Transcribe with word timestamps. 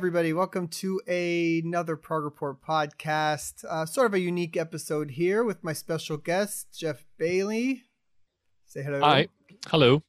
everybody. 0.00 0.32
Welcome 0.32 0.68
to 0.68 0.98
a, 1.06 1.58
another 1.58 1.94
Prog 1.94 2.24
Report 2.24 2.62
podcast. 2.62 3.66
Uh, 3.68 3.84
sort 3.84 4.06
of 4.06 4.14
a 4.14 4.18
unique 4.18 4.56
episode 4.56 5.10
here 5.10 5.44
with 5.44 5.62
my 5.62 5.74
special 5.74 6.16
guest, 6.16 6.68
Geoff 6.74 7.04
Bailie. 7.18 7.82
Say 8.64 8.82
hello. 8.82 9.00
Hi. 9.00 9.28
Hello. 9.66 10.02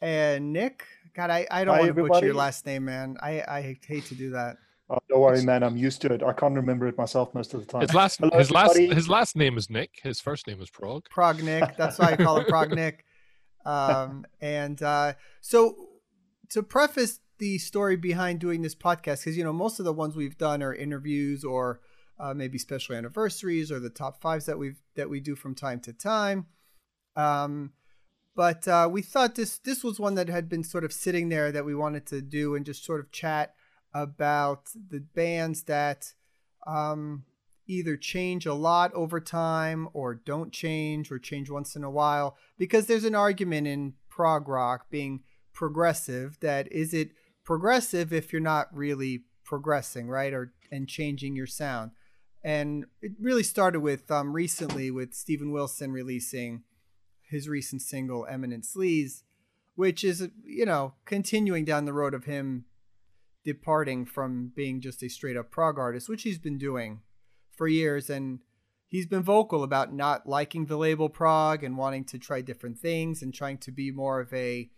And 0.00 0.52
Nick. 0.52 0.84
God, 1.14 1.30
I, 1.30 1.46
I 1.48 1.64
don't 1.64 1.76
Hi, 1.76 1.82
want 1.82 1.94
to 1.94 2.08
butcher 2.08 2.26
your 2.26 2.34
last 2.34 2.66
name, 2.66 2.86
man. 2.86 3.18
I, 3.22 3.40
I 3.46 3.78
hate 3.86 4.06
to 4.06 4.16
do 4.16 4.30
that. 4.30 4.56
Oh, 4.90 4.98
don't 5.08 5.20
worry, 5.20 5.44
man. 5.44 5.62
I'm 5.62 5.76
used 5.76 6.02
to 6.02 6.12
it. 6.12 6.24
I 6.24 6.32
can't 6.32 6.56
remember 6.56 6.88
it 6.88 6.98
myself 6.98 7.32
most 7.32 7.54
of 7.54 7.60
the 7.60 7.66
time. 7.66 7.82
His 7.82 7.94
last 7.94 8.18
Hello, 8.18 8.36
his 8.36 8.50
last 8.50 8.76
his 8.76 9.08
last 9.08 9.36
name 9.36 9.56
is 9.56 9.70
Nick. 9.70 10.00
His 10.02 10.20
first 10.20 10.48
name 10.48 10.60
is 10.60 10.70
Prague. 10.70 11.04
Prog 11.08 11.40
Nick. 11.40 11.76
That's 11.78 12.00
why 12.00 12.14
I 12.14 12.16
call 12.16 12.40
him 12.40 12.46
Prog 12.46 12.72
Nick. 12.72 13.04
Um, 13.64 14.26
and 14.40 14.82
uh, 14.82 15.12
so 15.40 15.76
to 16.48 16.64
preface 16.64 17.20
the 17.38 17.58
story 17.58 17.96
behind 17.96 18.40
doing 18.40 18.62
this 18.62 18.74
podcast, 18.74 19.20
because 19.20 19.36
you 19.36 19.44
know 19.44 19.52
most 19.52 19.78
of 19.78 19.84
the 19.84 19.92
ones 19.92 20.16
we've 20.16 20.38
done 20.38 20.62
are 20.62 20.74
interviews 20.74 21.44
or 21.44 21.80
uh, 22.18 22.34
maybe 22.34 22.58
special 22.58 22.94
anniversaries 22.94 23.70
or 23.70 23.78
the 23.78 23.90
top 23.90 24.20
fives 24.20 24.46
that 24.46 24.58
we've 24.58 24.80
that 24.94 25.10
we 25.10 25.20
do 25.20 25.34
from 25.34 25.54
time 25.54 25.80
to 25.80 25.92
time. 25.92 26.46
Um, 27.14 27.72
but 28.34 28.68
uh, 28.68 28.88
we 28.90 29.02
thought 29.02 29.34
this 29.34 29.58
this 29.58 29.82
was 29.82 29.98
one 29.98 30.14
that 30.14 30.28
had 30.28 30.48
been 30.48 30.64
sort 30.64 30.84
of 30.84 30.92
sitting 30.92 31.28
there 31.28 31.50
that 31.52 31.64
we 31.64 31.74
wanted 31.74 32.06
to 32.06 32.20
do 32.20 32.54
and 32.54 32.66
just 32.66 32.84
sort 32.84 33.00
of 33.00 33.10
chat 33.10 33.54
about 33.94 34.68
the 34.90 35.00
bands 35.00 35.64
that 35.64 36.12
um, 36.66 37.24
either 37.66 37.96
change 37.96 38.46
a 38.46 38.54
lot 38.54 38.92
over 38.94 39.20
time 39.20 39.88
or 39.92 40.14
don't 40.14 40.52
change 40.52 41.10
or 41.10 41.18
change 41.18 41.50
once 41.50 41.74
in 41.76 41.82
a 41.82 41.90
while 41.90 42.36
because 42.58 42.86
there's 42.86 43.04
an 43.04 43.14
argument 43.14 43.66
in 43.66 43.94
prog 44.08 44.48
rock 44.48 44.90
being 44.90 45.22
progressive 45.52 46.38
that 46.40 46.70
is 46.70 46.92
it 46.92 47.10
progressive 47.46 48.12
if 48.12 48.32
you're 48.32 48.42
not 48.42 48.68
really 48.76 49.24
progressing 49.44 50.08
right 50.08 50.34
or 50.34 50.52
and 50.70 50.88
changing 50.88 51.34
your 51.34 51.46
sound. 51.46 51.92
And 52.44 52.84
it 53.00 53.12
really 53.18 53.42
started 53.42 53.80
with 53.80 54.10
um, 54.10 54.34
recently 54.34 54.90
with 54.90 55.14
Steven 55.14 55.50
Wilson 55.50 55.90
releasing 55.92 56.64
his 57.30 57.48
recent 57.48 57.80
single 57.80 58.26
Eminent 58.26 58.64
Sleaze 58.64 59.22
which 59.76 60.02
is 60.02 60.28
you 60.44 60.66
know 60.66 60.94
continuing 61.04 61.64
down 61.64 61.84
the 61.84 61.92
road 61.92 62.14
of 62.14 62.24
him 62.24 62.64
departing 63.44 64.04
from 64.04 64.50
being 64.56 64.80
just 64.80 65.02
a 65.04 65.08
straight 65.08 65.36
up 65.36 65.50
prog 65.50 65.78
artist 65.78 66.08
which 66.08 66.24
he's 66.24 66.38
been 66.38 66.58
doing 66.58 67.00
for 67.56 67.68
years. 67.68 68.10
And 68.10 68.40
he's 68.88 69.06
been 69.06 69.22
vocal 69.22 69.62
about 69.62 69.94
not 69.94 70.26
liking 70.26 70.66
the 70.66 70.76
label 70.76 71.08
prog 71.08 71.62
and 71.62 71.76
wanting 71.76 72.04
to 72.06 72.18
try 72.18 72.40
different 72.40 72.78
things 72.78 73.22
and 73.22 73.32
trying 73.32 73.58
to 73.58 73.70
be 73.70 73.90
more 73.90 74.20
of 74.20 74.32
a 74.32 74.68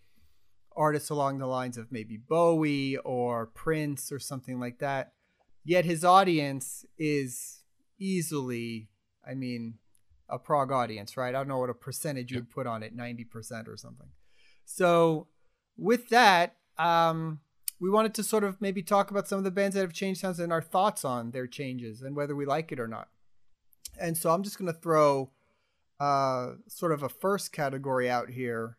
artist 0.79 1.11
along 1.11 1.39
the 1.39 1.47
lines 1.47 1.77
of 1.77 1.93
maybe 1.93 2.17
Bowie 2.17 2.97
or 2.98 3.47
Prince 3.47 4.12
or 4.12 4.19
something 4.19 4.61
like 4.61 4.79
that. 4.79 5.12
Yet 5.65 5.84
his 5.84 6.05
audience 6.05 6.87
is 6.98 7.62
easily 8.01 8.89
i 9.29 9.34
mean 9.34 9.75
a 10.31 10.39
prog 10.39 10.71
audience 10.71 11.17
right? 11.17 11.34
I 11.34 11.39
don't 11.39 11.49
know 11.49 11.59
what 11.59 11.71
a 11.71 11.75
percentage 11.75 12.31
you'd 12.31 12.51
put 12.51 12.67
on 12.67 12.83
it 12.83 12.97
90% 12.97 13.67
or 13.67 13.77
something. 13.77 14.09
So 14.65 15.27
with 15.77 16.09
that 16.11 16.56
um 16.79 17.41
we 17.81 17.91
wanted 17.91 18.15
to 18.15 18.23
sort 18.23 18.45
of 18.45 18.61
maybe 18.61 18.83
talk 18.83 19.11
about 19.11 19.29
some 19.29 19.39
of 19.39 19.45
the 19.45 19.51
bands 19.51 19.75
that 19.75 19.81
have 19.83 19.93
changed 19.93 20.21
sounds 20.21 20.39
and 20.39 20.53
our 20.53 20.62
thoughts 20.62 21.05
on 21.05 21.31
their 21.31 21.47
changes 21.47 22.03
and 22.03 22.17
whether 22.17 22.34
we 22.34 22.45
like 22.45 22.73
it 22.73 22.81
or 22.81 22.89
not. 22.89 23.09
And 24.01 24.17
so 24.17 24.31
I'm 24.31 24.43
just 24.43 24.59
going 24.59 24.73
to 24.73 24.79
throw 24.79 25.31
uh, 26.01 26.55
sort 26.67 26.93
of 26.93 27.03
a 27.03 27.09
first 27.09 27.53
category 27.53 28.11
out 28.11 28.31
here 28.31 28.79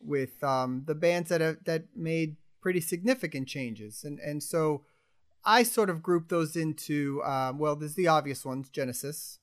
with 0.00 0.42
um, 0.44 0.84
the 0.86 0.94
bands 0.94 1.28
that 1.30 1.40
have, 1.40 1.58
that 1.64 1.84
made 1.94 2.36
pretty 2.60 2.80
significant 2.80 3.48
changes. 3.48 4.04
And 4.04 4.18
and 4.20 4.42
so 4.42 4.84
I 5.44 5.62
sort 5.62 5.90
of 5.90 6.02
group 6.02 6.28
those 6.28 6.56
into 6.56 7.22
um, 7.24 7.58
well, 7.58 7.76
there's 7.76 7.94
the 7.94 8.08
obvious 8.08 8.44
ones, 8.44 8.68
Genesis, 8.68 9.38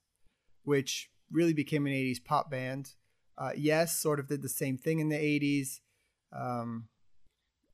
which 0.64 1.10
really 1.32 1.54
became 1.54 1.86
an 1.86 1.94
'80s 1.94 2.24
pop 2.24 2.50
band. 2.50 2.92
Uh, 3.38 3.52
yes, 3.56 3.98
sort 3.98 4.20
of 4.20 4.28
did 4.28 4.42
the 4.42 4.50
same 4.50 4.78
thing 4.78 5.00
in 5.00 5.10
the 5.10 5.16
'80s. 5.16 5.80
Um, 6.32 6.90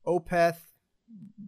Opeth 0.06 0.59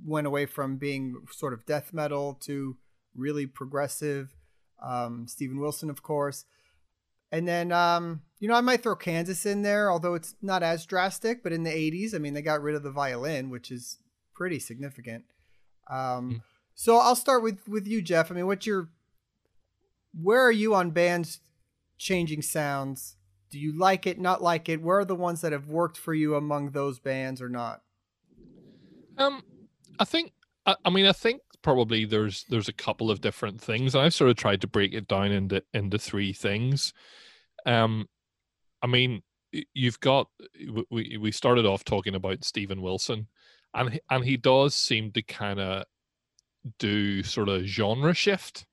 went 0.06 0.28
away 0.28 0.46
from 0.46 0.78
being 0.78 1.16
sort 1.32 1.54
of 1.54 1.66
death 1.66 1.94
metal 1.94 2.34
to 2.42 2.78
really 3.16 3.46
progressive. 3.46 4.36
Um, 4.82 5.28
Steven 5.28 5.60
Wilson, 5.60 5.90
of 5.90 6.04
course. 6.04 6.46
And 7.34 7.48
then, 7.48 7.72
um, 7.72 8.22
you 8.40 8.48
know, 8.48 8.54
I 8.54 8.62
might 8.62 8.84
throw 8.84 8.96
Kansas 8.96 9.46
in 9.48 9.64
there, 9.64 9.92
although 9.92 10.14
it's 10.14 10.36
not 10.44 10.62
as 10.62 10.86
drastic. 10.86 11.42
But 11.42 11.52
in 11.52 11.64
the 11.64 11.72
80s, 11.72 12.14
I 12.14 12.20
mean, 12.20 12.36
they 12.36 12.44
got 12.44 12.62
rid 12.62 12.76
of 12.76 12.84
the 12.84 12.92
violin, 12.92 13.50
which 13.50 13.72
is 13.72 13.98
pretty 14.36 14.60
significant. 14.60 15.26
Um, 15.90 16.30
Mm. 16.30 16.42
So 16.76 16.98
I'll 16.98 17.16
start 17.16 17.44
with, 17.44 17.68
with 17.68 17.86
you, 17.88 18.02
Geoff. 18.02 18.32
I 18.32 18.34
mean, 18.36 18.48
what's 18.48 18.66
your, 18.66 18.90
where 20.20 20.42
are 20.42 20.52
you 20.52 20.74
on 20.74 20.90
bands 20.90 21.40
changing 22.00 22.42
sounds? 22.42 23.16
Do 23.52 23.60
you 23.60 23.78
like 23.78 24.08
it, 24.08 24.20
not 24.20 24.42
like 24.42 24.70
it? 24.70 24.82
Where 24.82 25.00
are 25.00 25.06
the 25.06 25.16
ones 25.16 25.42
that 25.42 25.52
have 25.52 25.68
worked 25.68 25.98
for 25.98 26.16
you 26.16 26.36
among 26.36 26.72
those 26.72 27.00
bands 27.00 27.44
or 27.44 27.50
not? 27.50 27.82
Um, 29.20 29.44
I 30.00 30.06
think 30.06 30.34
I, 30.66 30.76
I 30.84 30.90
mean 30.90 31.06
I 31.06 31.12
think 31.12 31.43
probably 31.64 32.06
there's 32.06 32.46
there's 32.50 32.70
a 32.70 32.74
couple 32.74 33.10
of 33.10 33.22
different 33.22 33.60
things, 33.60 33.96
I've 33.96 34.14
sort 34.14 34.30
of 34.30 34.38
tried 34.38 34.62
to 34.62 34.68
break 34.68 34.94
it 34.94 35.08
down 35.08 35.32
into 35.32 35.64
into 35.74 35.98
three 35.98 36.34
things. 36.34 36.94
Um, 37.66 38.08
I 38.82 38.88
mean 38.88 39.24
you've 39.74 40.00
got 40.00 40.28
we 40.90 41.18
we 41.20 41.32
started 41.32 41.66
off 41.66 41.84
talking 41.84 42.16
about 42.16 42.44
Steven 42.44 42.82
Wilson, 42.82 43.28
and 43.74 44.00
and 44.10 44.24
he 44.24 44.38
does 44.38 44.74
seem 44.76 45.12
to 45.12 45.22
kind 45.22 45.60
of 45.60 45.86
do 46.80 47.24
sort 47.24 47.50
of 47.50 47.64
genre 47.64 48.14
shift. 48.14 48.66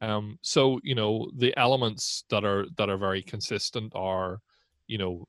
Um, 0.00 0.38
so 0.42 0.80
you 0.82 0.94
know 0.94 1.30
the 1.36 1.56
elements 1.56 2.24
that 2.30 2.44
are 2.44 2.66
that 2.76 2.90
are 2.90 2.98
very 2.98 3.22
consistent 3.22 3.92
are, 3.94 4.40
you 4.86 4.98
know, 4.98 5.26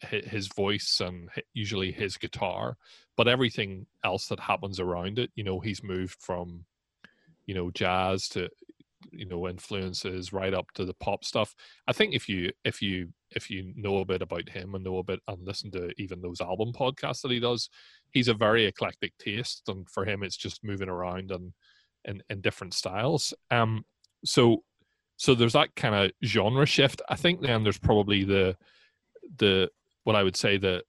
his 0.00 0.48
voice 0.48 1.00
and 1.00 1.28
usually 1.54 1.92
his 1.92 2.16
guitar, 2.16 2.76
but 3.16 3.28
everything 3.28 3.86
else 4.04 4.28
that 4.28 4.40
happens 4.40 4.80
around 4.80 5.18
it, 5.18 5.30
you 5.34 5.44
know, 5.44 5.60
he's 5.60 5.82
moved 5.82 6.16
from, 6.20 6.64
you 7.46 7.54
know, 7.54 7.70
jazz 7.70 8.28
to, 8.30 8.48
you 9.10 9.26
know, 9.26 9.48
influences 9.48 10.32
right 10.32 10.54
up 10.54 10.66
to 10.74 10.84
the 10.84 10.94
pop 10.94 11.24
stuff. 11.24 11.54
I 11.86 11.92
think 11.92 12.14
if 12.14 12.28
you 12.28 12.52
if 12.64 12.82
you 12.82 13.12
if 13.30 13.50
you 13.50 13.72
know 13.76 13.98
a 13.98 14.04
bit 14.04 14.22
about 14.22 14.48
him 14.48 14.74
and 14.74 14.84
know 14.84 14.98
a 14.98 15.04
bit 15.04 15.20
and 15.28 15.46
listen 15.46 15.70
to 15.72 15.90
even 15.98 16.20
those 16.20 16.40
album 16.40 16.72
podcasts 16.72 17.22
that 17.22 17.30
he 17.30 17.40
does, 17.40 17.68
he's 18.10 18.28
a 18.28 18.34
very 18.34 18.66
eclectic 18.66 19.16
taste, 19.18 19.68
and 19.68 19.88
for 19.88 20.04
him, 20.04 20.22
it's 20.22 20.36
just 20.36 20.64
moving 20.64 20.88
around 20.88 21.30
and 21.30 21.52
in, 22.04 22.22
in 22.30 22.40
different 22.40 22.74
styles. 22.74 23.34
Um, 23.50 23.84
so 24.24 24.62
so 25.16 25.34
there's 25.34 25.54
that 25.54 25.74
kind 25.76 25.94
of 25.94 26.12
genre 26.24 26.66
shift. 26.66 27.00
I 27.08 27.16
think 27.16 27.40
then 27.40 27.62
there's 27.62 27.78
probably 27.78 28.24
the 28.24 28.56
the 29.38 29.70
what 30.04 30.16
I 30.16 30.22
would 30.22 30.36
say 30.36 30.56
the 30.56 30.82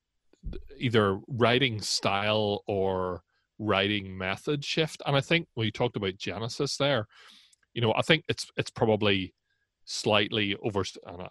the- 0.44 0.60
either 0.78 1.20
writing 1.28 1.82
style 1.82 2.64
or 2.68 3.24
writing 3.60 4.16
method 4.18 4.64
shift. 4.64 5.02
And 5.06 5.16
I 5.16 5.22
think 5.22 5.48
when 5.56 5.66
you 5.66 5.72
talked 5.72 5.98
about 5.98 6.18
Genesis 6.18 6.78
there, 6.78 7.08
you 7.74 7.82
know, 7.82 7.94
I 7.96 8.02
think 8.02 8.24
it's 8.30 8.48
it's 8.58 8.70
probably 8.72 9.34
slightly 9.86 10.56
over 10.62 10.84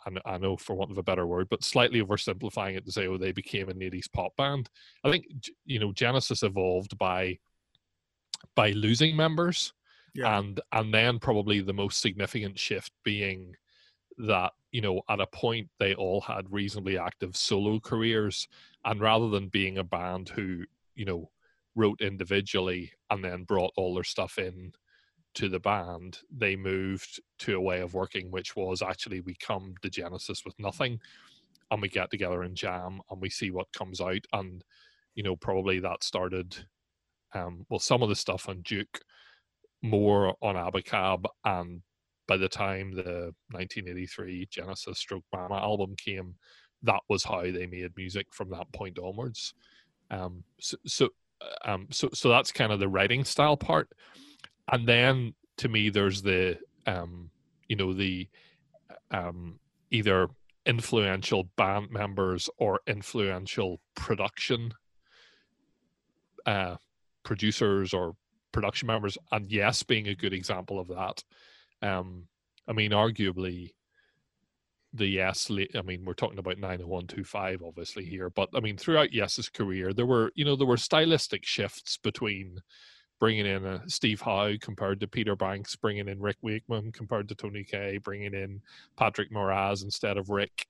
and 0.07 0.19
I, 0.25 0.39
know 0.39 0.57
for 0.57 0.75
want 0.75 0.91
of 0.91 0.97
a 0.99 1.03
better 1.03 1.27
word, 1.27 1.49
but 1.51 1.63
slightly 1.63 2.03
oversimplifying 2.03 2.75
it 2.77 2.87
to 2.87 2.93
say, 2.93 3.07
oh, 3.07 3.19
they 3.19 3.33
became 3.33 3.69
an 3.69 3.79
80s 3.81 4.11
pop 4.11 4.35
band. 4.37 4.71
I 5.05 5.11
think 5.11 5.27
you 5.67 5.79
know, 5.79 5.93
Genesis 5.93 6.43
evolved 6.43 6.97
by 6.99 7.39
by 8.55 8.71
losing 8.71 9.17
members 9.17 9.73
Yeah. 10.15 10.39
and 10.39 10.61
and 10.73 10.93
then 10.93 11.19
probably 11.19 11.61
the 11.61 11.73
most 11.73 12.01
significant 12.01 12.59
shift 12.59 12.93
being 13.05 13.55
that 14.19 14.53
you 14.73 14.81
know 14.81 15.03
at 15.09 15.21
a 15.21 15.27
point 15.27 15.69
they 15.79 15.95
all 15.95 16.21
had 16.21 16.51
reasonably 16.51 16.99
active 16.99 17.37
solo 17.37 17.79
careers 17.79 18.49
and 18.85 19.01
rather 19.01 19.29
than 19.29 19.49
being 19.49 19.79
a 19.79 19.85
band 19.85 20.29
who 20.29 20.65
you 20.95 21.05
know 21.05 21.31
wrote 21.75 22.01
individually 22.01 22.91
and 23.11 23.23
then 23.23 23.45
brought 23.45 23.73
all 23.77 23.95
their 23.95 24.05
stuff 24.05 24.39
in 24.39 24.73
to 25.35 25.51
the 25.51 25.61
band 25.61 26.19
they 26.35 26.57
moved 26.57 27.21
to 27.39 27.57
a 27.57 27.61
way 27.61 27.81
of 27.81 27.93
working 27.93 28.31
which 28.31 28.57
was 28.57 28.81
actually 28.81 29.21
we 29.21 29.35
come 29.35 29.75
to 29.83 29.91
genesis 29.91 30.45
with 30.45 30.59
nothing 30.59 30.99
and 31.71 31.83
we 31.83 31.89
get 31.89 32.11
together 32.11 32.43
and 32.43 32.57
jam 32.57 33.01
and 33.11 33.21
we 33.21 33.29
see 33.29 33.51
what 33.51 33.71
comes 33.73 34.01
out 34.01 34.25
and 34.33 34.65
you 35.15 35.23
know 35.23 35.37
probably 35.37 35.79
that 35.79 36.03
started 36.03 36.57
um 37.35 37.67
well 37.69 37.79
some 37.79 38.03
of 38.03 38.09
the 38.09 38.17
stuff 38.17 38.49
on 38.49 38.63
duke 38.63 39.01
more 39.83 40.35
on 40.41 40.55
abacab 40.55 41.27
and 41.45 41.83
by 42.27 42.37
the 42.37 42.49
time 42.49 42.93
the 42.93 43.33
1983 43.51 44.47
genesis 44.51 44.99
stroke 44.99 45.25
mama 45.33 45.57
album 45.57 45.95
came 45.97 46.35
that 46.83 47.01
was 47.09 47.25
how 47.25 47.43
they 47.43 47.67
made 47.67 47.91
music 47.97 48.27
from 48.33 48.51
that 48.51 48.71
point 48.73 48.99
onwards 48.99 49.55
um 50.11 50.43
so 50.61 50.77
so 50.87 51.09
um 51.65 51.87
so 51.91 52.09
so 52.13 52.29
that's 52.29 52.53
kind 52.53 52.73
of 52.73 52.81
the 52.81 52.89
writing 52.89 53.25
style 53.25 53.57
part 53.57 53.89
and 54.73 54.87
then 54.87 55.35
to 55.57 55.69
me 55.69 55.89
there's 55.89 56.23
the 56.23 56.59
um 56.87 57.31
you 57.69 57.77
know 57.77 57.93
the 57.93 58.29
um 59.11 59.59
either 59.91 60.29
influential 60.65 61.45
band 61.57 61.91
members 61.91 62.51
or 62.59 62.81
influential 62.87 63.81
production 63.95 64.73
uh 66.45 66.77
producers 67.27 67.93
or 67.93 68.15
production 68.57 68.87
members, 68.87 69.19
and 69.33 69.53
Yes 69.53 69.83
being 69.83 70.09
a 70.09 70.15
good 70.15 70.33
example 70.33 70.81
of 70.81 70.89
that. 70.89 71.23
Um, 71.83 72.29
I 72.69 72.73
mean, 72.73 72.91
arguably, 72.91 73.73
the 74.93 75.07
Yes, 75.07 75.51
I 75.51 75.83
mean, 75.83 76.05
we're 76.05 76.15
talking 76.15 76.39
about 76.39 76.59
90125 76.59 77.63
obviously 77.63 78.05
here, 78.05 78.31
but 78.31 78.49
I 78.55 78.61
mean, 78.61 78.77
throughout 78.77 79.13
Yes's 79.13 79.49
career, 79.49 79.93
there 79.93 80.07
were, 80.07 80.33
you 80.35 80.45
know, 80.45 80.57
there 80.57 80.67
were 80.67 80.77
stylistic 80.77 81.45
shifts 81.45 81.99
between 81.99 82.59
bringing 83.19 83.47
in 83.47 83.65
a 83.65 83.83
Steve 83.89 84.21
Howe 84.21 84.55
compared 84.61 85.01
to 85.01 85.09
Peter 85.09 85.37
Banks, 85.37 85.77
bringing 85.77 86.09
in 86.09 86.21
Rick 86.21 86.37
Wakeman 86.43 86.93
compared 86.93 87.29
to 87.29 87.35
Tony 87.35 87.65
Kaye, 87.65 87.99
bringing 87.99 88.35
in 88.35 88.61
Patrick 88.97 89.31
Moraz 89.31 89.83
instead 89.83 90.17
of 90.17 90.31
Rick. 90.31 90.67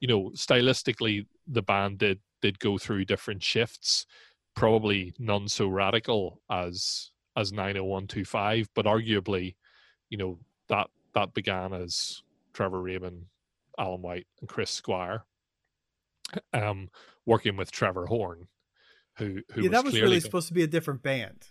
You 0.00 0.08
know, 0.08 0.30
stylistically, 0.34 1.26
the 1.46 1.62
band 1.62 1.98
did 1.98 2.20
did 2.40 2.58
go 2.60 2.78
through 2.78 3.04
different 3.04 3.42
shifts, 3.42 4.06
probably 4.54 5.12
none 5.18 5.48
so 5.48 5.68
radical 5.68 6.40
as 6.50 7.10
as 7.36 7.52
90125, 7.52 8.68
but 8.74 8.86
arguably, 8.86 9.54
you 10.10 10.18
know, 10.18 10.38
that 10.68 10.88
that 11.14 11.34
began 11.34 11.72
as 11.72 12.22
Trevor 12.52 12.80
Rabin, 12.80 13.26
Alan 13.78 14.02
White, 14.02 14.26
and 14.40 14.48
Chris 14.48 14.70
Squire, 14.70 15.24
um, 16.52 16.88
working 17.26 17.56
with 17.56 17.70
Trevor 17.70 18.06
Horn, 18.06 18.48
who 19.16 19.40
who 19.52 19.62
yeah, 19.62 19.68
was 19.68 19.70
that 19.70 19.84
was 19.84 20.00
really 20.00 20.20
supposed 20.20 20.48
to 20.48 20.54
be 20.54 20.62
a 20.62 20.66
different 20.66 21.02
band. 21.02 21.48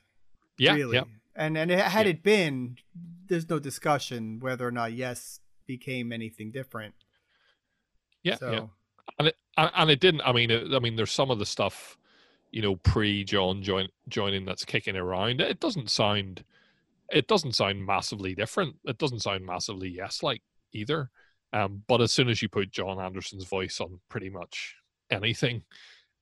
yeah, 0.57 0.74
really. 0.74 0.98
yeah, 0.98 1.04
And 1.36 1.57
and 1.57 1.71
it, 1.71 1.80
had 1.80 2.06
Yeah. 2.06 2.12
it 2.12 2.24
been, 2.24 2.77
there's 3.27 3.50
no 3.50 3.59
discussion 3.59 4.39
whether 4.39 4.68
or 4.68 4.71
not 4.71 4.94
Yes 4.94 5.39
became 5.65 6.12
anything 6.13 6.51
different. 6.51 6.95
yeah, 8.24 8.36
so 8.36 8.51
yeah. 8.51 8.65
and 9.19 9.27
it 9.30 9.38
and, 9.57 9.71
and 9.75 9.89
it 9.89 10.00
didn't. 10.00 10.21
I 10.21 10.31
mean, 10.33 10.51
it, 10.51 10.74
I 10.74 10.80
mean, 10.80 10.95
there's 10.95 11.12
some 11.12 11.31
of 11.31 11.39
the 11.39 11.45
stuff, 11.45 11.98
you 12.51 12.62
know, 12.62 12.75
pre 12.77 13.24
Jon 13.24 13.62
join, 13.63 13.88
joining 14.07 14.45
that's 14.45 14.65
kicking 14.65 14.95
around. 14.95 15.42
It 15.42 15.60
doesn't 15.60 15.89
sound, 15.89 16.44
it 17.12 17.27
doesn't 17.27 17.56
sound 17.56 17.86
massively 17.86 18.36
different. 18.36 18.75
It 18.86 18.98
doesn't 18.98 19.21
sound 19.21 19.45
massively 19.45 19.89
yes 19.89 20.24
like 20.24 20.42
either. 20.74 21.09
Um, 21.54 21.83
but 21.88 22.01
as 22.01 22.12
soon 22.12 22.30
as 22.30 22.42
you 22.42 22.50
put 22.50 22.71
Jon 22.71 23.00
Anderson's 23.00 23.45
voice 23.45 23.80
on 23.80 24.00
pretty 24.09 24.30
much 24.30 24.75
anything, 25.09 25.63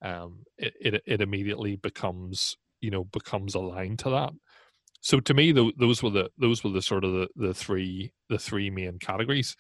um, 0.01 0.43
it, 0.57 0.73
it 0.79 1.03
it 1.05 1.21
immediately 1.21 1.77
becomes 1.77 2.57
you 2.81 2.91
know 2.91 3.05
becomes 3.05 3.55
aligned 3.55 3.99
to 3.99 4.09
that. 4.11 4.33
So 5.01 5.19
to 5.19 5.33
me, 5.33 5.51
tho- 5.51 5.71
those 5.77 6.03
were 6.03 6.09
the 6.11 6.29
those 6.37 6.63
were 6.63 6.71
the 6.71 6.81
sort 6.81 7.03
of 7.03 7.13
the, 7.13 7.27
the 7.35 7.53
three 7.53 8.11
the 8.29 8.37
three 8.39 8.69
main 8.69 8.99
categories. 8.99 9.55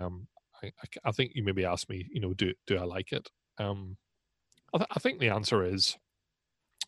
Um, 0.00 0.28
I, 0.62 0.66
I, 0.66 1.08
I 1.08 1.12
think 1.12 1.32
you 1.34 1.44
maybe 1.44 1.64
asked 1.64 1.88
me, 1.88 2.06
you 2.10 2.20
know, 2.20 2.34
do 2.34 2.52
do 2.66 2.78
I 2.78 2.84
like 2.84 3.12
it? 3.12 3.28
Um, 3.58 3.96
I, 4.74 4.78
th- 4.78 4.90
I 4.90 4.98
think 4.98 5.18
the 5.18 5.30
answer 5.30 5.64
is 5.64 5.96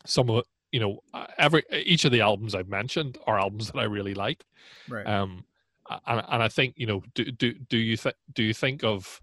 some 0.06 0.30
of. 0.30 0.44
You 0.74 0.80
know, 0.80 1.00
uh, 1.12 1.26
every 1.38 1.62
each 1.70 2.04
of 2.04 2.10
the 2.10 2.20
albums 2.20 2.52
I've 2.52 2.68
mentioned 2.68 3.16
are 3.28 3.38
albums 3.38 3.70
that 3.70 3.78
I 3.78 3.84
really 3.84 4.14
like. 4.14 4.44
right. 4.88 5.06
Um, 5.06 5.44
and 5.88 6.24
and 6.28 6.42
I 6.42 6.48
think 6.48 6.74
you 6.76 6.86
know, 6.86 7.02
do 7.14 7.30
do 7.30 7.54
do 7.54 7.78
you 7.78 7.96
think 7.96 8.16
do 8.32 8.42
you 8.42 8.52
think 8.52 8.82
of 8.82 9.20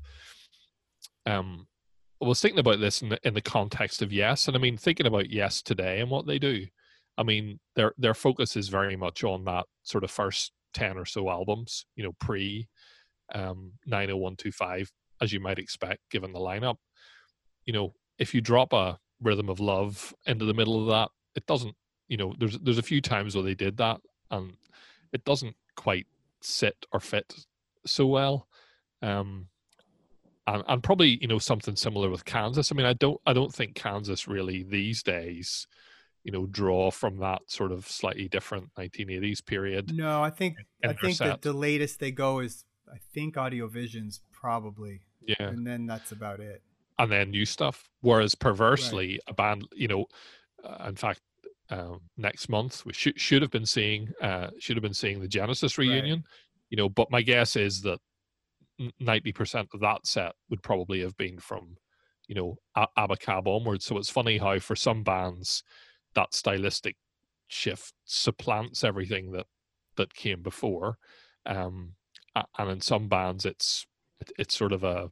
um 1.25 1.68
I 2.24 2.27
was 2.27 2.39
thinking 2.39 2.59
about 2.59 2.80
this 2.80 3.01
in 3.01 3.09
the 3.09 3.19
in 3.24 3.33
the 3.33 3.42
context 3.42 4.01
of 4.01 4.13
Yes, 4.13 4.48
and 4.48 4.56
I 4.56 4.62
mean 4.62 4.77
thinking 4.77 5.07
about 5.07 5.30
Yes 5.30 5.62
today 5.62 6.00
and 6.00 6.09
what 6.09 6.25
they 6.25 6.39
do. 6.39 6.68
I 7.18 7.24
mean 7.24 7.59
their 7.75 7.94
their 7.97 8.13
focus 8.13 8.56
is 8.56 8.69
very 8.69 8.95
much 8.95 9.24
on 9.25 9.44
that 9.44 9.65
sort 9.83 10.06
of 10.06 10.12
first 10.12 10.54
ten 10.74 10.97
or 10.97 11.06
so 11.06 11.30
albums, 11.30 11.86
you 11.97 12.04
know, 12.04 12.13
pre 12.19 12.69
um, 13.33 13.74
90125, 13.86 14.92
as 15.21 15.33
you 15.33 15.39
might 15.39 15.59
expect, 15.59 16.00
given 16.09 16.31
the 16.31 16.39
lineup. 16.39 16.77
You 17.65 17.74
know, 17.74 17.94
if 18.18 18.33
you 18.33 18.42
drop 18.42 18.74
a 18.74 19.00
rhythm 19.21 19.50
of 19.50 19.59
love 19.59 20.13
into 20.25 20.45
the 20.45 20.54
middle 20.54 20.81
of 20.81 20.88
that, 20.88 21.09
it 21.36 21.45
doesn't. 21.45 21.75
You 22.07 22.18
know, 22.18 22.33
there's 22.39 22.57
there's 22.60 22.78
a 22.78 22.83
few 22.83 23.01
times 23.01 23.36
where 23.36 23.44
they 23.44 23.56
did 23.56 23.78
that, 23.78 24.01
and 24.30 24.54
it 25.13 25.24
doesn't 25.25 25.56
quite 25.75 26.07
sit 26.42 26.86
or 26.92 27.00
fit 27.00 27.45
so 27.86 28.06
well. 28.06 28.48
Um, 29.01 29.48
and, 30.48 30.63
and 30.68 30.83
probably 30.83 31.18
you 31.22 31.28
know 31.28 31.39
something 31.39 31.75
similar 31.75 32.10
with 32.10 32.25
Kansas. 32.25 32.72
I 32.72 32.75
mean, 32.75 32.86
I 32.86 32.94
don't 32.94 33.19
I 33.25 33.33
don't 33.33 33.54
think 33.54 33.75
Kansas 33.75 34.28
really 34.28 34.63
these 34.63 35.04
days, 35.04 35.68
you 36.24 36.31
know, 36.31 36.45
draw 36.48 36.92
from 36.92 37.18
that 37.19 37.42
sort 37.48 37.72
of 37.72 37.88
slightly 37.88 38.28
different 38.28 38.74
1980s 38.75 39.45
period. 39.45 39.95
no, 39.95 40.22
I 40.22 40.30
think 40.30 40.57
I 40.83 40.94
think 40.94 41.18
that 41.19 41.42
the 41.42 41.54
latest 41.54 42.00
they 42.00 42.12
go 42.12 42.39
is 42.39 42.66
I 42.92 42.98
think 43.13 43.38
Audio 43.38 43.68
Visions 43.68 44.19
probably, 44.33 45.01
Yeah, 45.25 45.48
and 45.48 45.66
then 45.66 45.86
that's 45.86 46.12
about 46.12 46.39
it. 46.42 46.62
and 47.00 47.12
then 47.12 47.31
new 47.31 47.45
stuff. 47.45 47.88
Whereas 48.01 48.36
perversely, 48.36 49.19
a 49.28 49.33
band, 49.33 49.68
you 49.74 49.88
know, 49.88 50.07
uh, 50.63 50.88
in 50.88 50.96
fact, 50.96 51.22
um, 51.69 52.02
next 52.18 52.50
month 52.50 52.86
we 52.86 52.94
should 52.94 53.19
should 53.19 53.42
have 53.42 53.52
been 53.52 53.66
seeing 53.66 54.10
uh, 54.22 54.48
should 54.60 54.75
have 54.75 54.84
been 54.84 54.94
seeing 54.94 55.22
the 55.22 55.28
Genesis 55.28 55.78
Right. 55.78 55.86
reunion. 55.86 56.24
You 56.69 56.78
know, 56.78 56.90
but 56.90 57.12
my 57.12 57.22
guess 57.22 57.56
is 57.56 57.81
that 57.81 58.00
ninety 59.00 59.31
percent 59.31 59.69
of 59.74 59.80
that 59.81 60.06
set 60.06 60.34
would 60.50 60.63
probably 60.63 61.02
have 61.02 61.16
been 61.18 61.40
from, 61.40 61.78
you 62.28 62.36
know, 62.36 62.58
A- 62.75 62.88
Abacab 62.98 63.48
onwards. 63.48 63.86
So 63.86 63.98
it's 63.98 64.10
funny 64.10 64.38
how 64.38 64.60
for 64.60 64.75
some 64.75 65.04
bands 65.04 65.63
that 66.13 66.34
stylistic 66.34 66.96
shift 67.48 67.94
supplants 68.06 68.84
everything 68.84 69.31
that 69.31 69.48
that 69.98 70.14
came 70.14 70.42
before, 70.42 70.98
um, 71.46 71.94
and 72.57 72.69
in 72.69 72.81
some 72.81 73.07
bands 73.07 73.46
it's 73.46 73.86
it's 74.38 74.56
sort 74.57 74.72
of 74.72 74.84
a 74.84 75.12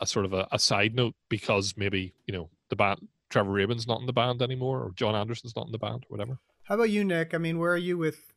a 0.00 0.06
sort 0.06 0.24
of 0.24 0.32
a, 0.32 0.46
a 0.52 0.58
side 0.58 0.94
note 0.94 1.14
because 1.28 1.74
maybe 1.76 2.14
you 2.26 2.34
know 2.34 2.50
the 2.70 2.76
band 2.76 3.08
Trevor 3.32 3.50
Rabin's 3.50 3.86
not 3.86 4.00
in 4.00 4.06
the 4.06 4.12
band 4.12 4.42
anymore 4.42 4.80
or 4.82 4.92
Jon 4.94 5.14
Anderson's 5.14 5.56
not 5.56 5.66
in 5.66 5.72
the 5.72 5.78
band 5.78 6.04
or 6.04 6.08
whatever. 6.16 6.38
How 6.64 6.74
about 6.74 6.90
you, 6.90 7.02
Nick? 7.02 7.32
I 7.34 7.38
mean, 7.38 7.58
where 7.58 7.72
are 7.72 7.76
you 7.78 7.96
with 7.96 8.34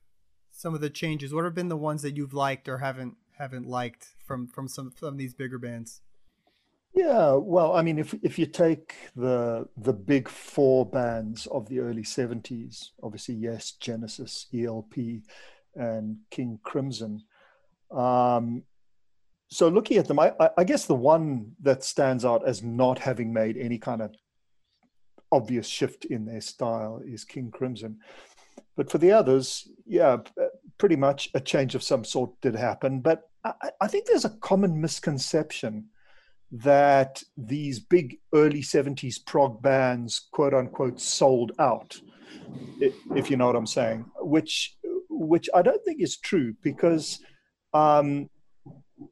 some 0.52 0.74
of 0.74 0.80
the 0.80 0.90
changes? 0.90 1.34
What 1.34 1.44
have 1.44 1.54
been 1.54 1.68
the 1.68 1.76
ones 1.78 2.02
that 2.02 2.16
you've 2.16 2.34
liked 2.34 2.70
or 2.70 2.78
haven't 2.78 3.18
haven't 3.38 3.68
liked 3.68 4.08
from 4.26 4.48
from 4.48 4.68
some 4.70 4.94
some 4.98 5.10
of 5.10 5.18
these 5.18 5.34
bigger 5.34 5.60
bands? 5.60 6.02
Yeah, 6.94 7.34
well, 7.34 7.76
I 7.76 7.82
mean, 7.82 8.00
if 8.00 8.16
if 8.24 8.40
you 8.40 8.46
take 8.46 8.96
the 9.18 9.68
the 9.76 9.92
big 9.92 10.30
four 10.30 10.86
bands 10.86 11.46
of 11.48 11.68
the 11.68 11.80
early 11.80 12.04
'70s, 12.04 12.92
obviously, 13.04 13.36
yes, 13.36 13.72
Genesis, 13.72 14.48
ELP, 14.54 14.94
and 15.76 16.20
King 16.32 16.58
Crimson. 16.64 17.22
Um, 17.92 18.64
so 19.50 19.68
looking 19.68 19.98
at 19.98 20.08
them, 20.08 20.20
I, 20.20 20.34
I- 20.40 20.50
I 20.60 20.64
guess 20.64 20.86
the 20.86 20.96
one 20.96 21.52
that 21.62 21.84
stands 21.84 22.24
out 22.24 22.48
as 22.48 22.64
not 22.64 22.98
having 23.00 23.34
made 23.34 23.58
any 23.58 23.78
kind 23.78 24.02
of 24.02 24.16
obvious 25.32 25.68
shift 25.68 26.06
in 26.06 26.26
their 26.26 26.42
style 26.42 27.02
is 27.06 27.24
King 27.24 27.52
Crimson. 27.52 28.00
But 28.76 28.92
for 28.92 28.98
the 28.98 29.12
others, 29.12 29.68
yeah, 29.86 30.18
pretty 30.78 30.96
much 30.96 31.30
a 31.34 31.40
change 31.40 31.76
of 31.76 31.84
some 31.84 32.04
sort 32.04 32.32
did 32.42 32.56
happen. 32.56 33.00
But 33.00 33.24
I, 33.44 33.54
I- 33.82 33.88
think 33.88 34.06
there's 34.06 34.26
a 34.26 34.38
common 34.42 34.80
misconception 34.82 35.86
that 36.52 37.24
these 37.38 37.80
big 37.80 38.18
early 38.34 38.62
70s 38.62 39.26
prog 39.26 39.62
bands, 39.62 40.28
quote 40.32 40.54
unquote, 40.54 41.00
sold 41.00 41.54
out, 41.60 42.00
if 43.16 43.30
you 43.30 43.38
know 43.38 43.48
what 43.48 43.56
I'm 43.56 43.66
saying, 43.68 44.06
which 44.20 44.76
which 45.10 45.50
I 45.56 45.62
don't 45.62 45.84
think 45.86 46.02
is 46.02 46.18
true 46.18 46.54
because 46.62 47.20
um, 47.74 48.30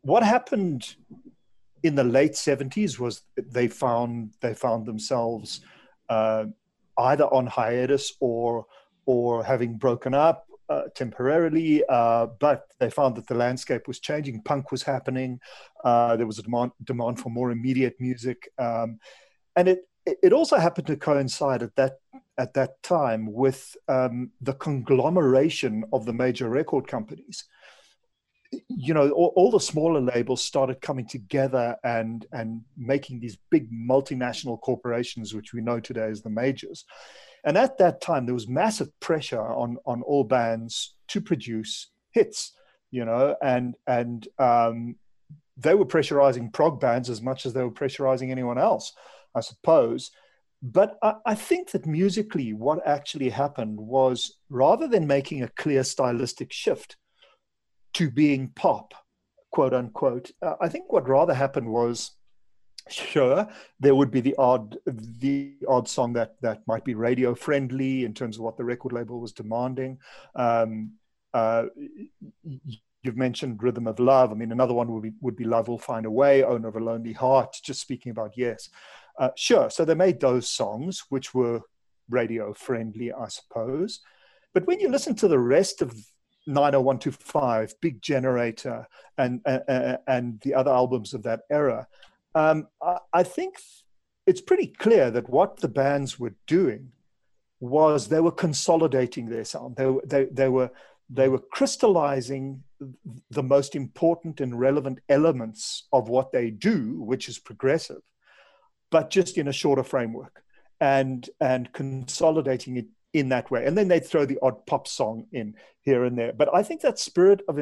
what 0.02 0.22
happened 0.22 0.96
in 1.82 1.96
the 1.96 2.04
late 2.04 2.34
70s 2.34 3.00
was 3.00 3.22
they 3.38 3.68
found 3.68 4.34
they 4.42 4.54
found 4.54 4.86
themselves 4.86 5.62
uh, 6.14 6.46
either 7.12 7.28
on 7.38 7.46
hiatus 7.48 8.06
or 8.20 8.66
or 9.06 9.44
having 9.44 9.78
broken 9.86 10.14
up 10.14 10.48
uh, 10.70 10.84
temporarily, 10.96 11.84
uh, 11.90 12.28
but 12.40 12.60
they 12.80 12.90
found 12.90 13.16
that 13.16 13.28
the 13.28 13.36
landscape 13.46 13.88
was 13.88 14.00
changing. 14.00 14.42
Punk 14.44 14.72
was 14.72 14.84
happening. 14.84 15.40
Uh, 15.84 16.16
there 16.16 16.28
was 16.32 16.40
a 16.40 16.44
demand 16.44 16.72
demand 16.92 17.20
for 17.20 17.30
more 17.30 17.52
immediate 17.52 17.96
music, 18.00 18.38
um, 18.58 19.00
and 19.58 19.68
it 19.68 19.80
it 20.06 20.34
also 20.34 20.58
happened 20.58 20.88
to 20.88 20.98
coincide 20.98 21.64
at 21.64 21.76
that 21.76 21.94
at 22.38 22.54
that 22.54 22.82
time 22.84 23.32
with 23.44 23.76
um, 23.88 24.32
the 24.42 24.54
conglomeration 24.54 25.84
of 25.94 26.06
the 26.06 26.14
major 26.14 26.50
record 26.50 26.88
companies. 26.88 27.46
You 28.68 28.94
know, 28.94 29.10
all, 29.12 29.34
all 29.36 29.52
the 29.52 29.60
smaller 29.60 30.02
labels 30.02 30.44
started 30.44 30.82
coming 30.82 31.08
together 31.08 31.78
and 31.84 32.26
and 32.32 32.62
making 32.78 33.20
these 33.20 33.38
big 33.50 33.72
multinational 33.72 34.60
corporations, 34.60 35.34
which 35.34 35.54
we 35.54 35.62
know 35.62 35.80
today 35.80 36.08
as 36.08 36.22
the 36.22 36.30
majors. 36.30 36.86
And 37.44 37.58
at 37.58 37.78
that 37.80 38.02
time, 38.02 38.26
there 38.26 38.34
was 38.34 38.48
massive 38.48 38.90
pressure 39.00 39.42
on 39.42 39.78
on 39.86 40.02
all 40.02 40.24
bands 40.24 40.96
to 41.10 41.22
produce 41.22 41.90
hits. 42.12 42.54
You 42.92 43.06
know, 43.06 43.36
and 43.42 43.76
and 43.88 44.28
um, 44.38 44.96
they 45.58 45.76
were 45.76 45.86
pressurizing 45.86 46.54
prog 46.54 46.80
bands 46.80 47.10
as 47.10 47.22
much 47.22 47.46
as 47.46 47.54
they 47.54 47.64
were 47.64 47.72
pressurizing 47.72 48.32
anyone 48.32 48.58
else, 48.58 48.94
I 49.36 49.42
suppose. 49.42 50.12
But 50.62 50.98
I, 51.02 51.16
I 51.26 51.36
think 51.36 51.72
that 51.72 51.86
musically, 51.86 52.54
what 52.54 52.86
actually 52.88 53.30
happened 53.30 53.80
was 53.80 54.38
rather 54.50 54.88
than 54.88 55.08
making 55.08 55.44
a 55.44 55.50
clear 55.50 55.84
stylistic 55.84 56.52
shift 56.52 56.96
to 57.94 58.10
being 58.10 58.50
pop, 58.56 58.94
quote 59.52 59.74
unquote, 59.74 60.32
uh, 60.42 60.56
I 60.62 60.70
think 60.70 60.92
what 60.92 61.08
rather 61.08 61.34
happened 61.34 61.68
was 61.68 62.12
Sure, 62.90 63.48
there 63.80 63.96
would 63.96 64.12
be 64.12 64.20
the 64.20 64.36
odd 64.38 64.78
the 64.86 65.56
odd 65.70 65.88
song 65.88 66.12
that 66.14 66.36
that 66.42 66.62
might 66.68 66.84
be 66.84 66.96
radio 66.96 67.34
friendly 67.34 68.04
in 68.04 68.14
terms 68.14 68.36
of 68.36 68.44
what 68.44 68.58
the 68.58 68.66
record 68.66 68.92
label 68.92 69.22
was 69.22 69.32
demanding. 69.32 70.00
Um, 70.36 70.92
uh, 71.34 71.66
you've 73.04 73.18
mentioned 73.18 73.64
Rhythm 73.64 73.88
of 73.88 74.00
Love. 74.00 74.32
I 74.32 74.36
mean, 74.36 74.52
another 74.52 74.74
one 74.74 74.92
would 74.92 75.04
be 75.04 75.14
would 75.22 75.38
be 75.38 75.46
Love 75.46 75.70
Will 75.70 75.78
Find 75.78 76.06
a 76.06 76.12
Way, 76.12 76.44
Owner 76.44 76.68
of 76.68 76.76
a 76.76 76.80
Lonely 76.82 77.14
Heart. 77.14 77.56
Just 77.64 77.80
speaking 77.80 78.12
about 78.12 78.34
yes, 78.36 78.70
uh, 79.18 79.30
sure. 79.38 79.70
So 79.70 79.86
they 79.86 79.96
made 79.96 80.20
those 80.20 80.50
songs 80.50 81.04
which 81.08 81.34
were 81.34 81.62
radio 82.10 82.54
friendly, 82.54 83.14
I 83.14 83.30
suppose. 83.30 84.02
But 84.54 84.68
when 84.68 84.82
you 84.82 84.90
listen 84.90 85.16
to 85.16 85.30
the 85.30 85.40
rest 85.40 85.82
of 85.82 85.96
90125, 86.46 87.76
Big 87.82 88.02
Generator, 88.02 88.88
and 89.18 89.42
and, 89.46 89.98
and 90.08 90.40
the 90.42 90.54
other 90.54 90.72
albums 90.72 91.14
of 91.14 91.24
that 91.24 91.42
era 91.50 91.88
um, 92.36 92.68
I, 92.82 92.98
I 93.14 93.24
think 93.24 93.58
it's 94.26 94.42
pretty 94.42 94.68
clear 94.68 95.12
that 95.12 95.30
what 95.30 95.58
the 95.58 95.68
bands 95.68 96.20
were 96.20 96.36
doing 96.48 96.92
was 97.60 98.08
they 98.08 98.20
were 98.20 98.32
consolidating 98.32 99.30
their 99.30 99.46
sound. 99.46 99.76
They, 99.76 99.94
they, 100.06 100.26
they 100.26 100.50
were 100.50 100.72
they 101.10 101.30
were 101.30 101.40
crystallizing 101.40 102.64
the 103.30 103.44
most 103.44 103.76
important 103.76 104.42
and 104.42 104.58
relevant 104.58 105.00
elements 105.10 105.88
of 105.92 106.10
what 106.10 106.32
they 106.32 106.50
do, 106.50 107.02
which 107.02 107.30
is 107.30 107.38
progressive, 107.38 108.02
but 108.90 109.10
just 109.10 109.38
in 109.38 109.48
a 109.48 109.54
shorter 109.54 109.84
framework 109.84 110.44
and 110.80 111.30
and 111.40 111.72
consolidating 111.74 112.78
it 112.78 112.88
in 113.14 113.30
that 113.30 113.52
way. 113.52 113.66
And 113.66 113.78
then 113.78 113.88
they'd 113.88 114.06
throw 114.06 114.26
the 114.26 114.40
odd 114.42 114.66
pop 114.66 114.88
song 114.88 115.28
in 115.32 115.56
here 115.82 116.04
and 116.06 116.18
there. 116.18 116.34
But 116.34 116.50
I 116.54 116.64
think 116.64 116.82
that 116.82 117.00
spirit 117.00 117.42
of 117.48 117.60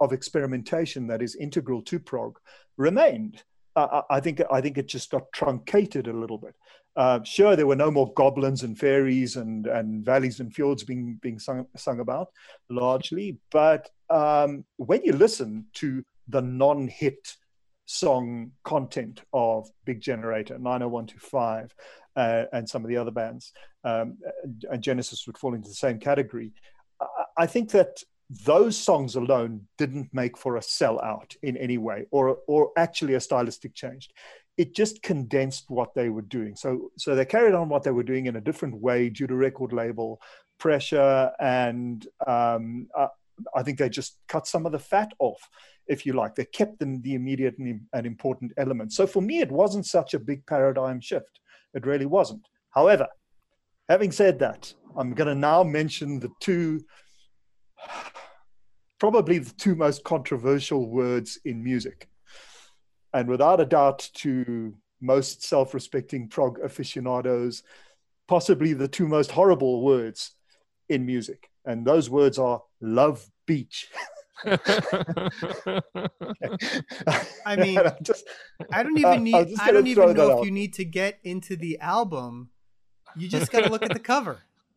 of 0.00 0.12
experimentation 0.12 1.06
that 1.08 1.22
is 1.22 1.34
integral 1.34 1.82
to 1.82 1.98
prog 1.98 2.38
remained 2.76 3.42
uh, 3.76 4.02
I 4.10 4.20
think 4.20 4.40
I 4.50 4.60
think 4.60 4.78
it 4.78 4.88
just 4.88 5.10
got 5.10 5.32
truncated 5.32 6.06
a 6.06 6.12
little 6.12 6.38
bit. 6.38 6.54
Uh, 6.94 7.22
sure, 7.22 7.56
there 7.56 7.66
were 7.66 7.76
no 7.76 7.90
more 7.90 8.12
goblins 8.12 8.64
and 8.64 8.78
fairies 8.78 9.36
and, 9.36 9.66
and 9.66 10.04
valleys 10.04 10.40
and 10.40 10.54
fjords 10.54 10.84
being 10.84 11.18
being 11.22 11.38
sung, 11.38 11.66
sung 11.76 12.00
about 12.00 12.28
largely, 12.68 13.38
but 13.50 13.88
um, 14.10 14.64
when 14.76 15.02
you 15.02 15.12
listen 15.12 15.64
to 15.74 16.04
the 16.28 16.42
non-hit 16.42 17.34
song 17.86 18.52
content 18.62 19.22
of 19.32 19.68
Big 19.86 20.00
Generator, 20.00 20.58
90125, 20.58 21.74
uh, 22.16 22.44
and 22.52 22.68
some 22.68 22.84
of 22.84 22.88
the 22.88 22.96
other 22.96 23.10
bands, 23.10 23.52
um, 23.84 24.18
and 24.70 24.82
Genesis 24.82 25.26
would 25.26 25.38
fall 25.38 25.54
into 25.54 25.68
the 25.68 25.74
same 25.74 25.98
category. 25.98 26.52
I 27.36 27.46
think 27.46 27.70
that 27.72 28.02
those 28.44 28.78
songs 28.78 29.16
alone 29.16 29.66
didn't 29.76 30.08
make 30.12 30.38
for 30.38 30.56
a 30.56 30.60
sellout 30.60 31.36
in 31.42 31.56
any 31.56 31.78
way 31.78 32.06
or 32.10 32.38
or 32.46 32.70
actually 32.76 33.14
a 33.14 33.20
stylistic 33.20 33.74
change. 33.74 34.08
It 34.56 34.74
just 34.74 35.02
condensed 35.02 35.64
what 35.68 35.94
they 35.94 36.08
were 36.08 36.22
doing. 36.22 36.56
So 36.56 36.90
so 36.98 37.14
they 37.14 37.24
carried 37.24 37.54
on 37.54 37.68
what 37.68 37.82
they 37.82 37.90
were 37.90 38.02
doing 38.02 38.26
in 38.26 38.36
a 38.36 38.40
different 38.40 38.76
way 38.76 39.10
due 39.10 39.26
to 39.26 39.34
record 39.34 39.72
label 39.72 40.20
pressure 40.62 41.32
and 41.40 42.06
um, 42.24 42.86
uh, 42.96 43.08
i 43.56 43.62
think 43.64 43.78
they 43.78 43.88
just 43.88 44.18
cut 44.28 44.46
some 44.46 44.64
of 44.64 44.70
the 44.70 44.78
fat 44.78 45.10
off 45.18 45.48
if 45.88 46.06
you 46.06 46.12
like. 46.12 46.36
They 46.36 46.44
kept 46.44 46.78
them 46.78 47.02
the 47.02 47.14
immediate 47.14 47.56
and 47.58 48.06
important 48.06 48.52
elements 48.56 48.96
so 48.96 49.04
for 49.04 49.20
me 49.20 49.40
it 49.40 49.50
wasn't 49.50 49.86
such 49.86 50.14
a 50.14 50.20
big 50.20 50.46
paradigm 50.46 51.00
shift 51.00 51.40
it 51.74 51.86
really 51.86 52.06
wasn't 52.06 52.46
however 52.70 53.06
having 53.88 54.12
said 54.12 54.38
that 54.38 54.72
i'm 54.96 55.14
going 55.14 55.28
to 55.28 55.34
now 55.34 55.62
mention 55.62 56.20
the 56.20 56.30
two 56.40 56.80
probably 59.02 59.38
the 59.38 59.52
two 59.54 59.74
most 59.74 60.04
controversial 60.04 60.88
words 60.88 61.36
in 61.44 61.60
music. 61.60 62.08
And 63.12 63.28
without 63.28 63.60
a 63.60 63.66
doubt, 63.66 64.08
to 64.18 64.72
most 65.00 65.42
self 65.42 65.74
respecting 65.74 66.28
prog 66.28 66.60
aficionados, 66.60 67.64
possibly 68.28 68.74
the 68.74 68.86
two 68.86 69.08
most 69.08 69.32
horrible 69.32 69.82
words 69.82 70.36
in 70.88 71.04
music. 71.04 71.50
And 71.64 71.84
those 71.84 72.10
words 72.10 72.38
are 72.38 72.62
love 72.80 73.28
beach. 73.44 73.88
I 77.46 77.56
mean, 77.56 77.80
just, 78.02 78.24
I 78.72 78.82
don't 78.82 78.98
even 78.98 79.22
need. 79.24 79.34
I 79.60 79.70
don't 79.70 79.86
even 79.86 80.14
know 80.14 80.30
if 80.30 80.38
out. 80.38 80.44
you 80.44 80.50
need 80.50 80.74
to 80.74 80.84
get 80.84 81.18
into 81.22 81.56
the 81.56 81.78
album. 81.80 82.50
You 83.16 83.28
just 83.28 83.52
got 83.52 83.64
to 83.64 83.70
look 83.70 83.82
at 83.82 83.92
the 83.92 84.00
cover. 84.00 84.40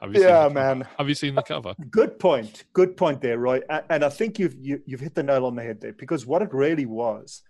Have 0.00 0.14
you 0.14 0.22
yeah, 0.22 0.48
man. 0.48 0.86
Have 0.98 1.08
you 1.08 1.14
seen 1.14 1.36
the 1.36 1.42
cover? 1.42 1.74
Good 1.88 2.18
point. 2.18 2.64
Good 2.72 2.96
point 2.96 3.20
there, 3.20 3.38
Roie. 3.38 3.62
And 3.88 4.04
I 4.04 4.08
think 4.08 4.36
you've 4.40 4.56
you, 4.58 4.74
have 4.74 4.82
you 4.84 4.96
have 4.96 5.00
hit 5.00 5.14
the 5.14 5.22
nail 5.22 5.46
on 5.46 5.54
the 5.54 5.62
head 5.62 5.80
there 5.80 5.92
because 5.92 6.26
what 6.26 6.42
it 6.42 6.52
really 6.52 6.86
was 6.86 7.42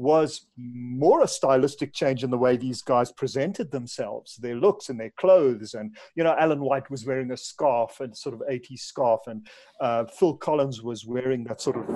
was 0.00 0.46
more 0.56 1.22
a 1.22 1.28
stylistic 1.28 1.92
change 1.92 2.24
in 2.24 2.30
the 2.30 2.38
way 2.38 2.56
these 2.56 2.80
guys 2.80 3.12
presented 3.12 3.70
themselves, 3.70 4.36
their 4.36 4.54
looks 4.54 4.88
and 4.88 4.98
their 4.98 5.12
clothes. 5.18 5.74
And 5.74 5.94
you 6.14 6.24
know, 6.24 6.34
Alan 6.38 6.62
White 6.62 6.90
was 6.90 7.04
wearing 7.04 7.30
a 7.32 7.36
scarf 7.36 8.00
and 8.00 8.16
sort 8.16 8.34
of 8.34 8.40
80s 8.50 8.78
scarf, 8.78 9.20
and 9.26 9.46
uh, 9.78 10.06
Phil 10.06 10.38
Collins 10.38 10.82
was 10.82 11.04
wearing 11.04 11.44
that 11.44 11.60
sort 11.60 11.76
of 11.76 11.90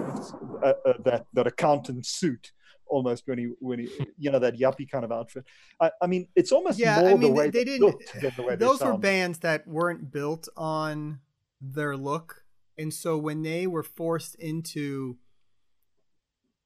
uh, 0.62 0.74
uh, 0.86 0.92
that 1.06 1.24
that 1.32 1.46
accountant 1.46 2.04
suit 2.04 2.52
almost 2.86 3.22
when 3.26 3.38
he 3.38 3.48
when 3.60 3.78
he 3.78 3.88
you 4.18 4.30
know 4.30 4.38
that 4.38 4.58
yuppie 4.58 4.90
kind 4.90 5.06
of 5.06 5.10
outfit. 5.10 5.46
I, 5.80 5.90
I 6.02 6.06
mean, 6.06 6.28
it's 6.36 6.52
almost 6.52 6.78
yeah. 6.78 7.00
I 7.00 7.14
mean, 7.14 7.34
the 7.34 7.40
they, 7.40 7.50
they 7.50 7.64
didn't. 7.64 8.02
The 8.20 8.56
those 8.58 8.82
were 8.82 8.98
bands 8.98 9.38
that 9.38 9.66
weren't 9.66 10.12
built 10.12 10.46
on 10.58 11.20
their 11.58 11.96
look, 11.96 12.42
and 12.76 12.92
so 12.92 13.16
when 13.16 13.40
they 13.40 13.66
were 13.66 13.82
forced 13.82 14.34
into 14.34 15.16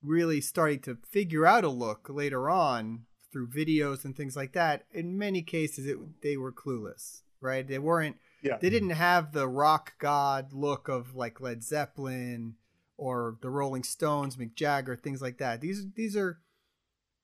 really 0.03 0.41
starting 0.41 0.81
to 0.81 0.99
figure 1.11 1.47
out 1.47 1.65
a 1.65 1.69
look 1.69 2.09
later 2.09 2.49
on 2.49 3.05
through 3.33 3.49
videos 3.49 4.05
and 4.05 4.17
things 4.17 4.37
like 4.37 4.53
that, 4.53 4.85
in 4.93 5.19
many 5.19 5.43
cases 5.43 5.87
it, 5.87 5.99
they 6.23 6.37
were 6.37 6.53
clueless, 6.53 7.23
right? 7.41 7.67
They 7.67 7.79
weren't. 7.79 8.17
Yeah. 8.43 8.57
They 8.61 8.71
didn't 8.71 8.91
have 8.91 9.33
the 9.33 9.49
rock 9.49 9.95
god 9.99 10.53
look 10.53 10.89
of 10.89 11.15
like 11.15 11.41
Led 11.41 11.65
Zeppelin 11.65 12.55
or 12.97 13.37
the 13.43 13.51
Rolling 13.51 13.83
Stones, 13.83 14.37
Mick 14.37 14.55
Jagger, 14.55 14.97
things 14.97 15.21
like 15.21 15.39
that. 15.39 15.61
These 15.61 15.87
these 15.95 16.17
are 16.17 16.39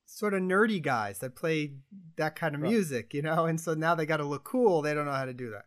sort 0.05 0.33
of 0.33 0.41
nerdy 0.41 0.81
guys 0.81 1.19
that 1.19 1.35
play 1.35 1.73
that 2.17 2.35
kind 2.35 2.55
of 2.55 2.61
right. 2.61 2.71
music, 2.71 3.13
you 3.13 3.21
know, 3.21 3.45
and 3.45 3.59
so 3.59 3.73
now 3.73 3.95
they 3.95 4.05
got 4.05 4.17
to 4.17 4.25
look 4.25 4.43
cool. 4.43 4.81
They 4.81 4.93
don't 4.93 5.05
know 5.05 5.11
how 5.11 5.25
to 5.25 5.33
do 5.33 5.51
that, 5.51 5.65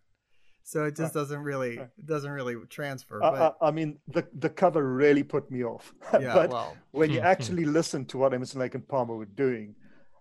so 0.69 0.85
it 0.85 0.95
just 0.95 1.15
right. 1.15 1.21
doesn't 1.21 1.41
really 1.41 1.79
right. 1.79 1.89
doesn't 2.05 2.31
really 2.31 2.55
transfer. 2.69 3.23
Uh, 3.23 3.31
but, 3.31 3.57
I 3.63 3.71
mean, 3.71 3.99
the 4.07 4.27
the 4.35 4.51
cover 4.51 4.93
really 4.93 5.23
put 5.23 5.51
me 5.51 5.65
off. 5.65 5.95
Yeah, 6.21 6.35
but 6.35 6.51
well. 6.51 6.77
when 6.91 7.11
you 7.11 7.21
actually 7.33 7.65
listen 7.65 8.05
to 8.07 8.19
what 8.19 8.35
Emerson 8.35 8.61
Lake 8.61 8.75
and 8.75 8.87
Palmer 8.87 9.17
were 9.17 9.25
doing, 9.25 9.75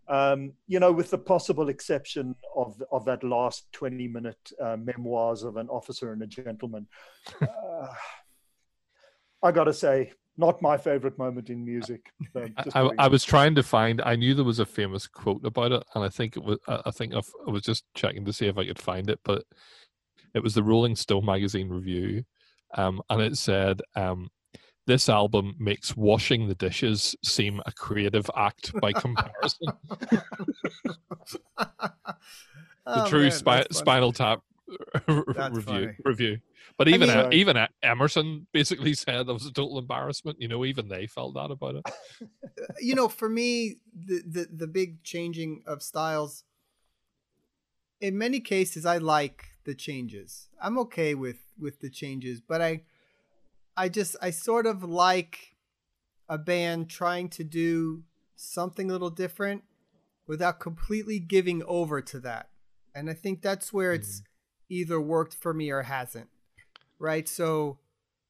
um, 0.08 0.54
you 0.68 0.80
know, 0.80 0.94
with 0.94 1.10
the 1.10 1.18
possible 1.18 1.68
exception 1.68 2.34
of 2.56 2.82
of 2.94 3.04
that 3.06 3.25
last 3.25 3.70
twenty 3.74 4.08
minute 4.08 4.54
uh, 4.62 4.77
memoirs 4.77 5.44
of 5.44 5.58
an 5.58 5.68
officer 5.68 6.13
and 6.13 6.22
a 6.22 6.27
gentleman. 6.27 6.88
Uh, 7.42 7.88
I 9.44 9.51
got 9.51 9.66
to 9.66 9.74
say, 9.74 10.13
not 10.38 10.62
my 10.62 10.77
favorite 10.77 11.18
moment 11.18 11.50
in 11.50 11.66
music. 11.66 12.12
I, 12.36 12.51
I, 12.74 12.89
I, 13.00 13.08
was 13.08 13.24
trying 13.25 13.54
to 13.56 13.63
find. 13.63 14.01
I 14.01 14.16
knew 14.16 14.34
there 14.34 14.46
was 14.46 14.60
a 14.60 14.66
famous 14.66 15.08
quote 15.08 15.44
about 15.44 15.74
it, 15.74 15.84
and 15.94 16.06
I 16.06 16.10
think 16.10 16.38
it 16.38 16.44
was. 16.44 16.58
I 16.68 16.92
think 16.92 17.13
I 17.13 17.22
was 17.46 17.63
just 17.63 17.84
checking 17.96 18.24
to 18.24 18.32
see 18.32 18.48
if 18.48 18.58
I 18.58 18.66
could 18.66 18.80
find 18.80 19.10
it, 19.10 19.20
but 19.24 19.44
it 20.38 20.44
was 20.44 20.53
the 20.53 20.63
Rolling 20.63 20.96
Stone 20.96 21.25
magazine 21.25 21.70
review, 21.70 22.24
um, 22.75 23.01
and 23.10 23.22
it 23.22 23.38
said, 23.38 23.82
um, 23.96 24.29
"This 24.86 25.10
album 25.10 25.56
makes 25.60 25.98
washing 25.98 26.48
the 26.48 26.56
dishes 26.56 27.15
seem 27.24 27.60
a 27.65 27.72
creative 27.72 28.29
act 28.36 28.72
by 28.79 28.94
comparison." 28.94 29.67
the 31.58 33.03
oh, 33.03 33.08
true 33.08 33.24
man, 33.24 33.32
spi- 33.32 33.67
Spinal 33.72 34.13
Tap 34.13 34.41
review 35.08 35.62
funny. 35.62 35.98
review. 36.06 36.38
But 36.77 36.88
even 36.89 37.10
I 37.10 37.24
mean, 37.24 37.34
even 37.34 37.58
Emerson 37.82 38.46
basically 38.53 38.94
said 38.94 39.25
that 39.25 39.34
was 39.34 39.48
a 39.48 39.51
total 39.51 39.79
embarrassment. 39.79 40.38
You 40.39 40.48
know, 40.48 40.63
even 40.63 40.88
they 40.88 41.08
felt 41.08 41.34
that 41.34 41.50
about 41.50 41.75
it. 41.75 41.86
you 42.79 42.94
know, 42.94 43.08
for 43.08 43.27
me, 43.27 43.77
the, 43.94 44.22
the 44.25 44.48
the 44.53 44.67
big 44.67 45.03
changing 45.03 45.63
of 45.65 45.82
styles. 45.82 46.44
In 48.00 48.15
many 48.15 48.39
cases, 48.39 48.86
I 48.86 49.00
like 49.00 49.47
the 49.67 49.75
changes. 49.75 50.47
I'm 50.59 50.79
okay 50.79 51.13
with 51.13 51.38
with 51.59 51.81
the 51.81 51.91
changes, 51.91 52.41
but 52.41 52.62
I, 52.62 52.81
I 53.75 53.89
just 53.89 54.15
I 54.19 54.31
sort 54.31 54.65
of 54.65 54.83
like 54.83 55.55
a 56.27 56.39
band 56.39 56.89
trying 56.89 57.29
to 57.29 57.43
do 57.43 58.03
something 58.36 58.89
a 58.89 58.93
little 58.93 59.12
different 59.12 59.63
without 60.27 60.59
completely 60.59 61.19
giving 61.19 61.62
over 61.67 62.01
to 62.01 62.19
that. 62.21 62.50
And 62.95 63.09
I 63.09 63.13
think 63.13 63.41
that's 63.43 63.71
where 63.71 63.93
it's 63.93 64.21
mm 64.21 64.24
either 64.69 65.00
worked 65.00 65.33
for 65.33 65.53
me 65.53 65.69
or 65.69 65.83
hasn't. 65.83 66.27
Right? 67.00 67.25
So 67.25 67.79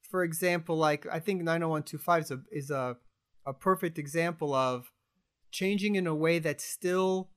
for 0.07 0.23
example, 0.23 0.77
like 0.77 1.07
I 1.11 1.19
think 1.19 1.41
90125 1.41 2.21
is 2.21 2.31
a 2.31 2.39
is 2.51 2.69
a, 2.69 2.97
a 3.45 3.53
perfect 3.53 3.97
example 3.97 4.53
of 4.53 4.91
changing 5.49 5.95
in 5.95 6.05
a 6.05 6.13
way 6.13 6.37
that 6.37 6.61
still 6.61 7.31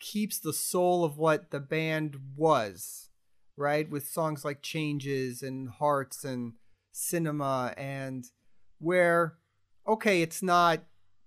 keeps 0.00 0.38
the 0.38 0.52
soul 0.52 1.04
of 1.04 1.16
what 1.16 1.50
the 1.50 1.60
band 1.60 2.16
was, 2.36 3.10
right? 3.56 3.88
With 3.88 4.06
songs 4.06 4.44
like 4.44 4.62
Changes 4.62 5.42
and 5.42 5.68
Hearts 5.68 6.24
and 6.24 6.54
Cinema 6.92 7.74
and 7.76 8.24
where 8.78 9.34
okay, 9.86 10.22
it's 10.22 10.42
not 10.42 10.84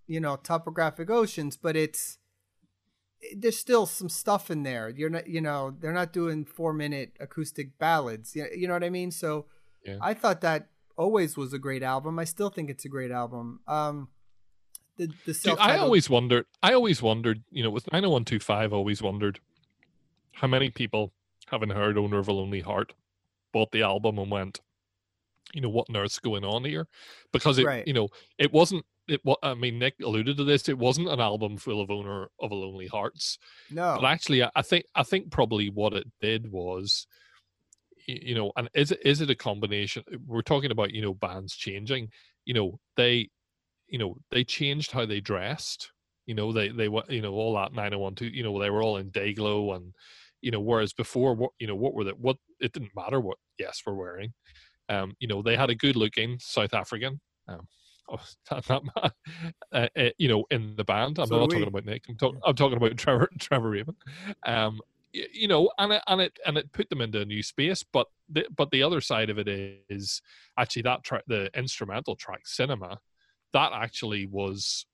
you 0.07 0.19
know, 0.19 0.35
topographic 0.35 1.09
oceans, 1.09 1.57
but 1.57 1.75
it's 1.75 2.17
there's 3.35 3.57
still 3.57 3.85
some 3.85 4.09
stuff 4.09 4.51
in 4.51 4.63
there. 4.63 4.89
You're 4.89 5.09
not, 5.09 5.27
you 5.27 5.41
know, 5.41 5.75
they're 5.79 5.93
not 5.93 6.13
doing 6.13 6.45
four 6.45 6.73
minute 6.73 7.13
acoustic 7.19 7.77
ballads. 7.79 8.35
You, 8.35 8.47
you 8.55 8.67
know 8.67 8.73
what 8.73 8.83
I 8.83 8.89
mean? 8.89 9.11
So 9.11 9.47
Yeah. 9.83 9.97
I 10.01 10.13
thought 10.13 10.41
that 10.41 10.67
always 10.95 11.35
was 11.35 11.53
a 11.53 11.59
great 11.59 11.81
album. 11.81 12.19
I 12.19 12.25
still 12.25 12.49
think 12.49 12.69
it's 12.69 12.85
a 12.85 12.89
great 12.89 13.11
album. 13.11 13.61
Um, 13.67 14.09
the 14.97 15.09
the 15.25 15.33
self 15.33 15.59
I 15.59 15.77
always 15.77 16.09
wondered. 16.09 16.45
I 16.61 16.73
always 16.73 17.01
wondered. 17.01 17.43
You 17.51 17.63
know, 17.63 17.69
with 17.69 17.91
nine 17.91 18.03
hundred 18.03 18.13
one 18.13 18.25
two 18.25 18.39
five, 18.39 18.71
I 18.71 18.75
always 18.75 19.01
wondered 19.01 19.39
how 20.33 20.47
many 20.47 20.69
people, 20.69 21.11
having 21.49 21.69
heard 21.69 21.97
"Owner 21.97 22.19
of 22.19 22.27
a 22.27 22.33
Lonely 22.33 22.61
Heart," 22.61 22.93
bought 23.53 23.71
the 23.71 23.83
album 23.83 24.17
and 24.19 24.29
went, 24.31 24.59
you 25.53 25.61
know, 25.61 25.69
what 25.69 25.87
on 25.89 25.95
earth's 25.95 26.19
going 26.19 26.43
on 26.43 26.65
here? 26.65 26.87
Because 27.31 27.57
it, 27.57 27.65
Right. 27.65 27.87
you 27.87 27.93
know, 27.93 28.09
it 28.37 28.51
wasn't. 28.51 28.85
It. 29.07 29.21
wa- 29.23 29.37
I 29.43 29.53
mean, 29.53 29.77
Nick 29.77 29.95
alluded 30.03 30.37
to 30.37 30.43
this. 30.43 30.67
It 30.67 30.77
wasn't 30.79 31.09
an 31.09 31.19
album 31.19 31.57
full 31.57 31.79
of 31.81 31.91
"Owner 31.91 32.29
of 32.39 32.51
a 32.51 32.55
Lonely 32.55 32.87
Hearts." 32.87 33.37
no. 33.69 33.97
But 34.01 34.07
actually, 34.07 34.43
I 34.43 34.49
I 34.55 34.61
think 34.63 34.85
I 34.95 35.03
think 35.03 35.29
probably 35.31 35.69
what 35.69 35.93
it 35.93 36.07
did 36.19 36.51
was, 36.51 37.05
you 38.07 38.35
know, 38.35 38.51
and 38.55 38.69
is 38.73 38.91
it 38.91 38.99
is 39.05 39.21
it 39.21 39.29
a 39.29 39.35
combination? 39.35 40.03
We're 40.25 40.41
talking 40.41 40.71
about 40.71 40.91
you 40.91 41.01
know 41.01 41.13
bands 41.13 41.55
changing. 41.55 42.09
You 42.45 42.53
know, 42.55 42.79
they, 42.97 43.29
you 43.87 43.97
know, 43.99 44.17
they 44.31 44.43
changed 44.43 44.91
how 44.91 45.05
they 45.05 45.21
dressed. 45.21 45.91
You 46.25 46.33
know, 46.33 46.51
they 46.51 46.69
they 46.69 46.87
were 46.87 47.03
you 47.07 47.21
know 47.21 47.33
all 47.33 47.53
that 47.55 47.73
nine 47.73 47.91
hundred 47.91 47.99
one 47.99 48.15
two. 48.15 48.27
You 48.27 48.41
know, 48.43 48.59
they 48.59 48.71
were 48.71 48.81
all 48.83 48.97
in 48.97 49.09
day 49.09 49.33
glow 49.33 49.73
and, 49.73 49.93
you 50.45 50.51
know, 50.51 50.59
whereas 50.59 50.93
before, 50.93 51.33
what 51.33 51.49
you 51.57 51.65
know, 51.65 51.73
what 51.75 51.95
were 51.95 52.03
the 52.03 52.11
what? 52.11 52.37
It 52.59 52.71
didn't 52.71 52.95
matter 52.95 53.19
what 53.19 53.39
yes 53.57 53.81
we're 53.83 53.95
wearing. 53.95 54.31
Um, 54.89 55.15
you 55.19 55.27
know, 55.27 55.41
they 55.41 55.55
had 55.55 55.71
a 55.71 55.75
good 55.75 55.95
looking 55.95 56.37
South 56.39 56.75
African. 56.75 57.19
Um, 57.47 57.67
oh, 58.11 58.19
not, 58.51 58.83
not 58.95 59.13
uh, 59.73 59.87
uh, 59.97 60.09
you 60.19 60.27
know, 60.27 60.45
in 60.51 60.75
the 60.75 60.83
band. 60.83 61.17
I'm 61.17 61.25
So 61.25 61.39
not 61.39 61.49
we. 61.49 61.55
talking 61.55 61.67
about 61.67 61.85
Nick. 61.85 62.03
I'm, 62.07 62.15
talking. 62.15 62.39
I'm 62.45 62.53
talking 62.53 62.77
about 62.77 62.95
Trevor. 62.97 63.27
Trevor 63.39 63.71
Rabin. 63.71 63.95
Um, 64.45 64.81
you 65.13 65.47
know, 65.47 65.71
and 65.79 65.93
it 65.93 66.03
and 66.05 66.21
it 66.21 66.37
and 66.45 66.57
it 66.59 66.71
put 66.71 66.91
them 66.91 67.01
into 67.01 67.21
a 67.21 67.25
new 67.25 67.41
space. 67.41 67.81
But 67.81 68.05
the 68.29 68.45
but 68.55 68.69
the 68.69 68.83
other 68.83 69.01
side 69.01 69.31
of 69.31 69.39
it 69.39 69.47
is 69.89 70.21
actually 70.59 70.83
that 70.83 71.03
track, 71.03 71.23
the 71.25 71.49
instrumental 71.57 72.15
track, 72.15 72.41
Cinema, 72.45 72.99
that 73.53 73.71
actually 73.73 74.27
was 74.27 74.85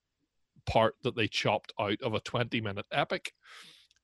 part 0.66 0.96
that 1.04 1.18
they 1.18 1.28
chopped 1.28 1.74
out 1.78 2.02
of 2.02 2.14
a 2.14 2.22
20 2.22 2.62
minute 2.62 2.86
epic, 2.92 3.34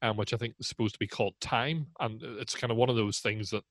um, 0.01 0.17
which 0.17 0.33
I 0.33 0.37
think 0.37 0.55
is 0.59 0.67
supposed 0.67 0.93
to 0.95 0.99
be 0.99 1.07
called 1.07 1.33
Time, 1.39 1.87
and 1.99 2.21
it's 2.23 2.55
kind 2.55 2.71
of 2.71 2.77
one 2.77 2.89
of 2.89 2.95
those 2.95 3.19
things 3.19 3.49
that 3.51 3.63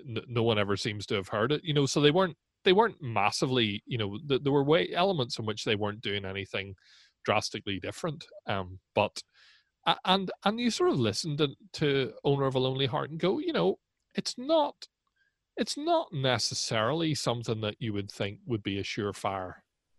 n- 0.00 0.24
no 0.28 0.42
one 0.42 0.58
ever 0.58 0.76
seems 0.76 1.06
to 1.06 1.14
have 1.14 1.28
heard 1.28 1.52
it. 1.52 1.62
You 1.64 1.74
know, 1.74 1.86
so 1.86 2.00
they 2.00 2.10
weren't 2.10 2.36
they 2.64 2.72
weren't 2.72 3.02
massively. 3.02 3.82
You 3.86 3.98
know, 3.98 4.18
th- 4.28 4.42
there 4.42 4.52
were 4.52 4.64
way 4.64 4.92
elements 4.92 5.38
in 5.38 5.46
which 5.46 5.64
they 5.64 5.76
weren't 5.76 6.02
doing 6.02 6.24
anything 6.24 6.74
drastically 7.24 7.80
different. 7.80 8.24
Um, 8.46 8.78
but 8.94 9.22
and 10.04 10.30
and 10.44 10.60
you 10.60 10.70
sort 10.70 10.90
of 10.90 10.98
listen 10.98 11.36
to, 11.36 11.48
to 11.74 12.12
owner 12.24 12.46
of 12.46 12.54
a 12.54 12.58
lonely 12.58 12.86
heart 12.86 13.10
and 13.10 13.20
go 13.20 13.38
you 13.38 13.52
know 13.52 13.78
it's 14.14 14.36
not 14.36 14.88
it's 15.56 15.76
not 15.76 16.12
necessarily 16.12 17.14
something 17.14 17.60
that 17.60 17.76
you 17.78 17.92
would 17.92 18.10
think 18.10 18.38
would 18.46 18.62
be 18.62 18.78
a 18.78 18.82
surefire 18.82 19.54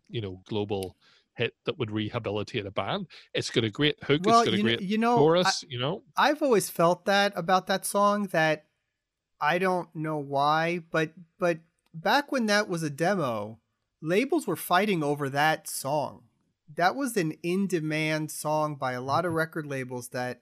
you 0.09 0.21
know 0.21 0.41
global 0.47 0.97
hit 1.37 1.53
that 1.65 1.77
would 1.77 1.91
rehabilitate 1.91 2.65
a 2.65 2.71
band 2.71 3.07
it's 3.33 3.49
got 3.49 3.63
a 3.63 3.69
great 3.69 3.95
hook 4.03 4.21
well, 4.25 4.41
it's 4.41 4.49
got 4.49 4.59
a 4.59 4.61
great 4.61 4.81
you 4.81 4.97
know, 4.97 5.13
I- 5.13 5.17
chorus 5.17 5.63
you 5.67 5.79
know 5.79 6.03
I've 6.15 6.41
always 6.41 6.69
felt 6.69 7.05
that 7.05 7.33
about 7.35 7.67
that 7.67 7.85
song 7.85 8.27
that 8.27 8.67
I 9.39 9.57
don't 9.59 9.93
know 9.95 10.17
why, 10.17 10.79
but 10.91 11.11
but 11.39 11.59
back 11.93 12.31
when 12.31 12.47
that 12.47 12.67
was 12.67 12.83
a 12.83 12.89
demo, 12.89 13.59
labels 14.01 14.47
were 14.47 14.55
fighting 14.55 15.03
over 15.03 15.29
that 15.29 15.67
song. 15.67 16.23
That 16.75 16.95
was 16.95 17.15
an 17.17 17.33
in-demand 17.43 18.31
song 18.31 18.75
by 18.75 18.93
a 18.93 19.01
lot 19.01 19.25
of 19.25 19.29
mm-hmm. 19.29 19.37
record 19.37 19.67
labels 19.67 20.09
that 20.09 20.41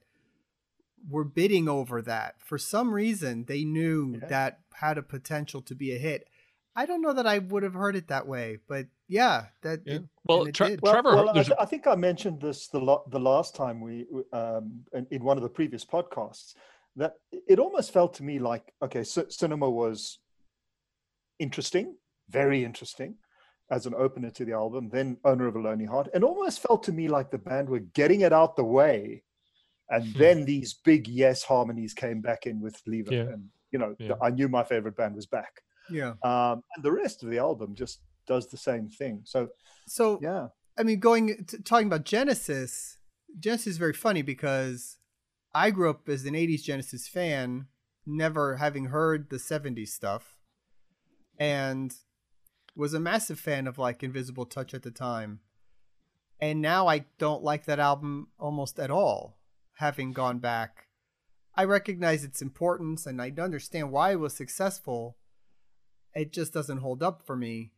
were 1.07 1.23
bidding 1.23 1.67
over 1.67 2.01
that. 2.01 2.35
For 2.39 2.57
some 2.57 2.93
reason, 2.93 3.45
they 3.45 3.63
knew 3.63 4.17
Yeah. 4.21 4.27
that 4.27 4.59
had 4.73 4.97
a 4.97 5.03
potential 5.03 5.61
to 5.61 5.75
be 5.75 5.93
a 5.93 5.99
hit. 5.99 6.27
I 6.75 6.85
don't 6.85 7.01
know 7.01 7.13
that 7.13 7.27
I 7.27 7.37
would 7.37 7.63
have 7.63 7.73
heard 7.73 7.95
it 7.95 8.07
that 8.07 8.27
way, 8.27 8.57
but 8.67 8.87
yeah, 9.07 9.45
that 9.61 9.79
yeah. 9.85 9.95
it- 9.95 10.03
well 10.25 10.39
and 10.41 10.49
it 10.49 10.55
Tre- 10.55 10.77
Well, 10.81 10.93
trevor 10.93 11.15
well 11.15 11.29
I, 11.29 11.33
th- 11.43 11.57
I 11.59 11.65
think 11.65 11.85
I 11.87 11.95
mentioned 11.95 12.41
this 12.41 12.67
the 12.67 12.79
lo- 12.79 13.05
the 13.09 13.19
last 13.19 13.55
time 13.55 13.79
we 13.81 14.05
um, 14.33 14.83
in, 14.93 15.05
in 15.11 15.23
one 15.23 15.37
of 15.37 15.43
the 15.43 15.49
previous 15.49 15.85
podcasts 15.85 16.55
that 16.95 17.13
it 17.31 17.59
almost 17.59 17.91
felt 17.91 18.13
to 18.15 18.23
me 18.23 18.39
like 18.39 18.73
okay, 18.81 19.03
c- 19.03 19.29
cinema 19.29 19.69
was 19.69 20.19
interesting, 21.39 21.95
very 22.29 22.63
interesting 22.63 23.15
as 23.71 23.85
an 23.85 23.93
opener 23.95 24.29
to 24.31 24.45
the 24.45 24.53
album. 24.53 24.89
Then 24.89 25.17
owner 25.25 25.47
of 25.47 25.55
a 25.55 25.59
lonely 25.59 25.85
heart, 25.85 26.07
and 26.13 26.23
almost 26.23 26.59
felt 26.61 26.83
to 26.83 26.91
me 26.93 27.07
like 27.07 27.31
the 27.31 27.37
band 27.37 27.69
were 27.69 27.79
getting 27.79 28.21
it 28.21 28.33
out 28.33 28.55
the 28.55 28.63
way, 28.63 29.23
and 29.89 30.05
Hmm. 30.05 30.19
then 30.19 30.45
these 30.45 30.73
big 30.73 31.07
yes 31.07 31.43
harmonies 31.43 31.93
came 31.93 32.21
back 32.21 32.45
in 32.45 32.59
with 32.61 32.81
Leave 32.87 33.07
It, 33.07 33.13
Yeah. 33.13 33.33
and 33.33 33.49
you 33.71 33.79
know 33.79 33.95
Yeah. 33.99 34.13
I 34.21 34.29
knew 34.29 34.47
my 34.47 34.63
favorite 34.63 34.95
band 34.95 35.15
was 35.15 35.25
back. 35.25 35.61
yeah. 35.89 36.13
Um, 36.23 36.63
and 36.75 36.83
the 36.83 36.91
rest 36.91 37.21
of 37.23 37.29
the 37.29 37.37
album 37.37 37.75
just 37.75 38.01
does 38.27 38.47
the 38.47 38.57
same 38.57 38.89
thing. 38.89 39.21
So 39.23 39.49
So 39.87 40.19
yeah. 40.21 40.47
I 40.77 40.83
mean, 40.83 40.99
going 40.99 41.45
to, 41.45 41.61
talking 41.61 41.87
about 41.87 42.03
Genesis, 42.03 42.97
Genesis 43.39 43.67
is 43.67 43.77
very 43.77 43.93
funny 43.93 44.21
because 44.21 44.97
I 45.53 45.71
grew 45.71 45.89
up 45.89 46.09
as 46.09 46.25
an 46.25 46.33
'80s 46.33 46.63
Genesis 46.63 47.07
fan, 47.07 47.67
never 48.05 48.57
having 48.57 48.85
heard 48.85 49.29
the 49.29 49.37
'70s 49.37 49.89
stuff, 49.89 50.37
and 51.39 51.95
was 52.75 52.93
a 52.93 52.99
massive 52.99 53.39
fan 53.39 53.67
of 53.67 53.77
like 53.77 54.03
Invisible 54.03 54.45
Touch 54.45 54.73
at 54.73 54.83
the 54.83 54.91
time. 54.91 55.39
And 56.39 56.61
now 56.61 56.87
I 56.87 57.05
don't 57.17 57.43
like 57.43 57.65
that 57.65 57.79
album 57.79 58.27
almost 58.37 58.79
at 58.79 58.91
all, 58.91 59.37
having 59.75 60.11
gone 60.11 60.39
back. 60.39 60.87
I 61.55 61.63
recognize 61.63 62.23
its 62.23 62.41
importance 62.41 63.05
and 63.05 63.21
I 63.21 63.31
understand 63.37 63.91
why 63.91 64.11
it 64.11 64.19
was 64.19 64.33
successful. 64.33 65.17
It 66.13 66.33
just 66.33 66.53
doesn't 66.53 66.79
hold 66.79 67.01
up 67.01 67.21
for 67.25 67.37
me. 67.37 67.71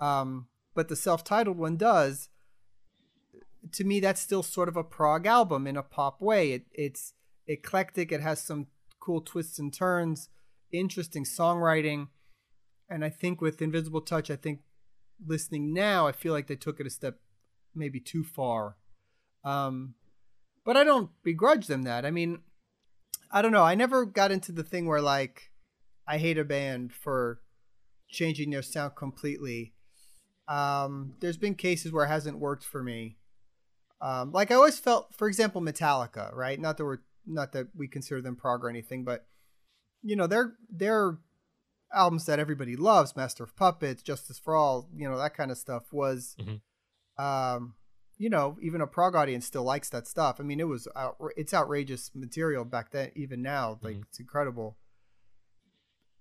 Um, 0.00 0.48
but 0.74 0.88
the 0.88 0.96
self-titled 0.96 1.56
one 1.56 1.76
does. 1.76 2.28
To 3.72 3.84
me 3.84 4.00
that's 4.00 4.20
still 4.20 4.42
sort 4.42 4.68
of 4.68 4.76
a 4.76 4.84
prog 4.84 5.26
album 5.26 5.66
in 5.66 5.76
a 5.76 5.82
pop 5.82 6.20
way. 6.20 6.52
It, 6.52 6.66
it's 6.72 7.14
eclectic. 7.46 8.12
It 8.12 8.20
has 8.20 8.42
some 8.42 8.66
cool 9.00 9.20
twists 9.20 9.58
and 9.58 9.72
turns 9.72 10.28
interesting 10.72 11.24
songwriting. 11.24 12.08
And 12.88 13.04
i 13.04 13.08
think 13.08 13.40
with 13.40 13.62
invisible 13.62 14.00
touch 14.00 14.30
i 14.30 14.36
think 14.36 14.60
listening 15.26 15.72
now 15.72 16.06
i 16.06 16.12
feel 16.12 16.32
like 16.32 16.48
they 16.48 16.56
took 16.56 16.80
it 16.80 16.86
a 16.86 16.90
step 16.90 17.18
maybe 17.74 18.00
too 18.00 18.24
far. 18.24 18.76
Um, 19.44 19.94
but 20.64 20.76
i 20.76 20.84
don't 20.84 21.10
begrudge 21.22 21.66
them 21.66 21.82
that. 21.84 22.04
I 22.04 22.10
mean 22.10 22.40
i 23.30 23.42
don't 23.42 23.52
know. 23.52 23.64
I 23.64 23.74
never 23.74 24.04
got 24.04 24.32
into 24.32 24.52
the 24.52 24.64
thing 24.64 24.86
where 24.86 25.02
like 25.02 25.50
i 26.06 26.18
hate 26.18 26.38
a 26.38 26.44
band 26.44 26.92
for 26.92 27.40
changing 28.08 28.50
their 28.50 28.62
sound 28.62 28.94
completely 28.96 29.73
um, 30.48 31.14
there's 31.20 31.36
been 31.36 31.54
cases 31.54 31.92
where 31.92 32.04
it 32.04 32.08
hasn't 32.08 32.38
worked 32.38 32.64
for 32.64 32.82
me. 32.82 33.16
Um, 34.00 34.32
like 34.32 34.50
I 34.50 34.54
always 34.56 34.78
felt, 34.78 35.14
for 35.14 35.28
example, 35.28 35.60
Metallica, 35.62 36.34
right? 36.34 36.60
Not 36.60 36.76
that 36.76 36.84
we're 36.84 36.98
not 37.26 37.52
that 37.52 37.68
we 37.74 37.88
consider 37.88 38.20
them 38.20 38.36
prog 38.36 38.62
or 38.64 38.68
anything, 38.68 39.04
but 39.04 39.26
you 40.02 40.16
know, 40.16 40.26
they're 40.26 40.54
they're 40.68 41.18
albums 41.92 42.26
that 42.26 42.38
everybody 42.38 42.76
loves, 42.76 43.16
Master 43.16 43.44
of 43.44 43.56
Puppets, 43.56 44.02
Justice 44.02 44.38
for 44.38 44.54
All, 44.54 44.88
you 44.94 45.08
know, 45.08 45.16
that 45.16 45.34
kind 45.34 45.50
of 45.50 45.56
stuff 45.56 45.92
was, 45.92 46.36
Mhm. 46.40 46.60
um, 47.22 47.74
you 48.18 48.28
know, 48.28 48.58
even 48.60 48.80
a 48.80 48.86
prog 48.86 49.14
audience 49.14 49.46
still 49.46 49.62
likes 49.62 49.88
that 49.90 50.06
stuff. 50.08 50.40
I 50.40 50.42
mean, 50.42 50.58
it 50.60 50.66
was 50.68 50.88
out, 50.96 51.16
it's 51.36 51.54
outrageous 51.54 52.10
material 52.14 52.64
back 52.64 52.90
then, 52.90 53.12
even 53.14 53.42
now, 53.42 53.78
like 53.80 53.96
Mhm. 53.96 54.02
it's 54.02 54.18
incredible. 54.18 54.76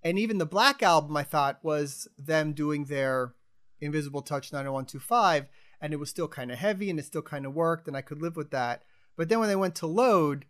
And 0.04 0.20
even 0.20 0.38
the 0.38 0.46
Black 0.46 0.84
album, 0.84 1.16
I 1.18 1.24
thought, 1.24 1.64
was 1.64 2.08
them 2.18 2.54
doing 2.54 2.86
their 2.86 3.34
Invisible 3.84 4.22
Touch 4.22 4.52
90125, 4.52 5.48
and 5.82 5.94
it 5.94 5.98
was 5.98 6.10
still 6.10 6.28
kind 6.28 6.52
of 6.52 6.60
heavy 6.60 6.90
and 6.90 7.00
it 7.00 7.06
still 7.06 7.22
kind 7.22 7.46
of 7.46 7.54
worked, 7.54 7.88
and 7.88 7.98
I 7.98 8.02
could 8.02 8.22
live 8.22 8.36
with 8.36 8.52
that. 8.52 8.84
But 9.16 9.30
then 9.30 9.40
when 9.40 9.50
they 9.50 9.56
went 9.56 9.76
to 9.76 9.88
load, 9.88 10.46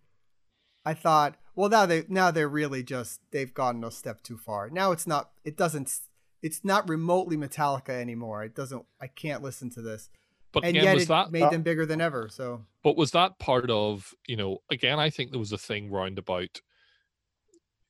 I 0.86 0.93
thought, 0.93 1.36
well, 1.56 1.69
now 1.69 1.86
they 1.86 2.06
now 2.08 2.32
they're 2.32 2.50
really 2.50 2.84
just 2.84 3.22
they've 3.32 3.54
gone 3.54 3.84
a 3.84 3.91
step 3.91 4.24
too 4.24 4.38
far. 4.38 4.69
Now 4.69 4.91
it's 4.91 5.08
not 5.08 5.32
it 5.43 5.58
doesn't 5.58 6.00
it's 6.41 6.63
not 6.63 6.89
remotely 6.89 7.38
Metallica 7.38 7.89
anymore. 7.89 8.43
It 8.43 8.56
doesn't 8.56 8.86
I 9.02 9.08
can't 9.08 9.43
listen 9.43 9.69
to 9.72 9.82
this. 9.82 10.10
but 10.52 10.63
and 10.63 10.76
again 10.76 10.84
yet 10.84 10.93
was 10.96 11.04
it 11.04 11.10
that 11.10 11.32
made 11.32 11.50
them 11.50 11.63
bigger 11.63 11.86
than 11.86 12.02
ever. 12.02 12.28
So 12.30 12.65
But 12.84 12.98
was 12.98 13.12
that 13.12 13.39
part 13.39 13.69
of 13.69 14.13
you 14.28 14.36
know? 14.36 14.62
Again, 14.72 15.00
I 15.00 15.10
think 15.10 15.32
there 15.32 15.39
was 15.39 15.54
a 15.54 15.58
thing 15.58 15.91
round 15.91 16.17
about. 16.19 16.62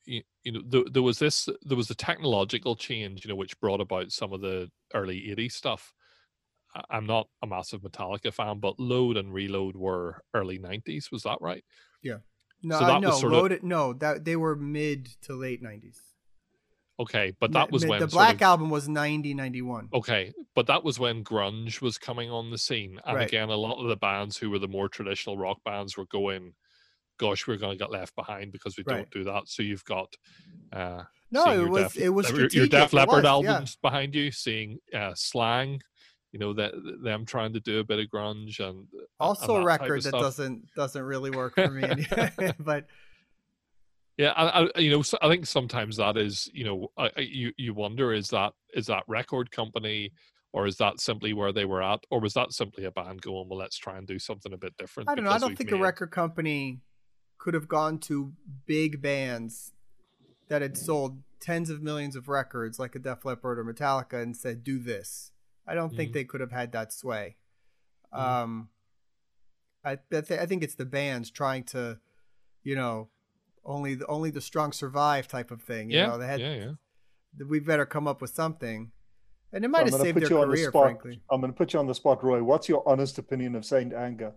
You, 0.06 0.22
you 0.44 0.52
know, 0.52 0.62
there, 0.68 0.84
there 0.92 1.02
was 1.02 1.20
this. 1.20 1.48
There 1.63 1.78
was 1.78 1.89
a 1.89 1.96
technological 1.96 2.76
change, 2.76 3.24
you 3.24 3.30
know, 3.30 3.36
which 3.36 3.60
brought 3.60 3.82
about 3.82 4.12
some 4.12 4.34
of 4.34 4.42
the 4.42 4.70
early 4.94 5.34
'80s 5.36 5.54
stuff. 5.54 5.94
I'm 6.89 7.06
not 7.06 7.28
a 7.44 7.48
massive 7.48 7.82
Metallica 7.82 8.34
fan, 8.34 8.60
but 8.60 8.80
Load 8.80 9.16
and 9.18 9.34
Reload 9.34 9.76
were 9.76 10.24
early 10.34 10.60
'90s. 10.60 11.12
Was 11.12 11.24
that 11.24 11.38
right? 11.39 11.63
Yeah. 12.02 12.18
No, 12.63 12.80
So 12.80 12.86
that 12.88 13.02
no, 13.02 13.10
was 13.10 13.20
sort 13.22 13.52
of- 13.52 13.63
no, 13.63 13.94
that 13.94 14.26
they 14.26 14.36
were 14.36 14.56
mid 14.56 15.06
to 15.24 15.34
late 15.36 15.62
nineties. 15.62 16.00
Okay, 17.00 17.34
but 17.39 17.52
that 17.54 17.72
was 17.72 17.82
the, 17.82 17.89
when 17.89 18.00
the 18.00 18.08
Black 18.08 18.36
of- 18.36 18.42
album 18.44 18.70
was 18.70 18.88
90, 18.88 19.34
91. 19.34 19.89
Okay, 19.94 20.32
but 20.54 20.68
that 20.68 20.84
was 20.84 21.00
when 21.00 21.24
grunge 21.24 21.82
was 21.82 21.98
coming 21.98 22.30
on 22.30 22.52
the 22.52 22.58
scene, 22.58 23.00
and 23.06 23.18
Right. 23.18 23.28
again, 23.28 23.50
a 23.50 23.56
lot 23.56 23.82
of 23.82 23.89
the 23.89 23.96
bands 23.98 24.38
who 24.38 24.50
were 24.52 24.60
the 24.60 24.68
more 24.68 24.88
traditional 24.89 25.36
rock 25.38 25.58
bands 25.66 25.98
were 25.98 26.06
going, 26.06 26.54
"Gosh, 27.17 27.47
we're 27.47 27.58
going 27.58 27.78
to 27.78 27.84
get 27.84 27.91
left 27.91 28.15
behind 28.15 28.52
because 28.52 28.78
we 28.78 28.84
Right. 28.86 28.97
don't 28.97 29.12
do 29.12 29.23
that." 29.26 29.43
So 29.47 29.63
you've 29.63 29.86
got, 29.86 30.13
uh, 30.71 31.04
No, 31.32 31.45
it 31.63 31.69
was 31.69 31.93
Def- 31.93 31.97
it 32.04 32.10
was 32.10 32.30
your- 32.32 32.47
your. 32.49 32.67
Def 32.67 32.93
Leppard 32.93 33.23
was, 33.23 33.23
yeah. 33.23 33.30
albums 33.54 33.76
behind 33.82 34.13
you, 34.15 34.32
seeing 34.32 34.80
uh, 34.93 35.13
slang, 35.15 35.82
you 36.32 36.39
know, 36.39 36.54
that 36.54 36.73
them 37.04 37.26
trying 37.26 37.54
to 37.54 37.60
do 37.60 37.80
a 37.80 37.84
bit 37.84 37.99
of 37.99 38.08
grunge 38.08 38.60
and 38.60 38.88
and 38.91 39.08
Also 39.19 39.43
a 39.43 39.47
type 39.47 39.60
of 39.60 39.65
record 39.65 40.04
that 40.04 40.10
stuff. 40.10 40.21
doesn't 40.21 40.73
doesn't 40.76 41.04
really 41.04 41.32
work 41.32 41.56
for 41.56 41.69
me. 41.71 41.82
but 42.60 42.86
Yeah, 44.17 44.32
I, 44.34 44.63
I, 44.65 44.80
you 44.80 44.91
know, 44.91 45.04
I 45.23 45.28
think 45.30 45.47
sometimes 45.47 45.97
that 45.97 46.17
is, 46.17 46.47
you 46.54 46.65
know, 46.65 46.88
I, 46.97 47.10
you 47.19 47.52
you 47.58 47.73
wonder 47.73 48.13
is 48.13 48.28
that 48.30 48.54
is 48.76 48.86
that 48.88 49.04
record 49.08 49.49
company, 49.49 50.12
or 50.52 50.67
is 50.67 50.78
that 50.78 50.99
simply 50.99 51.34
where 51.34 51.52
they 51.52 51.65
were 51.65 51.82
at, 51.82 52.02
or 52.12 52.19
was 52.19 52.34
that 52.34 52.54
simply 52.54 52.86
a 52.86 52.91
band 52.91 53.21
going, 53.23 53.49
well, 53.49 53.58
let's 53.58 53.78
try 53.78 53.97
and 53.97 54.06
do 54.06 54.19
something 54.19 54.54
a 54.54 54.58
bit 54.58 54.78
different? 54.78 55.10
I 55.10 55.15
don't 55.15 55.26
know. 55.26 55.32
I 55.32 55.39
don't 55.39 55.56
think 55.58 55.71
a 55.71 55.78
record 55.78 56.12
company 56.12 56.80
could 57.38 57.54
have 57.54 57.67
gone 57.67 58.00
to 58.00 58.34
big 58.65 59.02
bands 59.02 59.74
that 60.48 60.62
had 60.62 60.78
sold 60.78 61.24
tens 61.39 61.69
of 61.69 61.82
millions 61.82 62.15
of 62.15 62.28
records, 62.30 62.80
like 62.80 62.96
a 62.96 63.00
Def 63.00 63.26
Leppard 63.26 63.60
or 63.60 63.65
Metallica, 63.65 64.22
and 64.22 64.36
said, 64.36 64.63
"Do 64.63 64.80
this." 64.80 65.32
I 65.67 65.76
don't 65.76 65.96
think 65.96 66.12
Mhm. 66.12 66.13
they 66.13 66.24
could 66.26 66.41
have 66.41 66.52
had 66.52 66.72
that 66.74 66.93
sway. 66.93 67.38
Mhm. 68.13 68.19
Um, 68.19 68.69
I 69.84 69.93
I, 69.93 70.22
th- 70.22 70.32
I 70.39 70.46
think 70.46 70.63
it's 70.63 70.76
the 70.76 70.86
bands 70.86 71.30
trying 71.32 71.63
to, 71.65 72.00
you 72.63 72.76
know, 72.76 73.10
only 73.65 73.96
the 73.96 74.06
only 74.08 74.30
the 74.30 74.41
strong 74.41 74.72
survive 74.72 75.28
type 75.28 75.52
of 75.52 75.62
thing. 75.62 75.89
You 75.89 75.98
Yeah, 75.98 76.08
know, 76.08 76.17
they 76.17 76.28
had 76.28 76.39
yeah, 76.39 76.54
yeah. 76.56 77.46
we 77.48 77.60
better 77.60 77.86
come 77.86 78.08
up 78.08 78.22
with 78.22 78.32
something, 78.32 78.91
and 79.52 79.65
it 79.65 79.67
might 79.69 79.82
I'm 79.88 79.91
have 79.91 80.02
saved 80.02 80.15
put 80.15 80.22
their 80.22 80.30
you 80.30 80.38
on 80.39 80.50
the 80.50 80.56
career, 80.56 80.69
spot. 80.69 80.84
frankly. 80.84 81.22
I'm 81.30 81.41
going 81.41 81.52
to 81.52 81.58
put 81.58 81.74
you 81.74 81.80
on 81.80 81.88
the 81.88 81.96
spot, 81.96 82.22
Roie. 82.22 82.43
What's 82.43 82.69
your 82.69 82.88
honest 82.88 83.17
opinion 83.17 83.56
of 83.56 83.65
Saint 83.65 83.93
Anger? 83.93 84.34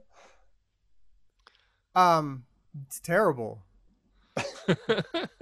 Um, 1.94 2.45
it's 2.84 3.00
terrible, 3.00 3.62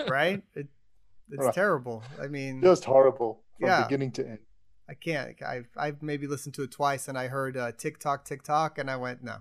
right? 0.08 0.42
It, 0.54 0.68
it's 1.30 1.42
Right. 1.44 1.54
terrible. 1.54 2.02
I 2.20 2.26
mean, 2.28 2.60
Just 2.62 2.84
horrible 2.84 3.40
from 3.58 3.68
Yeah. 3.68 3.84
beginning 3.84 4.12
to 4.12 4.26
end. 4.28 4.38
I 4.88 4.94
can't. 4.94 5.34
I've 5.42 5.68
I've 5.76 6.02
maybe 6.02 6.26
listened 6.26 6.54
to 6.56 6.62
it 6.62 6.70
twice, 6.70 7.08
and 7.08 7.16
I 7.16 7.28
heard 7.28 7.56
uh, 7.56 7.72
TikTok, 7.72 8.24
TikTok, 8.26 8.78
and 8.78 8.90
I 8.90 8.96
went 8.96 9.22
no. 9.24 9.36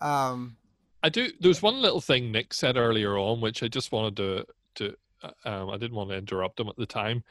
Um, 0.00 0.56
I 1.02 1.08
do. 1.08 1.30
There's 1.40 1.62
one 1.62 1.80
little 1.80 2.00
thing 2.00 2.32
Nick 2.32 2.52
said 2.52 2.76
earlier 2.76 3.16
on, 3.16 3.40
which 3.40 3.62
I 3.62 3.68
just 3.68 3.92
wanted 3.92 4.16
to 4.16 4.44
to. 4.76 4.96
uh, 5.22 5.30
Um, 5.44 5.70
I 5.70 5.76
didn't 5.76 5.96
want 5.96 6.10
to 6.10 6.16
interrupt 6.16 6.58
him 6.58 6.68
at 6.68 6.76
the 6.76 6.86
time. 6.86 7.22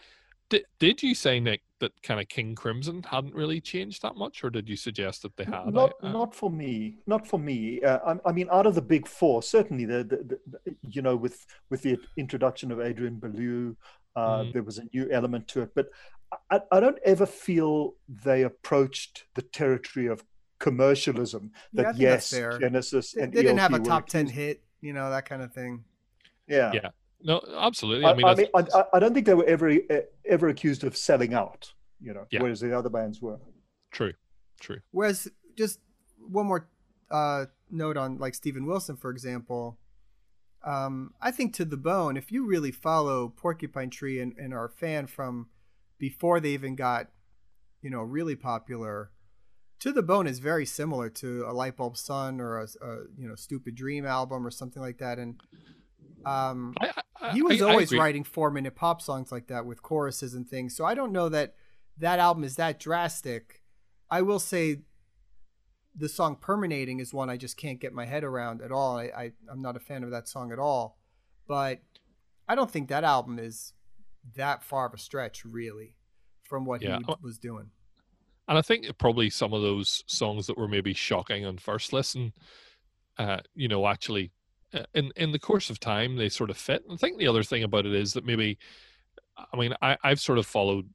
Did 0.49 0.65
Did 0.79 1.03
you 1.03 1.13
say 1.15 1.39
Nick 1.39 1.61
that 1.79 1.91
kind 2.01 2.19
of 2.19 2.27
King 2.27 2.55
Crimson 2.55 3.03
hadn't 3.03 3.35
really 3.35 3.61
changed 3.61 4.01
that 4.01 4.15
much, 4.15 4.43
or 4.43 4.49
did 4.49 4.67
you 4.67 4.75
suggest 4.75 5.21
that 5.21 5.35
they 5.37 5.43
had? 5.43 5.67
Not, 5.73 5.93
I- 6.01 6.07
uh, 6.07 6.11
not 6.11 6.33
for 6.33 6.49
me. 6.49 6.97
Not 7.05 7.27
for 7.27 7.37
me. 7.39 7.81
Uh, 7.81 8.15
I, 8.25 8.29
I 8.29 8.31
mean, 8.31 8.47
out 8.51 8.65
of 8.65 8.73
the 8.75 8.81
big 8.81 9.07
four, 9.07 9.43
certainly 9.43 9.85
the, 9.85 10.03
the, 10.03 10.39
the 10.65 10.75
you 10.89 11.01
know, 11.01 11.15
with 11.15 11.45
with 11.69 11.81
the 11.83 11.99
introduction 12.17 12.71
of 12.71 12.79
Adrian 12.79 13.15
Belew, 13.19 13.75
uh, 14.15 14.39
Mhm. 14.39 14.53
there 14.53 14.63
was 14.63 14.77
a 14.79 14.85
new 14.93 15.09
element 15.11 15.47
to 15.49 15.61
it. 15.61 15.71
But 15.75 15.89
I, 16.49 16.61
I 16.71 16.79
don't 16.79 16.99
ever 17.05 17.25
feel 17.25 17.95
they 18.07 18.43
approached 18.43 19.25
the 19.35 19.41
territory 19.43 20.07
of 20.07 20.23
commercialism. 20.59 21.51
That 21.73 21.95
think 21.95 21.97
that's 22.09 22.33
yes. 22.33 22.57
Genesis 22.59 23.11
they, 23.11 23.21
and 23.21 23.33
they 23.33 23.41
didn't 23.43 23.59
have 23.59 23.73
a 23.73 23.79
top 23.79 24.07
ten 24.07 24.27
hit, 24.27 24.63
you 24.81 24.93
know, 24.93 25.09
that 25.09 25.25
kind 25.29 25.41
of 25.41 25.53
thing. 25.53 25.83
Yeah. 26.47 26.71
Yeah. 26.73 26.89
No, 27.21 27.41
absolutely. 27.57 28.05
I, 28.05 28.11
I 28.11 28.13
mean, 28.15 28.25
I, 28.25 28.31
I 28.31 28.35
mean, 28.35 28.47
I, 28.53 28.83
I 28.93 28.99
don't 28.99 29.13
think 29.13 29.25
they 29.25 29.33
were 29.33 29.45
ever 29.45 29.69
eh, 29.69 30.01
ever 30.25 30.49
accused 30.49 30.83
of 30.83 30.95
selling 30.95 31.33
out. 31.33 31.73
You 31.99 32.13
know, 32.13 32.25
Yeah. 32.29 32.41
whereas 32.43 32.59
the 32.59 32.77
other 32.77 32.89
bands 32.89 33.21
were. 33.21 33.39
true, 33.91 34.13
true. 34.59 34.79
Whereas, 34.91 35.27
just 35.57 35.79
one 36.19 36.45
more 36.45 36.69
uh, 37.09 37.45
note 37.71 37.97
on 37.97 38.17
like 38.19 38.35
Steven 38.35 38.65
Wilson, 38.65 38.97
for 38.97 39.09
example. 39.09 39.79
Um, 40.63 41.13
I 41.21 41.31
think 41.31 41.53
to 41.55 41.65
the 41.65 41.77
bone, 41.77 42.17
if 42.17 42.31
you 42.31 42.45
really 42.45 42.71
follow 42.71 43.29
Porcupine 43.29 43.89
Tree 43.89 44.19
and, 44.19 44.33
and 44.37 44.53
are 44.53 44.65
a 44.65 44.69
fan 44.69 45.07
from 45.07 45.47
before 45.97 46.39
they 46.39 46.49
even 46.49 46.75
got, 46.75 47.07
you 47.81 47.89
know, 47.89 48.01
really 48.01 48.35
popular, 48.35 49.11
to 49.79 49.91
the 49.91 50.03
bone 50.03 50.27
is 50.27 50.39
very 50.39 50.65
similar 50.65 51.09
to 51.09 51.45
a 51.47 51.53
Light 51.53 51.77
Bulb 51.77 51.95
Sun 51.97 52.41
or 52.41 52.59
a, 52.59 52.67
a 52.81 52.95
you 53.17 53.27
know 53.27 53.35
Stupid 53.35 53.75
Dream 53.75 54.05
album 54.05 54.45
or 54.45 54.51
something 54.51 54.81
like 54.81 54.97
that. 54.97 55.19
And 55.19 55.39
um, 56.25 56.73
I, 56.81 56.87
I, 56.87 57.01
he 57.33 57.41
was 57.41 57.61
I- 57.61 57.67
I 57.67 57.71
always 57.71 57.89
agree. 57.89 57.99
writing 57.99 58.23
four 58.23 58.51
minute 58.51 58.75
pop 58.75 59.01
songs 59.01 59.31
like 59.31 59.47
that 59.47 59.65
with 59.65 59.81
choruses 59.81 60.33
and 60.33 60.47
things. 60.47 60.75
So 60.75 60.85
I 60.85 60.93
don't 60.93 61.11
know 61.11 61.29
that 61.29 61.55
that 61.97 62.19
album 62.19 62.43
is 62.43 62.55
that 62.57 62.79
drastic. 62.79 63.61
I 64.09 64.21
will 64.21 64.39
say 64.39 64.81
the 65.95 66.07
song 66.09 66.35
Permanating 66.35 66.99
is 66.99 67.13
one 67.13 67.29
I 67.29 67.37
just 67.37 67.57
can't 67.57 67.79
get 67.79 67.91
my 67.93 68.05
head 68.05 68.23
around 68.23 68.61
at 68.61 68.71
all. 68.71 68.97
I, 68.97 69.05
I, 69.05 69.31
I'm 69.51 69.61
not 69.61 69.75
a 69.75 69.79
fan 69.79 70.03
of 70.03 70.11
that 70.11 70.27
song 70.27 70.51
at 70.51 70.59
all. 70.59 70.97
But 71.47 71.79
I 72.47 72.55
don't 72.55 72.69
think 72.69 72.89
that 72.89 73.03
album 73.03 73.39
is 73.39 73.73
that 74.35 74.63
far 74.63 74.85
of 74.85 74.93
a 74.93 74.97
stretch, 74.97 75.43
really, 75.43 75.95
from 76.43 76.65
what 76.65 76.81
Yeah. 76.81 76.99
he 76.99 77.13
was 77.21 77.39
doing. 77.39 77.71
And 78.47 78.57
I 78.57 78.61
think 78.61 78.85
probably 78.97 79.29
some 79.29 79.53
of 79.53 79.61
those 79.61 80.03
songs 80.07 80.47
that 80.47 80.57
were 80.57 80.67
maybe 80.67 80.93
shocking 80.93 81.45
on 81.45 81.57
first 81.57 81.91
listen, 81.93 82.31
uh, 83.17 83.39
you 83.55 83.67
know, 83.67 83.87
actually 83.87 84.25
uh, 84.25 84.29
in 84.93 85.11
in 85.15 85.31
the 85.31 85.39
course 85.39 85.69
of 85.69 85.79
time 85.79 86.15
they 86.15 86.29
sort 86.29 86.49
of 86.49 86.57
fit. 86.57 86.83
And 86.83 86.93
I 86.93 86.97
think 86.97 87.17
the 87.17 87.27
other 87.27 87.43
thing 87.43 87.63
about 87.63 87.85
it 87.85 87.93
is 87.93 88.13
that 88.13 88.25
maybe, 88.25 88.57
I 89.51 89.57
mean, 89.57 89.73
I 89.81 89.97
I've 90.03 90.19
sort 90.19 90.39
of 90.39 90.45
followed 90.45 90.89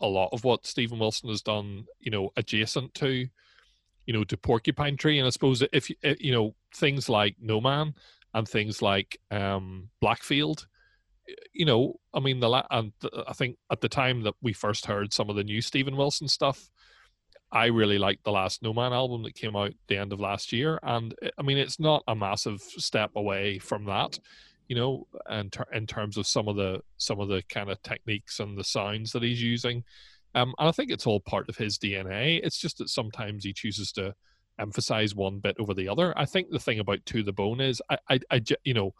a 0.00 0.06
lot 0.06 0.30
of 0.32 0.44
what 0.44 0.66
Steven 0.66 0.98
Wilson 0.98 1.28
has 1.28 1.42
done, 1.42 1.84
you 1.98 2.10
know, 2.10 2.30
adjacent 2.36 2.94
to, 2.94 3.26
you 4.06 4.12
know, 4.12 4.24
to 4.24 4.36
Porcupine 4.36 4.96
Tree, 4.96 5.18
and 5.18 5.26
I 5.26 5.30
suppose 5.30 5.62
if 5.72 5.90
you 5.90 5.96
you 6.18 6.32
know 6.32 6.54
things 6.74 7.08
like 7.08 7.36
No 7.40 7.60
Man 7.60 7.94
and 8.34 8.48
things 8.48 8.82
like 8.82 9.18
um 9.30 9.90
Blackfield. 10.00 10.66
You 11.52 11.66
know, 11.66 12.00
I 12.14 12.20
mean, 12.20 12.40
the 12.40 12.64
and 12.70 12.92
I 13.26 13.34
think 13.34 13.58
at 13.70 13.82
the 13.82 13.88
time 13.88 14.22
that 14.22 14.34
we 14.40 14.54
first 14.54 14.86
heard 14.86 15.12
some 15.12 15.28
of 15.28 15.36
the 15.36 15.44
new 15.44 15.60
Steven 15.60 15.94
Wilson 15.94 16.26
stuff, 16.26 16.70
I 17.50 17.66
really 17.66 17.98
liked 17.98 18.24
the 18.24 18.32
last 18.32 18.62
No 18.62 18.74
Man 18.74 18.92
album 18.92 19.22
that 19.22 19.34
came 19.34 19.56
out 19.56 19.72
the 19.86 19.96
end 19.96 20.12
of 20.12 20.20
last 20.20 20.52
year, 20.52 20.78
and 20.82 21.14
uh, 21.22 21.30
I 21.38 21.42
mean 21.42 21.58
it's 21.58 21.80
not 21.80 22.02
a 22.06 22.14
massive 22.14 22.60
step 22.60 23.12
away 23.16 23.58
from 23.58 23.84
that, 23.86 24.18
you 24.68 24.76
know, 24.76 25.06
and 25.26 25.50
ter- 25.50 25.66
in 25.72 25.86
terms 25.86 26.16
of 26.16 26.26
some 26.26 26.48
of 26.48 26.56
the 26.56 26.82
some 26.98 27.20
of 27.20 27.28
the 27.28 27.42
kind 27.48 27.70
of 27.70 27.82
techniques 27.82 28.40
and 28.40 28.56
the 28.56 28.64
sounds 28.64 29.12
that 29.12 29.22
he's 29.22 29.42
using, 29.42 29.84
um, 30.34 30.54
and 30.58 30.68
I 30.68 30.72
think 30.72 30.90
it's 30.90 31.06
all 31.06 31.20
part 31.20 31.48
of 31.48 31.56
his 31.56 31.78
DNA. 31.78 32.40
It's 32.42 32.58
just 32.58 32.78
that 32.78 32.90
sometimes 32.90 33.44
he 33.44 33.52
chooses 33.52 33.92
to 33.92 34.14
emphasize 34.58 35.14
one 35.14 35.38
bit 35.38 35.56
over 35.58 35.72
the 35.72 35.88
other. 35.88 36.12
I 36.18 36.26
think 36.26 36.50
the 36.50 36.58
thing 36.58 36.80
about 36.80 37.04
To 37.06 37.22
the 37.22 37.32
Bone 37.32 37.60
is 37.60 37.80
I, 37.88 37.98
I, 38.10 38.20
I 38.30 38.42
you 38.64 38.74
know, 38.74 38.94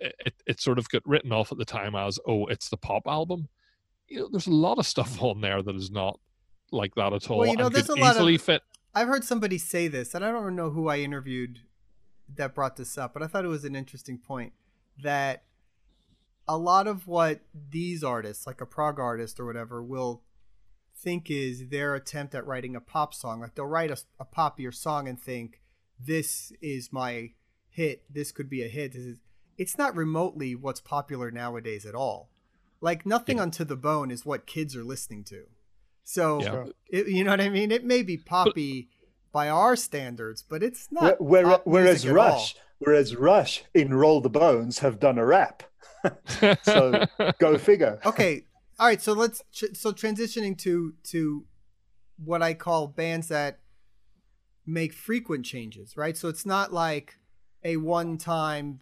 it 0.00 0.34
it 0.46 0.60
sort 0.60 0.78
of 0.78 0.88
got 0.88 1.06
written 1.06 1.32
off 1.32 1.52
at 1.52 1.58
the 1.58 1.64
time 1.64 1.94
as 1.94 2.18
oh 2.26 2.46
it's 2.46 2.68
the 2.68 2.76
pop 2.76 3.06
album. 3.06 3.48
You 4.08 4.20
know, 4.20 4.28
there's 4.30 4.48
a 4.48 4.52
lot 4.52 4.78
of 4.78 4.86
stuff 4.86 5.22
on 5.22 5.40
there 5.40 5.62
that 5.62 5.76
is 5.76 5.90
not 5.92 6.18
like 6.70 6.94
that 6.96 7.12
at 7.12 7.30
all. 7.30 7.38
Well, 7.38 7.48
you 7.48 7.56
know, 7.56 7.68
there's 7.68 7.88
a 7.88 7.94
lot 7.94 8.10
of- 8.12 8.16
easily 8.16 8.38
fit. 8.38 8.62
I've 8.94 9.08
heard 9.08 9.24
somebody 9.24 9.58
say 9.58 9.88
this, 9.88 10.14
and 10.14 10.24
I 10.24 10.30
don't 10.30 10.54
know 10.54 10.70
who 10.70 10.88
I 10.88 10.98
interviewed 10.98 11.60
that 12.36 12.54
brought 12.54 12.76
this 12.76 12.96
up, 12.96 13.12
but 13.12 13.22
I 13.22 13.26
thought 13.26 13.44
it 13.44 13.48
was 13.48 13.64
an 13.64 13.74
interesting 13.74 14.18
point 14.18 14.52
that 15.02 15.44
a 16.46 16.56
lot 16.56 16.86
of 16.86 17.06
what 17.08 17.40
these 17.70 18.04
artists, 18.04 18.46
like 18.46 18.60
a 18.60 18.66
prog 18.66 19.00
artist 19.00 19.40
or 19.40 19.46
whatever, 19.46 19.82
will 19.82 20.22
think 20.96 21.30
is 21.30 21.68
their 21.70 21.94
attempt 21.94 22.34
at 22.34 22.46
writing 22.46 22.76
a 22.76 22.80
pop 22.80 23.14
song. 23.14 23.40
Like 23.40 23.54
they'll 23.56 23.66
write 23.66 23.90
a, 23.90 23.98
a 24.20 24.24
poppier 24.24 24.72
song 24.72 25.08
and 25.08 25.20
think, 25.20 25.60
this 25.98 26.52
is 26.62 26.92
my 26.92 27.32
hit. 27.68 28.04
This 28.08 28.30
could 28.30 28.48
be 28.48 28.62
a 28.62 28.68
hit. 28.68 28.92
This 28.92 29.02
is, 29.02 29.16
it's 29.58 29.76
not 29.76 29.96
remotely 29.96 30.54
what's 30.54 30.80
popular 30.80 31.30
nowadays 31.30 31.84
at 31.84 31.94
all. 31.94 32.30
Like 32.80 33.04
nothing 33.04 33.36
Yeah. 33.38 33.42
onto 33.42 33.64
the 33.64 33.76
bone 33.76 34.10
is 34.10 34.24
what 34.24 34.46
kids 34.46 34.76
are 34.76 34.84
listening 34.84 35.24
to. 35.24 35.46
So 36.04 36.40
Yeah. 36.42 36.64
It, 36.88 37.08
you 37.08 37.24
know 37.24 37.30
what 37.30 37.40
I 37.40 37.48
mean? 37.48 37.72
It 37.72 37.84
may 37.84 38.02
be 38.02 38.16
poppy 38.16 38.88
by 39.32 39.48
our 39.48 39.74
standards, 39.74 40.42
but 40.42 40.62
it's 40.62 40.92
not. 40.92 41.20
Where, 41.20 41.42
where, 41.42 41.44
pop 41.44 41.66
whereas 41.66 42.04
music 42.04 42.10
at 42.10 42.16
all. 42.16 42.32
Rush, 42.32 42.56
whereas 42.78 43.16
Rush 43.16 43.64
in 43.74 43.94
Roll 43.94 44.20
the 44.20 44.30
Bones 44.30 44.78
have 44.78 45.00
done 45.00 45.18
a 45.18 45.26
rap. 45.26 45.64
So 46.64 47.06
Go 47.38 47.56
figure. 47.56 47.98
Okay, 48.04 48.44
all 48.78 48.86
right. 48.86 49.00
So 49.00 49.14
let's 49.14 49.42
tr- 49.54 49.72
so 49.72 49.92
transitioning 49.92 50.56
to 50.58 50.92
to 51.04 51.46
what 52.22 52.42
I 52.42 52.52
call 52.52 52.88
bands 52.88 53.28
that 53.28 53.60
make 54.66 54.92
frequent 54.92 55.46
changes, 55.46 55.96
right? 55.96 56.14
So 56.14 56.28
it's 56.28 56.44
not 56.44 56.74
like 56.74 57.16
a 57.64 57.78
one 57.78 58.18
time. 58.18 58.80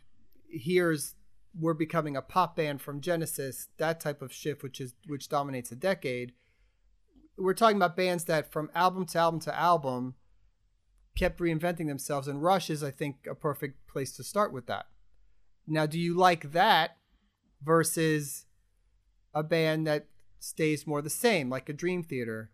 Here's 0.50 1.14
we're 1.58 1.74
becoming 1.74 2.16
a 2.16 2.22
pop 2.22 2.56
band 2.56 2.80
from 2.80 3.00
Genesis, 3.00 3.68
that 3.76 4.00
type 4.00 4.22
of 4.22 4.32
shift, 4.32 4.62
which 4.62 4.80
is 4.80 4.94
which 5.06 5.28
dominates 5.28 5.70
a 5.70 5.76
decade. 5.76 6.32
We're 7.36 7.54
talking 7.54 7.76
about 7.76 7.96
bands 7.96 8.24
that 8.24 8.52
from 8.52 8.70
album 8.74 9.06
to 9.06 9.18
album 9.18 9.40
to 9.40 9.58
album 9.58 10.14
kept 11.16 11.40
reinventing 11.40 11.88
themselves, 11.88 12.28
and 12.28 12.42
Rush 12.42 12.70
is, 12.70 12.82
I 12.82 12.90
think, 12.90 13.26
a 13.28 13.34
perfect 13.34 13.86
place 13.86 14.16
to 14.16 14.24
start 14.24 14.52
with 14.52 14.66
that. 14.66 14.86
Now, 15.66 15.86
do 15.86 15.98
you 15.98 16.14
like 16.14 16.52
that 16.52 16.96
versus 17.62 18.46
a 19.34 19.42
band 19.42 19.86
that 19.86 20.06
stays 20.38 20.86
more 20.86 21.02
the 21.02 21.10
same, 21.10 21.48
like 21.48 21.68
a 21.68 21.74
Dream 21.74 22.02
Theater, 22.02 22.50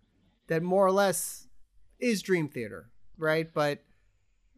that 0.49 0.63
more 0.63 0.87
or 0.87 0.93
less 0.93 1.49
is 1.99 2.23
Dream 2.23 2.49
Theater, 2.49 2.91
right? 3.17 3.53
But 3.53 3.85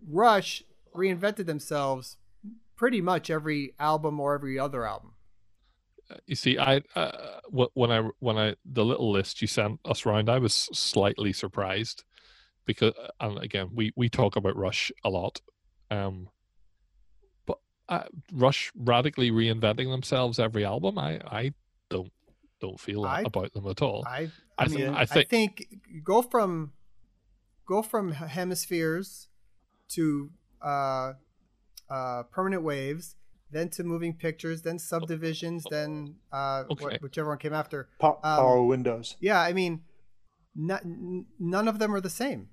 Rush 0.07 0.63
reinvented 0.95 1.47
themselves 1.47 2.17
pretty 2.77 3.01
much 3.01 3.31
every 3.31 3.75
album 3.79 4.19
or 4.19 4.35
every 4.35 4.59
other 4.59 4.87
album. 4.87 5.13
You 6.27 6.37
see, 6.37 6.59
I 6.59 6.83
uh, 6.95 7.41
when 7.49 7.91
I 7.91 8.09
when 8.19 8.37
I 8.37 8.55
the 8.65 8.85
little 8.85 9.11
list 9.11 9.41
you 9.41 9.49
sent 9.49 9.81
us 9.85 10.07
round, 10.07 10.29
I 10.29 10.39
was 10.39 10.55
slightly 10.55 11.33
surprised 11.33 12.05
because, 12.65 12.95
uh, 13.03 13.09
and 13.21 13.39
again, 13.39 13.71
we 13.75 13.93
we 13.97 14.09
talk 14.09 14.37
about 14.37 14.57
Rush 14.57 14.93
a 15.05 15.11
lot, 15.11 15.41
um, 15.91 16.29
but 17.47 17.59
uh, 17.89 18.05
Rush 18.33 18.73
radically 18.77 19.31
reinventing 19.31 19.91
themselves 19.91 20.39
every 20.39 20.65
album. 20.65 20.99
I 20.99 21.21
I 21.27 21.53
don't 21.89 22.13
don't 22.61 22.81
feel 22.81 23.05
I, 23.05 23.23
about 23.23 23.53
them 23.53 23.67
at 23.67 23.83
all. 23.83 24.05
I 24.07 24.31
I, 24.59 24.65
I 24.65 24.69
mean, 24.69 24.79
th- 24.79 24.91
I, 24.91 25.07
think, 25.07 25.27
I 25.27 25.29
think 25.29 25.67
go 26.05 26.23
from 26.23 26.73
go 27.67 27.83
from 27.83 28.13
hemispheres 28.13 29.29
to 29.91 30.31
uh, 30.61 31.13
uh, 31.89 32.23
permanent 32.25 32.63
waves, 32.63 33.17
then 33.51 33.69
to 33.71 33.85
moving 33.85 34.15
pictures, 34.15 34.63
then 34.63 34.79
subdivisions, 34.79 35.65
then 35.71 36.15
uh, 36.33 36.65
okay. 36.71 36.97
wh- 36.99 37.03
whichever 37.03 37.31
one 37.31 37.39
came 37.39 37.53
after. 37.53 37.89
Pa- 37.99 38.19
um, 38.23 38.37
power 38.39 38.63
windows. 38.63 39.17
Yeah, 39.21 39.41
I 39.41 39.53
mean, 39.53 39.83
n- 40.57 41.27
none 41.39 41.69
of 41.69 41.79
them 41.79 41.95
are 41.95 42.01
the 42.01 42.11
same. 42.11 42.49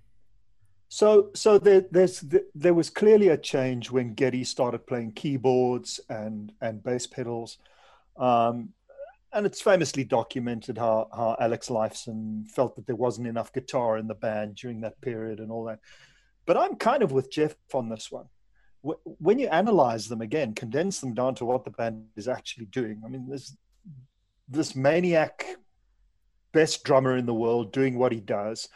So, 0.89 1.31
so 1.33 1.57
there, 1.57 1.85
there's 1.91 2.23
there 2.55 2.73
was 2.73 2.89
clearly 2.89 3.27
a 3.29 3.37
change 3.37 3.91
when 3.91 4.13
Geddy 4.13 4.45
started 4.45 4.87
playing 4.87 5.11
keyboards 5.13 5.99
and 6.09 6.53
and 6.61 6.81
bass 6.81 7.05
pedals, 7.05 7.57
um, 8.17 8.69
and 9.33 9.45
it's 9.45 9.61
famously 9.61 10.05
documented 10.05 10.77
how 10.77 11.09
how 11.13 11.35
Alex 11.41 11.67
Lifeson 11.67 12.49
felt 12.49 12.75
that 12.77 12.87
there 12.87 12.95
wasn't 12.95 13.27
enough 13.27 13.51
guitar 13.51 13.97
in 13.97 14.07
the 14.07 14.15
band 14.15 14.55
during 14.55 14.79
that 14.81 14.99
period 15.01 15.39
and 15.39 15.51
all 15.51 15.65
that. 15.65 15.79
But 16.45 16.55
I'm 16.55 16.75
kind 16.75 17.03
of 17.03 17.11
with 17.11 17.29
Jeff 17.29 17.55
on 17.73 17.89
this 17.89 18.09
one 18.09 18.29
when 19.03 19.39
you 19.39 19.47
analyze 19.47 20.07
them 20.07 20.21
again, 20.21 20.53
condense 20.53 20.99
them 20.99 21.13
down 21.13 21.35
to 21.35 21.45
what 21.45 21.65
the 21.65 21.71
band 21.71 22.05
is 22.15 22.27
actually 22.27 22.65
doing. 22.65 23.01
I 23.05 23.09
mean, 23.09 23.25
there's 23.27 23.55
this 24.47 24.75
maniac, 24.75 25.45
best 26.53 26.83
drummer 26.83 27.17
in 27.17 27.25
the 27.25 27.33
world 27.33 27.71
doing 27.71 27.97
what 27.97 28.11
he 28.11 28.19
does, 28.19 28.69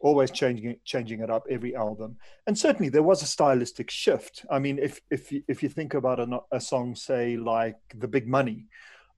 always 0.00 0.30
changing 0.30 0.70
it, 0.70 0.84
changing 0.84 1.20
it 1.20 1.30
up 1.30 1.44
every 1.48 1.76
album. 1.76 2.16
And 2.46 2.58
certainly 2.58 2.88
there 2.88 3.02
was 3.02 3.22
a 3.22 3.26
stylistic 3.26 3.90
shift. 3.90 4.44
I 4.50 4.58
mean, 4.58 4.78
if 4.78 5.00
if 5.10 5.30
you, 5.30 5.42
if 5.48 5.62
you 5.62 5.68
think 5.68 5.94
about 5.94 6.20
a, 6.20 6.40
a 6.50 6.60
song, 6.60 6.94
say 6.94 7.36
like 7.36 7.76
"The 7.94 8.08
Big 8.08 8.26
Money," 8.26 8.66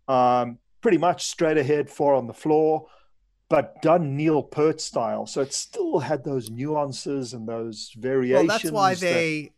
um, 0.08 0.58
pretty 0.80 0.98
much 0.98 1.26
straight 1.26 1.58
ahead, 1.58 1.88
four 1.88 2.14
on 2.14 2.26
the 2.26 2.34
floor 2.34 2.86
but 3.50 3.80
done 3.82 4.16
Neil 4.16 4.42
Peart 4.42 4.80
style. 4.80 5.26
So 5.26 5.40
it 5.40 5.52
still 5.52 5.98
had 5.98 6.24
those 6.24 6.50
nuances 6.50 7.34
and 7.34 7.46
those 7.46 7.92
variations. 7.96 8.48
Well, 8.48 8.58
that's 8.58 8.72
why 8.72 8.94
they 8.94 9.50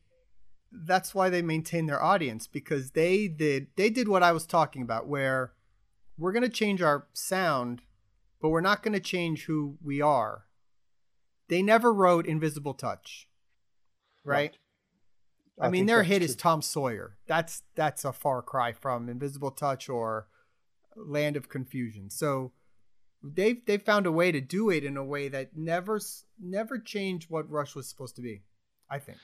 that's 0.73 1.15
why 1.15 1.31
they 1.31 1.43
maintain 1.43 1.87
their 1.87 2.03
audience 2.03 2.47
because 2.47 2.91
they 2.91 3.29
did 3.29 3.69
they 3.77 3.91
did 3.91 4.09
what 4.09 4.23
I 4.23 4.33
was 4.33 4.47
talking 4.47 4.83
about 4.83 5.07
where 5.07 5.53
we're 6.19 6.33
going 6.33 6.43
to 6.43 6.49
change 6.49 6.83
our 6.83 7.07
sound 7.13 7.83
but 8.41 8.51
we're 8.51 8.61
not 8.61 8.83
going 8.83 8.95
to 8.95 9.01
change 9.01 9.45
who 9.45 9.77
we 9.83 10.01
are. 10.01 10.45
They 11.49 11.63
never 11.63 11.93
wrote 11.93 12.27
Invisible 12.27 12.75
Touch. 12.75 13.29
Right? 14.25 14.57
right. 15.59 15.65
I, 15.65 15.67
I 15.67 15.71
mean 15.71 15.87
their 15.87 16.03
hit 16.03 16.19
true. 16.19 16.27
is 16.27 16.37
Tom 16.37 16.61
Sawyer. 16.61 17.17
That's 17.27 17.63
that's 17.75 18.05
a 18.05 18.13
far 18.13 18.43
cry 18.43 18.73
from 18.73 19.09
Invisible 19.09 19.53
Touch 19.53 19.89
or 19.89 20.27
Land 20.97 21.37
of 21.37 21.49
Confusion. 21.49 22.11
So 22.11 22.53
they've 23.23 23.65
they 23.65 23.79
found 23.79 24.07
a 24.07 24.13
way 24.13 24.33
to 24.33 24.41
do 24.41 24.69
it 24.71 24.85
in 24.85 24.97
a 24.97 25.05
way 25.05 25.29
that 25.29 25.57
never 25.57 25.99
never 26.41 26.79
changed 26.79 27.31
what 27.31 27.51
Rush 27.51 27.75
was 27.75 27.89
supposed 27.89 28.17
to 28.17 28.23
be. 28.23 28.43
I 28.91 28.99
think. 28.99 29.19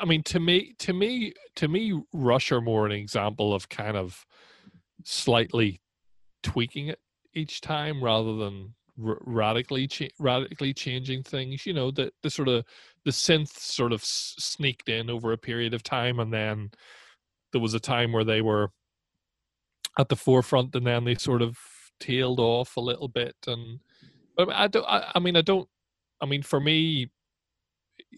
I 0.00 0.04
mean, 0.04 0.22
to 0.24 0.40
me, 0.40 0.74
to 0.78 0.92
me, 0.92 1.32
to 1.56 1.68
me, 1.68 2.02
Rush 2.12 2.52
are 2.52 2.60
more 2.60 2.86
an 2.86 2.92
example 2.92 3.54
of 3.54 3.68
kind 3.68 3.96
of 3.96 4.24
slightly 5.04 5.80
tweaking 6.42 6.88
it 6.88 6.98
each 7.34 7.60
time 7.60 8.02
rather 8.02 8.36
than 8.36 8.74
r- 9.04 9.18
radically 9.20 9.86
cha- 9.86 10.08
radically 10.18 10.72
changing 10.72 11.22
things. 11.22 11.66
You 11.66 11.74
know, 11.74 11.90
the 11.90 12.12
the 12.22 12.30
sort 12.30 12.48
of 12.48 12.64
the 13.04 13.10
synth 13.10 13.48
sort 13.58 13.92
of 13.92 14.00
s- 14.00 14.34
sneaked 14.38 14.88
in 14.88 15.10
over 15.10 15.32
a 15.32 15.38
period 15.38 15.74
of 15.74 15.82
time, 15.82 16.18
and 16.18 16.32
then 16.32 16.70
there 17.52 17.60
was 17.60 17.74
a 17.74 17.80
time 17.80 18.12
where 18.12 18.24
they 18.24 18.40
were 18.40 18.70
at 19.98 20.08
the 20.08 20.16
forefront, 20.16 20.74
and 20.74 20.86
then 20.86 21.04
they 21.04 21.14
sort 21.14 21.42
of 21.42 21.58
tailed 22.00 22.40
off 22.40 22.76
a 22.76 22.80
little 22.80 23.08
bit. 23.08 23.36
And 23.46 23.80
I 24.38 24.66
don't. 24.68 24.86
I, 24.86 25.12
I 25.14 25.18
mean, 25.18 25.36
I 25.36 25.42
don't. 25.42 25.68
I 26.20 26.26
mean, 26.26 26.42
for 26.42 26.60
me, 26.60 27.10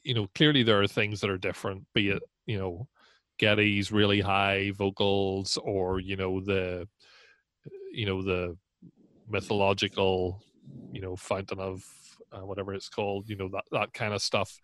you 0.04 0.14
know, 0.14 0.28
clearly 0.35 0.62
there 0.62 0.80
are 0.80 0.87
things 0.87 1.20
that 1.20 1.30
are 1.30 1.38
different, 1.38 1.85
be 1.94 2.11
it, 2.11 2.22
you 2.46 2.59
know, 2.59 2.88
Geddy's 3.38 3.92
really 3.92 4.20
high 4.20 4.72
vocals 4.72 5.59
or, 5.62 6.00
you 6.00 6.16
know, 6.16 6.40
the, 6.40 6.88
you 7.92 8.06
know, 8.06 8.22
the 8.22 8.56
mythological, 9.28 10.42
you 10.92 11.00
know, 11.00 11.16
fountain 11.16 11.61
of 11.61 11.85
uh, 12.32 12.44
whatever 12.44 12.74
it's 12.74 12.88
called, 12.88 13.28
you 13.28 13.37
know, 13.37 13.48
that, 13.48 13.64
that 13.72 13.92
kind 13.92 14.14
of 14.14 14.22
stuff. 14.22 14.59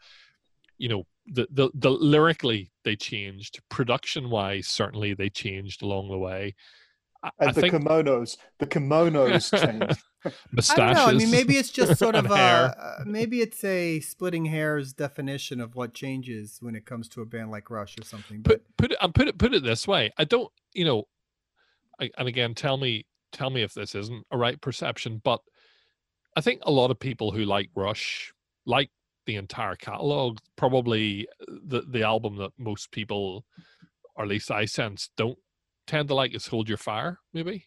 You 0.78 0.88
know, 0.88 1.06
the, 1.26 1.46
the, 1.50 1.70
the 1.74 1.90
lyrically 1.90 2.70
they 2.84 2.96
changed, 2.96 3.60
production 3.68 4.30
wise, 4.30 4.66
certainly 4.66 5.14
they 5.14 5.28
changed 5.28 5.82
along 5.82 6.08
the 6.08 6.18
way. 6.18 6.54
and 7.38 7.50
I 7.50 7.52
the 7.52 7.60
think... 7.60 7.74
kimonos, 7.74 8.36
the 8.58 8.66
kimonos 8.66 9.50
changed. 9.64 10.02
Mustaches. 10.50 10.70
I 10.70 10.76
don't 10.76 10.94
know. 10.94 11.06
I 11.06 11.12
mean, 11.14 11.30
maybe 11.30 11.56
it's 11.56 11.70
just 11.70 11.98
sort 11.98 12.14
of 12.14 12.26
a, 12.30 12.34
uh, 12.34 13.04
maybe 13.04 13.40
it's 13.40 13.62
a 13.64 14.00
splitting 14.00 14.46
hairs 14.46 14.92
definition 14.92 15.60
of 15.60 15.74
what 15.74 15.94
changes 15.94 16.58
when 16.60 16.74
it 16.74 16.86
comes 16.86 17.08
to 17.10 17.22
a 17.22 17.26
band 17.26 17.50
like 17.50 17.70
Rush 17.70 17.96
or 17.98 18.04
something. 18.04 18.42
But 18.42 18.62
put 18.76 18.76
put 18.76 18.92
it 18.92 18.98
um, 19.00 19.12
put 19.12 19.28
it 19.28 19.38
put 19.38 19.54
it 19.54 19.62
this 19.62 19.86
way. 19.86 20.12
I 20.18 20.24
don't, 20.24 20.50
you 20.74 20.84
know, 20.84 21.04
I, 22.00 22.10
and 22.18 22.28
again, 22.28 22.54
tell 22.54 22.76
me 22.76 23.06
tell 23.32 23.50
me 23.50 23.62
if 23.62 23.74
this 23.74 23.94
isn't 23.94 24.26
a 24.30 24.36
right 24.36 24.60
perception, 24.60 25.20
but 25.22 25.40
I 26.36 26.40
think 26.40 26.60
a 26.64 26.70
lot 26.70 26.90
of 26.90 26.98
people 26.98 27.30
who 27.30 27.44
like 27.44 27.70
Rush 27.74 28.32
like 28.66 28.90
the 29.26 29.36
entire 29.36 29.76
catalog. 29.76 30.38
Probably 30.56 31.28
the 31.48 31.82
the 31.82 32.02
album 32.02 32.36
that 32.36 32.52
most 32.58 32.90
people, 32.90 33.44
or 34.16 34.24
at 34.24 34.30
least 34.30 34.50
I 34.50 34.64
sense, 34.64 35.10
don't 35.16 35.38
tend 35.86 36.08
to 36.08 36.14
like 36.14 36.34
is 36.34 36.46
Hold 36.46 36.68
Your 36.68 36.78
Fire, 36.78 37.18
maybe. 37.32 37.66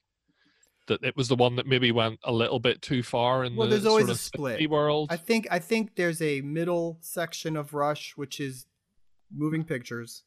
That 0.87 1.03
it 1.03 1.15
was 1.17 1.27
the 1.27 1.35
one 1.35 1.55
that 1.55 1.65
maybe 1.65 1.91
went 1.91 2.19
a 2.23 2.31
little 2.31 2.59
bit 2.59 2.81
too 2.81 3.01
far 3.01 3.43
in 3.43 3.55
well, 3.55 3.67
the 3.67 3.75
there's 3.75 3.85
always 3.85 4.09
a 4.09 4.15
split 4.15 4.69
world. 4.69 5.07
I 5.11 5.17
think 5.17 5.47
I 5.49 5.59
think 5.59 5.95
there's 5.95 6.21
a 6.21 6.41
middle 6.41 6.97
section 7.01 7.57
of 7.57 7.73
Rush 7.73 8.13
which 8.15 8.39
is 8.39 8.67
moving 9.35 9.63
pictures, 9.63 10.23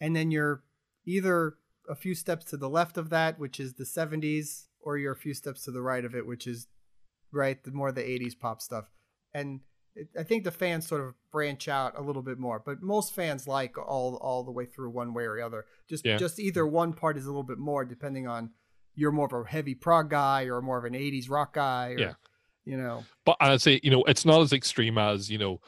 and 0.00 0.16
then 0.16 0.30
you're 0.30 0.64
either 1.06 1.54
a 1.88 1.94
few 1.94 2.14
steps 2.14 2.46
to 2.46 2.56
the 2.56 2.68
left 2.68 2.96
of 2.96 3.10
that, 3.10 3.38
which 3.38 3.58
is 3.58 3.74
the 3.74 3.84
70s, 3.84 4.66
or 4.80 4.96
you're 4.96 5.12
a 5.12 5.16
few 5.16 5.34
steps 5.34 5.64
to 5.64 5.70
the 5.70 5.82
right 5.82 6.04
of 6.04 6.14
it, 6.14 6.26
which 6.26 6.46
is 6.46 6.68
right 7.32 7.62
the 7.64 7.72
more 7.72 7.92
the 7.92 8.02
80s 8.02 8.38
pop 8.38 8.60
stuff. 8.62 8.90
And 9.34 9.60
I 10.18 10.22
think 10.22 10.44
the 10.44 10.50
fans 10.50 10.86
sort 10.86 11.00
of 11.00 11.14
branch 11.32 11.68
out 11.68 11.98
a 11.98 12.02
little 12.02 12.22
bit 12.22 12.38
more, 12.38 12.62
but 12.64 12.82
most 12.82 13.12
fans 13.12 13.48
like 13.48 13.76
all 13.76 14.16
all 14.16 14.44
the 14.44 14.52
way 14.52 14.64
through 14.64 14.90
one 14.90 15.12
way 15.14 15.24
or 15.24 15.36
the 15.36 15.44
other. 15.44 15.66
Just 15.88 16.06
yeah. 16.06 16.16
just 16.16 16.38
either 16.38 16.66
one 16.66 16.92
part 16.92 17.16
is 17.16 17.24
a 17.24 17.28
little 17.28 17.42
bit 17.42 17.58
more 17.58 17.84
depending 17.84 18.26
on 18.26 18.50
you're 19.00 19.12
more 19.12 19.26
of 19.26 19.32
a 19.32 19.48
heavy 19.48 19.74
prog 19.74 20.10
guy 20.10 20.44
or 20.44 20.60
more 20.60 20.76
of 20.76 20.84
an 20.84 20.92
80s 20.92 21.30
rock 21.30 21.54
guy 21.54 21.92
or, 21.92 21.98
yeah. 21.98 22.12
you 22.66 22.76
know. 22.76 23.02
But 23.24 23.38
I'd 23.40 23.62
say, 23.62 23.80
you 23.82 23.90
know, 23.90 24.04
it's 24.04 24.26
not 24.26 24.42
as 24.42 24.52
extreme 24.52 24.98
as, 24.98 25.30
you 25.30 25.38
know, 25.38 25.60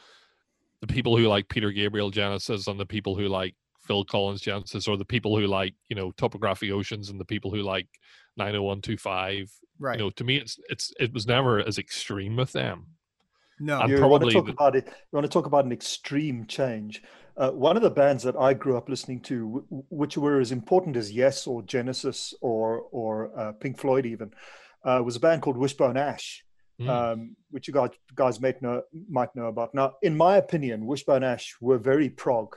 the 0.81 0.87
people 0.87 1.17
who 1.17 1.27
like 1.27 1.49
Peter 1.49 1.71
Gabriel 1.71 2.11
Genesis 2.11 2.67
and 2.67 2.79
the 2.79 2.85
people 2.85 3.15
who 3.15 3.27
like 3.27 3.55
Phil 3.79 4.05
Collins 4.05 4.41
Genesis 4.41 4.87
or 4.87 4.97
the 4.97 5.05
people 5.05 5.35
who 5.35 5.47
like, 5.47 5.73
you 5.89 5.95
know, 5.95 6.11
Topographic 6.11 6.69
Oceans 6.69 7.09
and 7.09 7.19
the 7.19 7.25
people 7.25 7.49
who 7.49 7.63
like 7.63 7.87
90125. 8.37 9.51
Right. 9.79 9.97
You 9.97 10.05
know, 10.05 10.09
to 10.11 10.23
me 10.23 10.37
it's 10.37 10.59
it's 10.69 10.93
it 10.99 11.11
was 11.11 11.25
never 11.25 11.59
as 11.59 11.79
extreme 11.79 12.35
with 12.35 12.51
them. 12.51 12.85
No, 13.59 13.83
you 13.85 13.97
probably 13.97 14.09
want 14.09 14.23
to 14.25 14.33
talk 14.33 14.49
about 14.49 14.75
it. 14.75 14.85
You 14.85 15.17
want 15.17 15.25
to 15.25 15.29
talk 15.29 15.47
about 15.47 15.65
an 15.65 15.71
extreme 15.71 16.45
change. 16.45 17.01
Uh, 17.35 17.49
one 17.51 17.75
of 17.75 17.83
the 17.83 17.89
bands 17.89 18.23
that 18.23 18.35
I 18.35 18.53
grew 18.53 18.77
up 18.77 18.89
listening 18.89 19.21
to, 19.21 19.63
w- 19.69 19.83
which 19.89 20.17
were 20.17 20.39
as 20.39 20.51
important 20.51 20.95
as 20.95 21.11
Yes 21.11 21.47
or 21.47 21.61
Genesis 21.63 22.33
or 22.41 22.85
or 22.91 23.37
uh, 23.37 23.51
Pink 23.53 23.79
Floyd, 23.79 24.05
even, 24.05 24.31
uh, 24.83 25.01
was 25.03 25.15
a 25.15 25.19
band 25.19 25.41
called 25.41 25.57
Wishbone 25.57 25.97
Ash, 25.97 26.43
mm. 26.79 26.89
um, 26.89 27.35
which 27.49 27.67
you 27.67 27.73
guys 27.73 27.89
guys 28.15 28.39
might 28.39 28.61
know 28.61 28.83
might 29.09 29.35
know 29.35 29.47
about. 29.47 29.73
Now, 29.73 29.93
in 30.01 30.15
my 30.15 30.37
opinion, 30.37 30.85
Wishbone 30.85 31.23
Ash 31.23 31.55
were 31.59 31.77
very 31.77 32.09
prog 32.09 32.55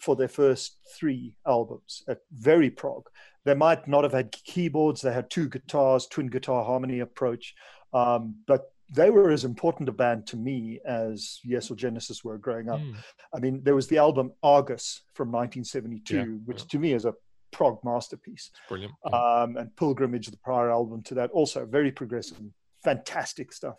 for 0.00 0.16
their 0.16 0.28
first 0.28 0.78
three 0.96 1.34
albums. 1.46 2.02
very 2.32 2.70
prog. 2.70 3.04
They 3.44 3.54
might 3.54 3.88
not 3.88 4.04
have 4.04 4.12
had 4.12 4.32
keyboards. 4.32 5.00
They 5.00 5.12
had 5.12 5.30
two 5.30 5.48
guitars, 5.48 6.06
twin 6.06 6.28
guitar 6.28 6.64
harmony 6.64 7.00
approach, 7.00 7.54
um, 7.92 8.36
but 8.46 8.72
they 8.90 9.10
were 9.10 9.30
as 9.30 9.44
important 9.44 9.88
a 9.88 9.92
band 9.92 10.26
to 10.28 10.36
me 10.36 10.80
as 10.86 11.40
Yes 11.44 11.70
or 11.70 11.76
Genesis 11.76 12.24
were 12.24 12.38
growing 12.38 12.68
up. 12.70 12.80
Mm. 12.80 12.96
I 13.34 13.38
mean, 13.38 13.60
there 13.62 13.74
was 13.74 13.86
the 13.86 13.98
album 13.98 14.32
Argus 14.42 15.02
from 15.14 15.28
1972, 15.28 16.16
yeah, 16.16 16.24
which 16.46 16.60
yeah. 16.60 16.66
to 16.70 16.78
me 16.78 16.92
is 16.94 17.04
a 17.04 17.14
prog 17.50 17.78
masterpiece. 17.84 18.50
Brilliant. 18.68 18.94
Um, 19.12 19.56
and 19.56 19.74
Pilgrimage, 19.76 20.28
the 20.28 20.38
prior 20.38 20.70
album 20.70 21.02
to 21.04 21.14
that, 21.14 21.30
also 21.30 21.66
very 21.66 21.92
progressive, 21.92 22.38
fantastic 22.82 23.52
stuff. 23.52 23.76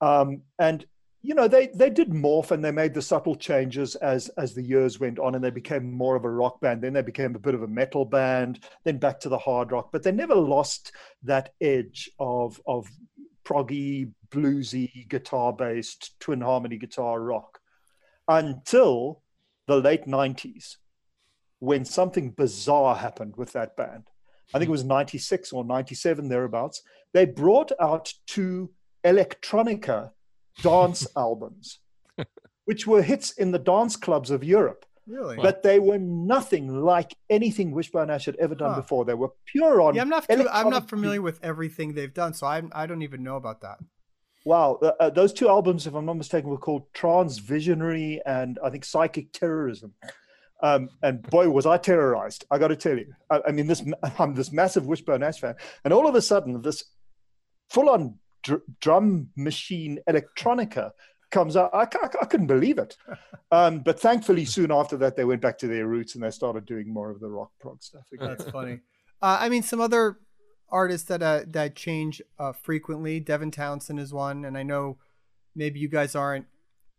Um, 0.00 0.42
and 0.58 0.84
you 1.24 1.34
know 1.34 1.48
they 1.48 1.68
they 1.68 1.88
did 1.88 2.10
morph 2.10 2.50
and 2.50 2.62
they 2.62 2.70
made 2.70 2.92
the 2.92 3.00
subtle 3.00 3.34
changes 3.34 3.94
as 3.96 4.28
as 4.36 4.52
the 4.52 4.62
years 4.62 5.00
went 5.00 5.18
on 5.18 5.34
and 5.34 5.42
they 5.42 5.50
became 5.50 5.90
more 5.90 6.16
of 6.16 6.24
a 6.26 6.30
rock 6.30 6.60
band 6.60 6.82
then 6.82 6.92
they 6.92 7.00
became 7.00 7.34
a 7.34 7.38
bit 7.38 7.54
of 7.54 7.62
a 7.62 7.66
metal 7.66 8.04
band 8.04 8.62
then 8.84 8.98
back 8.98 9.18
to 9.20 9.30
the 9.30 9.38
hard 9.38 9.72
rock 9.72 9.88
but 9.90 10.02
they 10.02 10.12
never 10.12 10.34
lost 10.34 10.92
that 11.22 11.54
edge 11.62 12.10
of 12.18 12.60
of 12.66 12.86
proggy 13.44 14.10
bluesy 14.30 15.08
guitar 15.08 15.52
based 15.52 16.18
twin 16.20 16.40
harmony 16.40 16.76
guitar 16.78 17.20
rock 17.20 17.60
until 18.28 19.22
the 19.66 19.76
late 19.76 20.06
90s 20.06 20.76
when 21.58 21.84
something 21.84 22.30
bizarre 22.30 22.96
happened 22.96 23.34
with 23.36 23.52
that 23.52 23.76
band 23.76 24.04
i 24.54 24.58
think 24.58 24.68
it 24.68 24.72
was 24.72 24.84
96 24.84 25.52
or 25.52 25.64
97 25.64 26.28
thereabouts 26.28 26.82
they 27.12 27.24
brought 27.24 27.70
out 27.80 28.12
two 28.26 28.70
electronica 29.04 30.10
dance 30.62 31.06
albums, 31.16 31.78
which 32.64 32.86
were 32.86 33.02
hits 33.02 33.32
in 33.32 33.52
the 33.52 33.58
dance 33.58 33.96
clubs 33.96 34.30
of 34.30 34.44
Europe. 34.44 34.84
Really? 35.06 35.36
But 35.36 35.62
they 35.62 35.78
were 35.78 35.98
nothing 35.98 36.82
like 36.82 37.14
anything 37.28 37.72
Wishbone 37.72 38.10
Ash 38.10 38.24
had 38.26 38.36
ever 38.36 38.54
done 38.54 38.74
Huh. 38.74 38.80
before. 38.80 39.04
They 39.04 39.14
were 39.14 39.30
pure 39.44 39.80
on. 39.82 39.94
yeah, 39.94 40.02
I'm 40.02 40.08
not. 40.08 40.28
Too, 40.28 40.48
I'm 40.50 40.70
not 40.70 40.88
familiar 40.88 41.20
with 41.22 41.38
everything 41.42 41.94
they've 41.94 42.12
done, 42.14 42.32
so 42.34 42.46
I 42.46 42.62
I 42.72 42.86
don't 42.86 43.02
even 43.02 43.22
know 43.22 43.36
about 43.36 43.60
that. 43.60 43.78
Wow, 44.46 44.78
uh, 44.82 44.92
uh, 45.00 45.10
those 45.10 45.32
two 45.32 45.48
albums, 45.48 45.86
if 45.86 45.94
I'm 45.94 46.04
not 46.04 46.18
mistaken, 46.18 46.50
were 46.50 46.58
called 46.58 46.92
Trance 46.92 47.38
Visionary 47.38 48.20
and 48.26 48.58
I 48.62 48.68
think 48.70 48.84
Psychic 48.84 49.32
Terrorism. 49.32 49.94
Um, 50.62 50.88
and 51.02 51.22
boy, 51.22 51.48
was 51.50 51.66
I 51.66 51.76
terrorized! 51.78 52.44
I 52.50 52.58
got 52.58 52.68
to 52.68 52.76
tell 52.76 52.96
you. 52.98 53.12
I, 53.30 53.40
I 53.48 53.52
mean, 53.52 53.66
this 53.66 53.82
I'm 54.18 54.34
this 54.34 54.52
massive 54.52 54.86
Wishbone 54.86 55.22
Ash 55.22 55.38
fan, 55.40 55.54
and 55.84 55.92
all 55.92 56.06
of 56.08 56.14
a 56.14 56.22
sudden, 56.22 56.60
this 56.62 56.84
full-on 57.70 58.18
dr- 58.42 58.62
drum 58.80 59.28
machine 59.36 59.98
electronica 60.08 60.90
comes 61.34 61.56
out. 61.56 61.70
I, 61.74 61.84
ca- 61.84 62.08
I 62.22 62.24
couldn't 62.26 62.46
believe 62.46 62.78
it. 62.78 62.96
Um, 63.52 63.80
but 63.80 64.00
thankfully, 64.00 64.46
soon 64.46 64.72
after 64.72 64.96
that, 64.96 65.14
they 65.14 65.24
went 65.24 65.40
back 65.40 65.58
to 65.58 65.68
their 65.68 65.86
roots 65.86 66.16
and 66.16 66.24
they 66.24 66.32
started 66.32 66.66
doing 66.66 66.92
more 66.92 67.10
of 67.10 67.20
the 67.20 67.28
rock 67.28 67.52
prog 67.60 67.80
stuff 67.84 68.02
again. 68.12 68.30
That's 68.30 68.50
funny. 68.50 68.80
Uh, 69.22 69.38
I 69.40 69.48
mean, 69.48 69.62
some 69.62 69.80
other 69.80 70.18
artists 70.70 71.06
that 71.06 71.22
uh, 71.22 71.42
that 71.46 71.76
change 71.76 72.20
uh, 72.36 72.52
frequently. 72.52 73.20
Devin 73.20 73.52
Townsend 73.52 74.00
is 74.00 74.12
one, 74.12 74.44
and 74.44 74.58
I 74.58 74.64
know 74.64 74.98
maybe 75.54 75.78
you 75.78 75.88
guys 75.88 76.16
aren't 76.16 76.46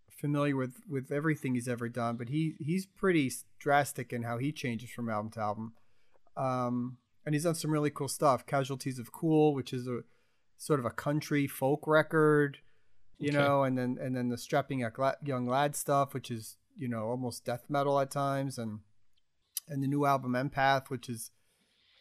familiar 0.09 0.55
with 0.55 0.75
with 0.87 1.11
everything 1.11 1.55
he's 1.55 1.67
ever 1.67 1.89
done, 1.89 2.15
but 2.15 2.29
he 2.29 2.55
he's 2.59 2.85
pretty 2.85 3.29
drastic 3.59 4.13
in 4.13 4.23
how 4.23 4.37
he 4.37 4.53
changes 4.53 4.91
from 4.91 5.09
album 5.09 5.31
to 5.31 5.41
album. 5.41 5.73
Um, 6.37 6.97
and 7.25 7.35
he's 7.35 7.43
done 7.43 7.55
some 7.55 7.71
really 7.71 7.89
cool 7.89 8.07
stuff. 8.07 8.45
Casualties 8.45 8.97
of 8.97 9.11
Cool, 9.11 9.53
which 9.53 9.73
is 9.73 9.87
a 9.87 10.01
sort 10.57 10.79
of 10.79 10.85
a 10.85 10.91
country 10.91 11.47
folk 11.47 11.85
record, 11.85 12.59
you 13.19 13.29
Okay. 13.29 13.37
know, 13.37 13.63
and 13.63 13.77
then 13.77 13.97
and 14.01 14.15
then 14.15 14.29
the 14.29 14.37
strapping 14.37 14.79
Young 15.23 15.45
Lad- 15.47 15.75
stuff, 15.75 16.13
which 16.13 16.29
is 16.31 16.57
you 16.77 16.87
know 16.87 17.05
almost 17.05 17.45
death 17.45 17.65
metal 17.69 17.99
at 17.99 18.11
times, 18.11 18.57
and 18.57 18.79
and 19.67 19.81
the 19.83 19.87
new 19.87 20.05
album 20.05 20.33
Empath, 20.33 20.89
which 20.89 21.09
is 21.09 21.31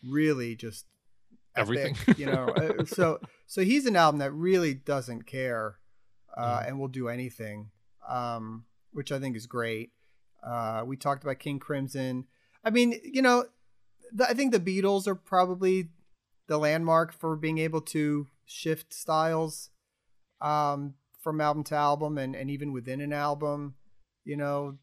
really 0.03 0.55
just 0.57 0.87
Everything. 1.57 1.97
epic, 2.03 2.19
you 2.19 2.27
know. 2.27 2.49
Uh, 2.51 2.85
so 2.99 3.21
so 3.47 3.63
he's 3.63 3.87
an 3.87 3.97
album 3.97 4.19
that 4.19 4.33
really 4.33 4.75
doesn't 4.75 5.27
care, 5.27 5.79
uh, 6.37 6.61
Mm. 6.61 6.69
and 6.69 6.79
will 6.81 6.89
do 6.89 7.09
anything, 7.09 7.71
um, 8.09 8.65
which 8.93 9.13
I 9.13 9.19
think 9.21 9.37
is 9.37 9.47
great. 9.47 9.93
Uh, 10.43 10.83
we 10.85 10.97
talked 10.97 11.23
about 11.23 11.39
King 11.39 11.59
Crimson. 11.59 12.27
I 12.65 12.71
mean, 12.71 13.01
you 13.05 13.23
know, 13.23 13.47
the, 14.13 14.29
I 14.29 14.35
think 14.35 14.53
the 14.53 14.61
Beatles 14.61 15.07
are 15.07 15.15
probably 15.15 15.89
the 16.49 16.59
landmark 16.59 17.13
for 17.13 17.37
being 17.37 17.59
able 17.59 17.81
to 17.81 18.27
shift 18.45 18.93
styles 18.93 19.71
um, 20.43 20.95
from 21.25 21.41
album 21.41 21.65
to 21.65 21.75
album 21.75 22.19
and, 22.19 22.37
and 22.37 22.51
even 22.51 22.71
within 22.73 23.01
an 23.01 23.13
album, 23.13 23.75
you 24.25 24.37
know, 24.37 24.77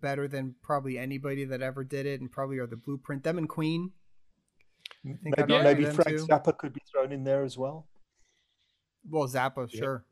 better 0.00 0.26
than 0.28 0.54
probably 0.62 0.96
anybody 0.98 1.44
that 1.44 1.60
ever 1.60 1.84
did 1.84 2.06
it 2.06 2.20
and 2.20 2.30
probably 2.30 2.58
are 2.58 2.66
the 2.66 2.76
blueprint. 2.76 3.24
Them 3.24 3.36
and 3.36 3.48
Queen. 3.48 3.90
I'd 5.06 5.18
Maybe, 5.22 5.54
argue 5.54 5.62
maybe 5.62 5.84
Frank 5.84 6.18
too. 6.18 6.26
Zappa 6.26 6.56
could 6.56 6.72
be 6.72 6.80
thrown 6.90 7.12
in 7.12 7.24
there 7.24 7.42
as 7.44 7.58
well. 7.58 7.86
Well, 9.10 9.28
Zappa, 9.28 9.68
Yeah. 9.70 9.78
sure. 9.78 10.04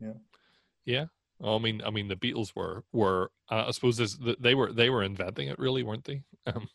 Yeah. 0.00 0.12
Yeah. 0.84 1.04
I 1.42 1.58
mean, 1.58 1.82
I 1.84 1.90
mean, 1.90 2.08
the 2.08 2.16
Beatles 2.16 2.52
were 2.54 2.84
were 2.92 3.30
uh, 3.50 3.64
I 3.66 3.70
suppose 3.72 3.96
this, 3.96 4.16
they 4.38 4.54
were 4.54 4.72
they 4.72 4.90
were 4.90 5.02
inventing 5.02 5.48
it, 5.48 5.58
really, 5.58 5.82
weren't 5.82 6.04
they? 6.04 6.22
Um, 6.46 6.68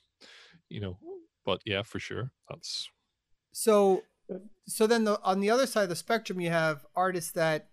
you 0.67 0.81
know, 0.81 0.97
but 1.45 1.61
yeah, 1.65 1.81
for 1.81 1.97
sure, 1.99 2.31
that's 2.49 2.89
So, 3.53 4.03
so 4.67 4.85
then 4.85 5.05
the, 5.05 5.17
on 5.23 5.39
the 5.39 5.49
other 5.49 5.65
side 5.65 5.83
of 5.83 5.89
the 5.89 5.95
spectrum, 5.95 6.41
you 6.41 6.49
have 6.49 6.85
artists 6.93 7.31
that 7.31 7.69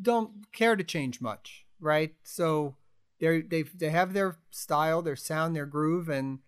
don't 0.00 0.52
care 0.52 0.76
to 0.76 0.84
change 0.84 1.20
much, 1.20 1.64
right? 1.80 2.14
So 2.22 2.76
they 3.20 3.40
they 3.42 3.62
they 3.62 3.90
have 3.90 4.12
their 4.12 4.36
style, 4.50 5.02
their 5.02 5.16
sound, 5.16 5.54
their 5.56 5.66
groove, 5.66 6.08
and 6.08 6.40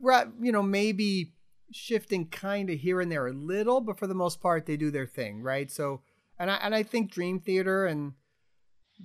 right, 0.00 0.26
you 0.40 0.52
know, 0.52 0.62
maybe 0.62 1.32
shifting 1.70 2.26
kind 2.28 2.70
of 2.70 2.78
here 2.78 3.00
and 3.00 3.10
there 3.12 3.26
a 3.26 3.32
little, 3.32 3.80
but 3.80 3.98
for 3.98 4.06
the 4.06 4.14
most 4.14 4.40
part, 4.40 4.66
they 4.66 4.76
do 4.76 4.90
their 4.90 5.06
thing, 5.06 5.42
right? 5.42 5.70
So, 5.70 6.02
and 6.38 6.50
I 6.50 6.56
and 6.56 6.74
I 6.74 6.82
think 6.82 7.10
Dream 7.10 7.40
Theater 7.40 7.86
and 7.86 8.12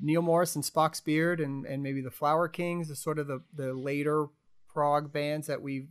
Neal 0.01 0.21
Morse 0.21 0.55
and 0.55 0.63
Spock's 0.63 1.01
Beard 1.01 1.39
and 1.39 1.65
and 1.65 1.83
maybe 1.83 2.01
the 2.01 2.11
Flower 2.11 2.47
Kings 2.47 2.89
are 2.91 2.95
sort 2.95 3.19
of 3.19 3.27
the 3.27 3.41
the 3.53 3.73
later 3.73 4.27
prog 4.67 5.11
bands 5.13 5.47
that 5.47 5.61
we've 5.61 5.87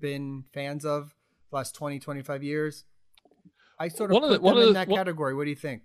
been 0.00 0.44
fans 0.54 0.84
of 0.84 1.14
the 1.50 1.56
last 1.56 1.74
20 1.74 1.98
25 1.98 2.42
years 2.42 2.84
i 3.78 3.88
sort 3.88 4.10
of 4.10 4.14
One 4.14 4.24
of 4.24 4.28
put 4.30 4.34
the- 4.36 4.40
one 4.42 4.54
them 4.54 4.62
of 4.62 4.68
in 4.68 4.72
the- 4.74 4.78
that 4.80 4.88
one- 4.88 4.98
category 4.98 5.34
what 5.34 5.44
do 5.44 5.50
you 5.50 5.56
think 5.56 5.84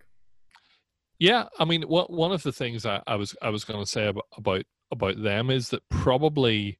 Yeah, 1.22 1.50
I 1.60 1.66
mean, 1.66 1.84
what 1.84 2.10
one 2.10 2.32
of 2.32 2.42
the 2.42 2.52
things 2.52 2.84
I, 2.84 3.00
I 3.06 3.16
was 3.16 3.36
I 3.44 3.50
was 3.52 3.64
going 3.64 3.80
to 3.80 3.86
say 3.86 4.08
about, 4.08 4.26
about 4.36 4.64
about 4.92 5.22
them 5.22 5.52
is 5.52 5.70
that 5.70 5.88
probably, 5.88 6.80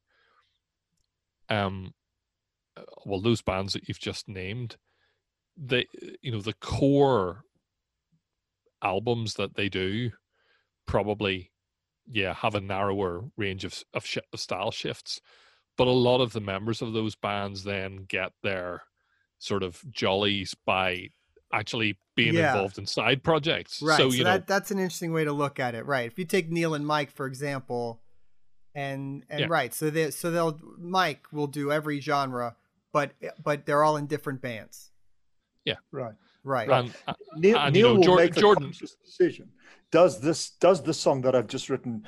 um, 1.48 1.94
uh, 2.76 2.82
well, 3.06 3.22
those 3.22 3.44
bands 3.44 3.74
that 3.74 3.88
you've 3.88 4.00
just 4.00 4.28
named, 4.28 4.78
they 5.56 5.86
you 6.24 6.32
know 6.32 6.42
the 6.42 6.56
core 6.56 7.44
albums 8.82 9.36
that 9.36 9.54
they 9.54 9.70
do, 9.70 10.10
probably, 10.88 11.52
yeah, 12.12 12.34
have 12.34 12.56
a 12.56 12.62
narrower 12.62 13.26
range 13.38 13.64
of 13.64 13.84
of, 13.94 14.08
shi 14.08 14.22
of 14.34 14.40
style 14.40 14.72
shifts, 14.72 15.22
but 15.78 15.86
a 15.86 15.92
lot 15.92 16.20
of 16.20 16.34
the 16.34 16.42
members 16.42 16.82
of 16.82 16.94
those 16.94 17.16
bands 17.16 17.64
then 17.64 18.06
get 18.08 18.32
their 18.42 18.82
sort 19.38 19.62
of 19.62 19.84
jollies 19.92 20.56
by 20.66 21.10
actually 21.54 21.98
being 22.16 22.34
Yeah. 22.36 22.54
involved 22.54 22.78
in 22.78 22.86
side 22.86 23.24
projects. 23.24 23.82
right 23.82 23.98
So 23.98 24.10
so, 24.10 24.16
you 24.16 24.24
know, 24.24 24.32
that, 24.32 24.48
that's 24.48 24.72
an 24.72 24.80
interesting 24.80 25.12
way 25.14 25.24
to 25.24 25.32
look 25.34 25.60
at 25.60 25.76
it 25.76 25.86
right 25.86 26.06
if 26.06 26.18
you 26.20 26.26
take 26.26 26.50
neal 26.50 26.74
and 26.74 26.86
mike 26.86 27.12
for 27.12 27.26
example 27.26 28.02
and 28.76 29.24
and 29.30 29.42
Yeah. 29.42 29.48
right 29.50 29.74
so 29.74 29.90
they 29.90 30.12
so 30.12 30.32
they'll 30.32 30.60
mike 30.78 31.32
will 31.32 31.48
do 31.48 31.72
every 31.72 32.00
genre 32.00 32.56
but 32.94 33.12
but 33.44 33.66
they're 33.66 33.84
all 33.84 33.98
in 33.98 34.08
different 34.08 34.42
bands 34.42 34.92
Yeah. 35.66 35.76
Right. 35.92 36.16
right 36.44 36.70
and, 36.70 36.94
uh, 37.08 37.14
Neal, 37.36 37.58
And, 37.60 37.76
you 37.76 37.82
Neal 37.84 37.90
know, 37.94 38.00
will 38.00 38.04
Jor- 38.04 38.18
make 38.18 38.34
the 38.34 38.42
Jordan- 38.42 38.64
conscious 38.66 38.96
decision. 38.96 39.52
Does 39.92 40.22
this 40.22 40.52
does 40.52 40.82
the 40.84 40.94
song 40.94 41.22
that 41.22 41.36
I've 41.36 41.48
just 41.48 41.70
written 41.70 42.08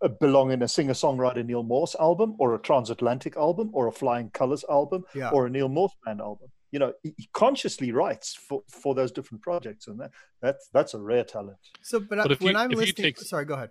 uh, 0.00 0.08
belong 0.08 0.50
in 0.52 0.62
a 0.62 0.68
singer-songwriter 0.68 1.44
Neal 1.44 1.62
Morse 1.64 1.94
album, 1.98 2.36
or 2.38 2.54
a 2.54 2.58
transatlantic 2.58 3.36
album, 3.36 3.70
or 3.72 3.86
a 3.88 3.92
Flying 3.92 4.30
Colors 4.30 4.64
album, 4.70 5.04
yeah 5.14 5.30
or 5.30 5.46
a 5.46 5.50
Neal 5.50 5.68
Morse 5.68 5.94
band 6.04 6.20
album? 6.20 6.48
You 6.70 6.78
know, 6.80 6.92
he, 7.02 7.14
he 7.16 7.28
consciously 7.32 7.92
writes 7.92 8.34
for, 8.34 8.62
for 8.68 8.94
those 8.94 9.10
different 9.10 9.42
projects, 9.42 9.86
and 9.88 9.98
that 10.00 10.10
that's 10.42 10.68
that's 10.72 10.94
a 10.94 10.98
rare 11.00 11.24
talent. 11.24 11.56
so 11.82 11.98
but, 12.00 12.18
But 12.18 12.30
I- 12.30 12.32
if 12.34 12.40
when 12.40 12.54
you- 12.54 12.60
i'm 12.60 12.70
listening 12.70 12.94
take- 13.14 13.18
sorry 13.18 13.44
go 13.44 13.54
ahead 13.54 13.70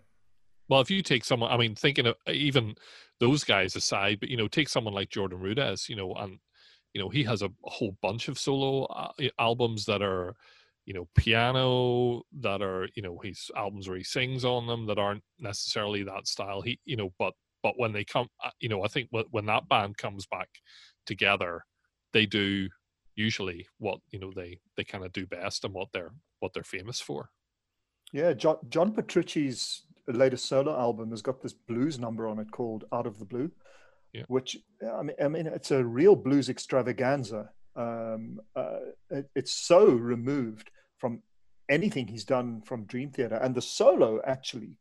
well, 0.70 0.82
if 0.82 0.92
you 0.92 1.02
take 1.02 1.24
someone, 1.24 1.50
I 1.50 1.56
mean, 1.56 1.76
thinking 1.76 2.08
of 2.08 2.16
uh, 2.28 2.32
even 2.34 2.76
those 3.22 3.46
guys 3.46 3.78
aside, 3.78 4.20
but 4.20 4.28
you 4.28 4.36
know, 4.36 4.50
take 4.50 4.68
someone 4.68 4.94
like 4.94 5.10
Jordan 5.10 5.40
Rudess, 5.40 5.88
you 5.88 5.96
know, 5.96 6.14
and 6.16 6.40
you 6.94 7.02
know, 7.02 7.08
he 7.08 7.24
has 7.24 7.42
a 7.42 7.50
whole 7.64 7.96
bunch 8.02 8.28
of 8.28 8.38
solo 8.38 8.84
uh, 8.86 9.12
albums 9.40 9.86
that 9.86 10.02
are, 10.02 10.36
you 10.86 10.94
know, 10.94 11.08
piano 11.16 12.24
that 12.42 12.62
are, 12.62 12.90
you 12.96 13.02
know, 13.02 13.18
his 13.24 13.50
albums 13.56 13.88
where 13.88 13.98
he 13.98 14.04
sings 14.04 14.44
on 14.44 14.68
them 14.68 14.86
that 14.88 14.98
aren't 15.00 15.24
necessarily 15.40 16.04
that 16.04 16.28
style. 16.28 16.62
He, 16.62 16.80
you 16.84 16.98
know, 16.98 17.14
but 17.18 17.34
but 17.64 17.76
when 17.78 17.94
they 17.94 18.04
come, 18.04 18.28
uh, 18.44 18.50
you 18.60 18.68
know, 18.68 18.84
I 18.84 18.88
think 18.90 19.08
when 19.12 19.24
when 19.32 19.46
that 19.46 19.70
band 19.70 19.98
comes 19.98 20.26
back 20.26 20.50
together, 21.06 21.64
they 22.12 22.26
do 22.26 22.68
usually 23.18 23.68
what 23.80 24.00
you 24.12 24.20
know 24.20 24.32
they 24.34 24.60
they 24.78 24.86
kind 24.86 25.04
of 25.04 25.12
do 25.12 25.26
best 25.26 25.66
and 25.66 25.74
what 25.74 25.90
they're 25.92 26.14
what 26.40 26.54
they're 26.54 26.64
famous 26.64 27.02
for. 27.02 27.30
Yeah, 28.14 28.32
John 28.32 28.58
John 28.70 28.94
Petrucci's 28.94 29.84
latest 30.08 30.46
solo 30.46 30.80
album 30.80 31.10
has 31.10 31.22
got 31.22 31.42
this 31.42 31.52
blues 31.52 32.00
number 32.00 32.28
on 32.30 32.40
it 32.40 32.50
called 32.52 32.86
"Out 32.94 33.08
of 33.08 33.20
the 33.20 33.26
Blue," 33.26 33.52
Yeah. 34.14 34.24
which 34.30 34.56
I 34.82 35.02
mean, 35.04 35.16
I 35.22 35.28
mean, 35.28 35.48
it's 35.48 35.72
a 35.72 35.84
real 35.84 36.16
blues 36.16 36.48
extravaganza. 36.48 37.50
Um, 37.76 38.40
uh, 38.56 38.80
it, 39.10 39.30
it's 39.36 39.52
so 39.52 39.88
removed 39.88 40.72
from 40.98 41.22
anything 41.70 42.08
he's 42.08 42.24
done 42.24 42.62
from 42.62 42.86
Dream 42.86 43.12
Theater, 43.12 43.36
and 43.36 43.54
the 43.54 43.62
solo 43.62 44.22
actually 44.26 44.78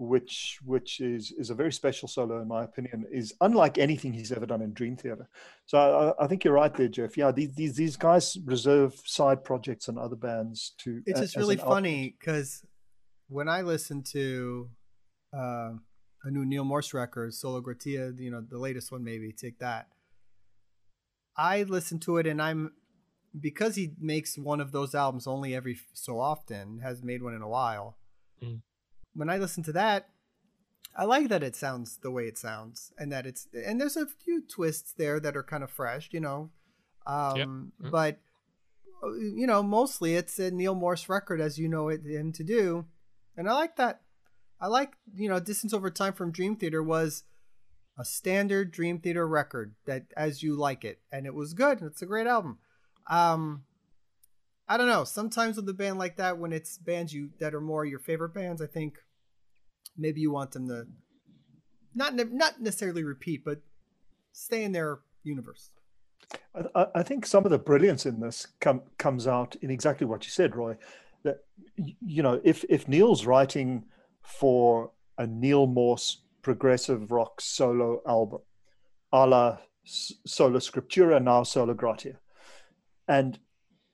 which 0.00 0.58
which 0.64 0.98
is 1.00 1.30
is 1.32 1.50
a 1.50 1.54
very 1.54 1.70
special 1.70 2.08
solo 2.08 2.40
in 2.40 2.48
my 2.48 2.64
opinion, 2.64 3.04
is 3.12 3.34
unlike 3.42 3.76
anything 3.76 4.14
he's 4.14 4.32
ever 4.32 4.46
done 4.46 4.62
in 4.62 4.72
Dream 4.72 4.96
Theater. 4.96 5.28
So 5.66 6.14
I, 6.18 6.24
I 6.24 6.26
think 6.26 6.42
you're 6.42 6.54
right 6.54 6.72
there, 6.72 6.88
Geoff. 6.88 7.18
Yeah, 7.18 7.30
these 7.32 7.52
these, 7.54 7.76
these 7.76 7.96
guys 7.96 8.38
reserve 8.46 8.94
side 9.04 9.44
projects 9.44 9.88
and 9.88 9.98
other 9.98 10.16
bands 10.16 10.72
to. 10.78 11.02
It's 11.04 11.20
just 11.20 11.36
really 11.36 11.58
funny 11.58 12.16
because 12.18 12.64
when 13.28 13.46
I 13.46 13.60
listen 13.60 14.02
to 14.12 14.70
uh, 15.36 15.72
a 16.24 16.30
new 16.30 16.46
neal 16.46 16.64
Morse 16.64 16.94
record, 16.94 17.34
Sola 17.34 17.60
Gratia, 17.60 18.14
you 18.16 18.30
know, 18.30 18.40
the 18.40 18.58
latest 18.58 18.90
one, 18.90 19.04
maybe 19.04 19.32
take 19.32 19.58
that. 19.58 19.88
I 21.36 21.64
listen 21.64 21.98
to 22.00 22.16
it 22.16 22.26
and 22.26 22.40
I'm 22.40 22.72
because 23.38 23.76
he 23.76 23.92
makes 24.00 24.38
one 24.38 24.60
of 24.60 24.72
those 24.72 24.94
albums 24.94 25.26
only 25.26 25.54
every 25.54 25.78
so 25.92 26.18
often, 26.18 26.80
has 26.82 27.02
made 27.02 27.22
one 27.22 27.34
in 27.34 27.42
a 27.42 27.48
while. 27.48 27.98
Mm. 28.42 28.62
When 29.14 29.28
I 29.28 29.38
listen 29.38 29.62
to 29.64 29.72
that, 29.72 30.08
I 30.96 31.04
like 31.04 31.28
that 31.28 31.42
it 31.42 31.56
sounds 31.56 31.98
the 31.98 32.10
way 32.10 32.24
it 32.24 32.38
sounds, 32.38 32.92
and 32.98 33.12
that 33.12 33.26
it's 33.26 33.48
and 33.54 33.80
there's 33.80 33.96
a 33.96 34.06
few 34.06 34.42
twists 34.42 34.92
there 34.92 35.20
that 35.20 35.36
are 35.36 35.42
kind 35.42 35.62
of 35.62 35.70
fresh, 35.70 36.08
you 36.12 36.20
know. 36.20 36.50
Um, 37.06 37.36
yep. 37.36 37.48
mm. 37.48 37.90
But 37.90 38.18
uh, 39.02 39.12
you 39.12 39.46
know, 39.46 39.62
mostly 39.62 40.14
it's 40.14 40.38
a 40.38 40.50
Neal 40.50 40.74
Morse 40.74 41.08
record, 41.08 41.40
as 41.40 41.58
you 41.58 41.68
know 41.68 41.88
it 41.88 42.04
him 42.04 42.32
to 42.32 42.44
do, 42.44 42.86
and 43.36 43.48
I 43.48 43.54
like 43.54 43.76
that. 43.76 44.02
I 44.60 44.66
like 44.66 44.94
you 45.14 45.28
know, 45.28 45.40
Distance 45.40 45.72
Over 45.72 45.90
Time 45.90 46.12
from 46.12 46.32
Dream 46.32 46.56
Theater 46.56 46.82
was 46.82 47.24
a 47.98 48.04
standard 48.04 48.72
Dream 48.72 48.98
Theater 48.98 49.26
record 49.26 49.74
that 49.86 50.06
as 50.16 50.42
you 50.42 50.56
like 50.56 50.84
it, 50.84 51.00
and 51.12 51.26
it 51.26 51.34
was 51.34 51.54
good. 51.54 51.82
It's 51.82 52.02
a 52.02 52.06
great 52.06 52.26
album. 52.26 52.58
Um, 53.08 53.64
I 54.70 54.76
don't 54.76 54.86
know. 54.86 55.02
Sometimes 55.02 55.56
with 55.56 55.68
a 55.68 55.74
band 55.74 55.98
like 55.98 56.16
that, 56.18 56.38
when 56.38 56.52
it's 56.52 56.78
bands 56.78 57.12
you 57.12 57.30
that 57.40 57.56
are 57.56 57.60
more 57.60 57.84
your 57.84 57.98
favorite 57.98 58.32
bands, 58.32 58.62
I 58.62 58.68
think 58.68 58.98
maybe 59.98 60.20
you 60.20 60.30
want 60.30 60.52
them 60.52 60.68
to 60.68 60.86
not 61.92 62.14
not 62.14 62.60
necessarily 62.60 63.02
repeat, 63.02 63.44
but 63.44 63.58
stay 64.32 64.62
in 64.62 64.70
their 64.70 65.00
universe. 65.24 65.70
I, 66.76 66.86
I 66.94 67.02
think 67.02 67.26
some 67.26 67.44
of 67.44 67.50
the 67.50 67.58
brilliance 67.58 68.06
in 68.06 68.20
this 68.20 68.46
com, 68.60 68.82
comes 68.96 69.26
out 69.26 69.56
in 69.56 69.70
exactly 69.70 70.06
what 70.06 70.24
you 70.24 70.30
said, 70.30 70.52
Roie. 70.52 70.76
That 71.24 71.38
you 71.76 72.22
know, 72.22 72.40
if 72.44 72.64
if 72.68 72.86
Neal's 72.86 73.26
writing 73.26 73.86
for 74.22 74.92
a 75.18 75.26
Neal 75.26 75.66
Morse 75.66 76.22
progressive 76.42 77.10
rock 77.10 77.40
solo 77.40 78.02
album, 78.06 78.42
a 79.12 79.26
la 79.26 79.58
Sola 79.84 80.60
Scriptura, 80.60 81.20
now 81.20 81.42
Sola 81.42 81.74
Gratia, 81.74 82.20
and 83.08 83.40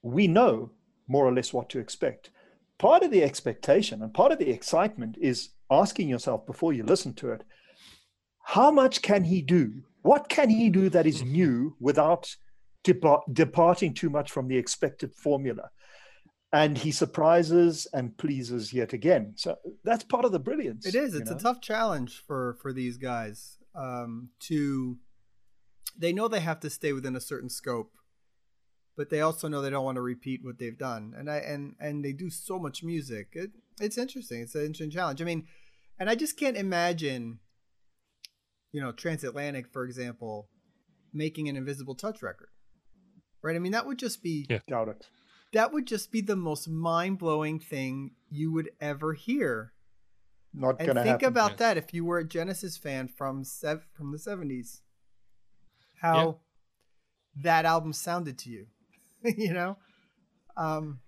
we 0.07 0.26
know 0.26 0.70
more 1.09 1.26
or 1.26 1.32
less 1.32 1.52
what 1.52 1.68
to 1.70 1.78
expect. 1.78 2.30
Part 2.78 3.02
of 3.02 3.11
the 3.11 3.22
expectation 3.22 4.02
and 4.02 4.12
part 4.12 4.32
of 4.32 4.38
the 4.38 4.50
excitement 4.50 5.16
is 5.20 5.50
asking 5.70 6.09
yourself 6.09 6.46
before 6.46 6.72
you 6.72 6.82
listen 6.84 7.14
to 7.14 7.32
it 7.32 7.42
how 8.48 8.70
much 8.70 9.02
can 9.02 9.24
he 9.24 9.42
do? 9.42 9.82
What 10.02 10.28
can 10.28 10.48
he 10.48 10.70
do 10.70 10.88
that 10.90 11.04
is 11.04 11.24
new 11.24 11.74
without 11.80 12.32
departing 12.84 13.92
too 13.92 14.09
much 14.09 14.30
from 14.30 14.46
the 14.46 14.57
expected 14.57 15.12
formula? 15.12 15.70
And 16.52 16.78
he 16.78 16.92
surprises 16.92 17.88
and 17.92 18.16
pleases 18.16 18.72
yet 18.72 18.92
again. 18.92 19.32
So 19.34 19.57
that's 19.82 20.04
part 20.04 20.24
of 20.24 20.30
the 20.30 20.38
brilliance. 20.38 20.86
It 20.86 20.94
is. 20.94 21.16
It's 21.16 21.28
know? 21.28 21.36
a 21.36 21.40
tough 21.40 21.61
challenge 21.61 22.22
for 22.24 22.57
for 22.62 22.72
these 22.72 22.98
guys 22.98 23.59
um, 23.74 24.28
to. 24.42 24.96
They 25.98 26.12
know 26.12 26.28
they 26.28 26.40
have 26.40 26.61
to 26.61 26.70
stay 26.70 26.92
within 26.92 27.16
a 27.16 27.20
certain 27.20 27.50
scope 27.50 27.96
but 28.97 29.11
they 29.11 29.20
also 29.20 29.47
know 29.47 29.61
they 29.61 29.70
don't 29.70 29.84
want 29.84 29.97
to 29.97 30.03
repeat 30.03 30.40
what 30.42 30.59
they've 30.59 30.78
done. 30.78 31.14
And 31.16 31.30
I 31.30 31.36
and 31.36 31.74
and 31.78 32.05
they 32.05 32.12
do 32.12 32.30
so 32.30 32.59
much 32.59 32.82
music. 32.82 33.28
It, 33.32 33.51
it's 33.80 33.99
interesting. 33.99 34.40
It's 34.40 34.55
an 34.55 34.62
interesting 34.62 34.90
challenge. 34.90 35.20
I 35.20 35.24
mean, 35.24 35.47
and 35.99 36.09
I 36.09 36.14
just 36.14 36.38
can't 36.38 36.57
imagine, 36.57 37.40
you 38.72 38.80
know, 38.80 38.92
Transatlantic, 38.92 39.70
for 39.72 39.84
example, 39.84 40.49
making 41.12 41.49
an 41.49 41.57
Invisible 41.57 41.94
Touch 41.94 42.22
record, 42.22 42.49
right? 43.42 43.57
I 43.57 43.59
mean, 43.59 43.72
that 43.72 43.86
would 43.86 43.99
just 43.99 44.22
be 44.22 44.47
yeah, 44.49 44.61
doubt 44.68 44.88
it. 44.88 45.07
That 45.53 45.72
would 45.72 45.86
just 45.86 46.11
be 46.11 46.20
the 46.20 46.36
most 46.36 46.68
mind 46.68 47.18
blowing 47.18 47.61
thing 47.61 48.12
you 48.30 48.53
would 48.53 48.70
ever 48.80 49.12
hear. 49.12 49.72
Not 50.55 50.76
and 50.78 50.86
gonna 50.86 51.03
think 51.03 51.20
happen. 51.20 51.28
about 51.28 51.59
that 51.59 51.76
if 51.76 51.92
you 51.92 52.05
were 52.05 52.18
a 52.18 52.24
Genesis 52.24 52.78
fan 52.78 53.09
from 53.09 53.44
sev- 53.44 53.86
from 53.92 54.11
the 54.12 54.18
seventies, 54.18 54.80
how 56.01 56.40
yeah. 57.36 57.42
that 57.42 57.64
album 57.66 57.92
sounded 57.92 58.38
to 58.38 58.51
you. 58.51 58.66
you 59.37 59.53
know, 59.53 59.77
um, 60.57 61.01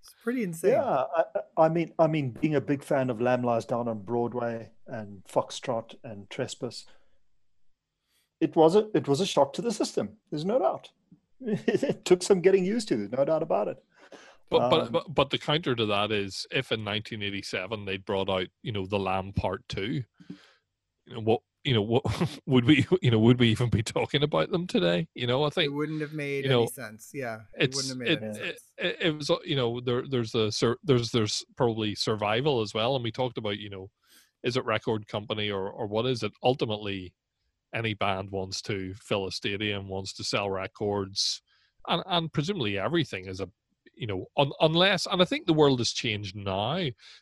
it's 0.00 0.14
pretty 0.22 0.42
insane. 0.42 0.72
Yeah, 0.72 1.04
I, 1.16 1.24
I, 1.64 1.68
mean, 1.68 1.92
I 1.98 2.06
mean, 2.06 2.30
being 2.30 2.54
a 2.54 2.60
big 2.60 2.82
fan 2.82 3.10
of 3.10 3.20
Lamb 3.20 3.42
Lies 3.42 3.64
Down 3.64 3.88
on 3.88 4.02
Broadway 4.02 4.70
and 4.86 5.22
Foxtrot 5.24 5.94
and 6.04 6.28
Trespass, 6.30 6.84
it 8.40 8.54
was 8.56 8.76
a 8.76 8.88
it 8.94 9.08
was 9.08 9.20
a 9.20 9.26
shock 9.26 9.52
to 9.54 9.62
the 9.62 9.72
system. 9.72 10.10
There's 10.30 10.44
no 10.44 10.58
doubt. 10.58 10.90
it 11.40 12.04
took 12.04 12.22
some 12.22 12.40
getting 12.40 12.64
used 12.64 12.88
to. 12.88 12.96
There's 12.96 13.12
no 13.12 13.24
doubt 13.24 13.42
about 13.42 13.68
it. 13.68 13.82
But, 14.50 14.62
um, 14.62 14.70
but 14.70 14.92
but 14.92 15.14
but 15.14 15.30
the 15.30 15.38
counter 15.38 15.74
to 15.74 15.86
that 15.86 16.12
is 16.12 16.46
if 16.50 16.70
in 16.70 16.84
1987 16.84 17.84
they'd 17.84 18.04
brought 18.04 18.28
out 18.28 18.46
you 18.62 18.72
know 18.72 18.86
the 18.86 18.98
Lamb 18.98 19.32
Part 19.32 19.66
Two, 19.68 20.04
you 21.06 21.14
know 21.14 21.20
what 21.20 21.40
you 21.64 21.74
know, 21.74 21.82
what 21.82 22.02
would 22.46 22.64
we, 22.64 22.86
you 23.02 23.10
know, 23.10 23.18
would 23.18 23.40
we 23.40 23.48
even 23.48 23.70
be 23.70 23.82
talking 23.82 24.22
about 24.22 24.50
them 24.50 24.66
today? 24.66 25.08
You 25.14 25.26
know, 25.26 25.44
I 25.44 25.50
think 25.50 25.66
it 25.66 25.74
wouldn't 25.74 26.00
have 26.02 26.12
made 26.12 26.44
you 26.44 26.50
know, 26.50 26.62
any 26.62 26.68
sense. 26.68 27.10
Yeah, 27.12 27.40
it 27.58 27.74
wouldn't 27.74 27.90
have 27.90 27.98
made 27.98 28.10
it, 28.10 28.22
any 28.22 28.34
sense. 28.34 28.60
It, 28.78 28.96
it, 29.00 29.16
was, 29.16 29.30
uh, 29.30 29.36
you 29.44 29.56
know, 29.56 29.80
there, 29.80 30.04
there's 30.08 30.34
a, 30.34 30.50
there's, 30.84 31.10
there's 31.10 31.44
probably 31.56 31.94
survival 31.94 32.60
as 32.60 32.74
well, 32.74 32.94
and 32.94 33.02
we 33.02 33.10
talked 33.10 33.38
about, 33.38 33.58
you 33.58 33.70
know, 33.70 33.90
is 34.42 34.56
it 34.56 34.64
record 34.64 35.08
company 35.08 35.50
or, 35.50 35.70
or 35.70 35.86
what 35.86 36.06
is 36.06 36.22
it? 36.22 36.32
Ultimately, 36.42 37.14
any 37.74 37.94
band 37.94 38.30
wants 38.30 38.60
to 38.62 38.94
fill 38.94 39.26
a 39.26 39.32
stadium, 39.32 39.88
wants 39.88 40.12
to 40.14 40.24
sell 40.24 40.50
records, 40.50 41.40
and 41.88 42.02
and 42.06 42.32
presumably 42.32 42.78
everything 42.78 43.26
is 43.26 43.40
a 43.40 43.48
you 43.96 44.06
know 44.06 44.26
un, 44.36 44.50
unless 44.60 45.06
and 45.06 45.22
i 45.22 45.24
think 45.24 45.46
the 45.46 45.52
world 45.52 45.78
has 45.78 45.92
changed 45.92 46.34
now 46.34 46.80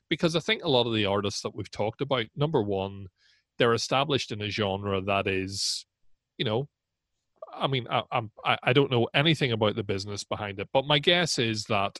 because 0.09 0.35
i 0.35 0.41
think 0.41 0.65
a 0.65 0.69
lot 0.69 0.87
of 0.87 0.95
the 0.95 1.05
artists 1.05 1.43
that 1.43 1.55
we've 1.55 1.71
talked 1.71 2.01
about 2.01 2.25
number 2.35 2.63
one 2.63 3.07
they're 3.59 3.75
established 3.75 4.33
in 4.33 4.43
a 4.43 4.49
genre 4.49 5.01
that 5.03 5.27
is, 5.27 5.87
you 6.39 6.45
know, 6.45 6.69
I 7.55 7.67
mean, 7.67 7.87
I, 7.91 8.03
I'm 8.11 8.31
I 8.45 8.73
don't 8.73 8.91
know 8.91 9.09
anything 9.15 9.53
about 9.53 9.77
the 9.77 9.83
business 9.83 10.25
behind 10.25 10.59
it, 10.59 10.69
but 10.73 10.87
my 10.87 10.99
guess 10.99 11.39
is 11.39 11.65
that 11.65 11.99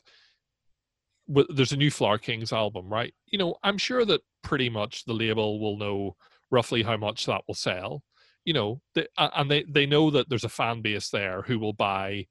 there's 1.27 1.71
a 1.71 1.77
new 1.77 1.91
Flower 1.91 2.17
Kings 2.17 2.51
album, 2.51 2.89
right? 2.89 3.13
You 3.27 3.37
know, 3.37 3.55
I'm 3.63 3.77
sure 3.77 4.03
that 4.05 4.21
pretty 4.41 4.69
much 4.69 5.05
the 5.05 5.13
label 5.13 5.59
will 5.59 5.77
know 5.77 6.15
roughly 6.51 6.83
how 6.83 6.97
much 6.97 7.25
that 7.25 7.41
will 7.47 7.55
sell. 7.55 8.03
You 8.45 8.53
know, 8.53 8.81
they, 8.93 9.07
and 9.17 9.49
they 9.49 9.63
they 9.69 9.85
know 9.85 10.09
that 10.11 10.27
there's 10.29 10.43
a 10.43 10.49
fan 10.49 10.81
base 10.81 11.09
there 11.09 11.43
who 11.43 11.59
will 11.59 11.73
buy 11.73 12.27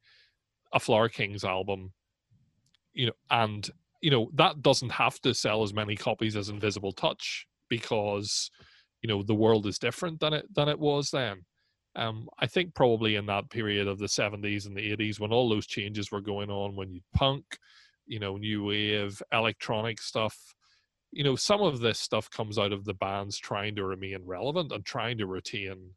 a 0.72 0.80
Flower 0.80 1.08
Kings 1.08 1.44
album. 1.44 1.92
You 2.92 3.06
know, 3.06 3.12
and 3.30 3.68
you 4.00 4.10
know 4.10 4.30
that 4.34 4.62
doesn't 4.62 4.90
have 4.90 5.20
to 5.20 5.32
sell 5.32 5.62
as 5.62 5.72
many 5.72 5.96
copies 5.96 6.36
as 6.36 6.48
Invisible 6.48 6.92
Touch 6.92 7.46
because 7.70 8.50
you 9.02 9.08
know 9.08 9.22
the 9.22 9.34
world 9.34 9.66
is 9.66 9.78
different 9.78 10.20
than 10.20 10.32
it 10.32 10.46
than 10.54 10.68
it 10.68 10.78
was 10.78 11.10
then. 11.10 11.44
Um, 11.94 12.28
I 12.38 12.46
think 12.46 12.74
probably 12.74 13.16
in 13.16 13.26
that 13.26 13.50
period 13.50 13.86
of 13.86 13.98
the 13.98 14.06
70s 14.06 14.66
and 14.66 14.74
the 14.74 14.96
80s 14.96 15.20
when 15.20 15.32
all 15.32 15.50
those 15.50 15.66
changes 15.66 16.10
were 16.10 16.22
going 16.22 16.48
on, 16.48 16.74
when 16.74 16.90
you 16.90 17.02
punk, 17.14 17.44
you 18.06 18.18
know, 18.18 18.38
new 18.38 18.64
wave, 18.64 19.22
electronic 19.30 20.00
stuff, 20.00 20.54
you 21.10 21.22
know, 21.22 21.36
some 21.36 21.60
of 21.60 21.80
this 21.80 21.98
stuff 21.98 22.30
comes 22.30 22.58
out 22.58 22.72
of 22.72 22.86
the 22.86 22.94
bands 22.94 23.38
trying 23.38 23.74
to 23.76 23.84
remain 23.84 24.20
relevant 24.24 24.72
and 24.72 24.86
trying 24.86 25.18
to 25.18 25.26
retain 25.26 25.90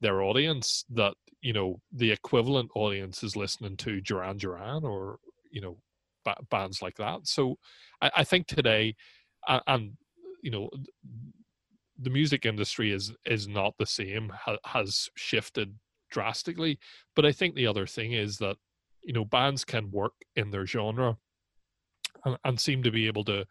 their 0.00 0.22
audience 0.22 0.86
that, 0.88 1.12
you 1.42 1.52
know, 1.52 1.78
the 1.92 2.10
equivalent 2.10 2.70
audience 2.74 3.22
is 3.22 3.36
listening 3.36 3.76
to 3.76 4.00
Duran 4.00 4.38
Duran 4.38 4.82
or, 4.82 5.18
you 5.50 5.60
know, 5.60 5.76
bands 6.50 6.80
like 6.80 6.96
that. 6.96 7.26
So 7.26 7.58
I, 8.00 8.10
I 8.16 8.24
think 8.24 8.46
today, 8.46 8.94
and, 9.46 9.62
and 9.66 9.92
you 10.42 10.50
know, 10.50 10.70
the 11.98 12.10
music 12.10 12.46
industry 12.46 12.92
is 12.92 13.12
is 13.26 13.48
not 13.48 13.74
the 13.78 13.86
same 13.86 14.30
ha, 14.34 14.56
has 14.64 15.08
shifted 15.16 15.74
drastically 16.10 16.78
but 17.14 17.26
i 17.26 17.32
think 17.32 17.54
the 17.54 17.66
other 17.66 17.86
thing 17.86 18.12
is 18.12 18.38
that 18.38 18.56
you 19.02 19.12
know 19.12 19.24
bands 19.24 19.64
can 19.64 19.90
work 19.90 20.14
in 20.36 20.50
their 20.50 20.66
genre 20.66 21.16
and, 22.24 22.38
and 22.44 22.60
seem 22.60 22.82
to 22.82 22.90
be 22.90 23.06
able 23.06 23.24
to 23.24 23.44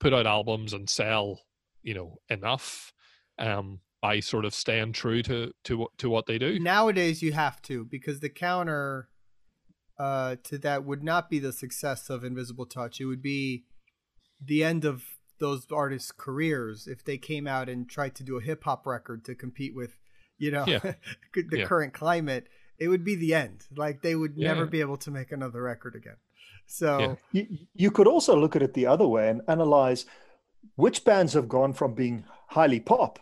put 0.00 0.12
out 0.12 0.26
albums 0.26 0.72
and 0.72 0.88
sell 0.88 1.40
you 1.82 1.94
know 1.94 2.16
enough 2.28 2.92
um 3.38 3.80
by 4.04 4.20
sort 4.20 4.44
of 4.44 4.52
staying 4.52 4.92
true 4.92 5.22
to 5.22 5.50
to 5.64 5.86
to 5.96 6.10
what 6.10 6.26
they 6.26 6.36
do. 6.36 6.60
Nowadays 6.60 7.22
you 7.22 7.32
have 7.32 7.62
to 7.62 7.86
because 7.86 8.20
the 8.20 8.28
counter 8.28 9.08
uh 9.98 10.36
to 10.44 10.58
that 10.58 10.84
would 10.84 11.02
not 11.02 11.30
be 11.30 11.38
the 11.38 11.54
success 11.54 12.10
of 12.10 12.22
invisible 12.22 12.66
touch. 12.66 13.00
It 13.00 13.06
would 13.06 13.22
be 13.22 13.64
the 14.38 14.62
end 14.62 14.84
of 14.84 15.04
those 15.44 15.66
artists' 15.70 16.10
careers 16.10 16.86
if 16.86 17.04
they 17.04 17.18
came 17.18 17.46
out 17.46 17.68
and 17.68 17.86
tried 17.86 18.14
to 18.14 18.24
do 18.24 18.38
a 18.38 18.40
hip 18.40 18.64
hop 18.64 18.86
record 18.86 19.26
to 19.26 19.34
compete 19.34 19.74
with, 19.74 19.98
you 20.38 20.50
know, 20.50 20.64
yeah. 20.66 20.78
the 21.34 21.58
yeah. 21.58 21.66
current 21.66 21.92
climate. 21.92 22.46
It 22.78 22.88
would 22.88 23.04
be 23.04 23.14
the 23.14 23.34
end. 23.34 23.66
Like 23.76 24.00
they 24.00 24.14
would 24.14 24.32
yeah. 24.36 24.48
never 24.48 24.64
be 24.64 24.80
able 24.80 24.96
to 24.98 25.10
make 25.10 25.32
another 25.32 25.60
record 25.62 25.94
again. 25.96 26.16
So 26.66 27.18
you, 27.30 27.46
you 27.74 27.90
could 27.90 28.06
also 28.06 28.34
look 28.34 28.56
at 28.56 28.62
it 28.62 28.72
the 28.72 28.86
other 28.86 29.06
way 29.06 29.28
and 29.28 29.42
analyze 29.46 30.06
which 30.76 31.04
bands 31.04 31.34
have 31.34 31.46
gone 31.46 31.74
from 31.74 31.92
being 31.92 32.24
highly 32.48 32.80
pop 32.80 33.18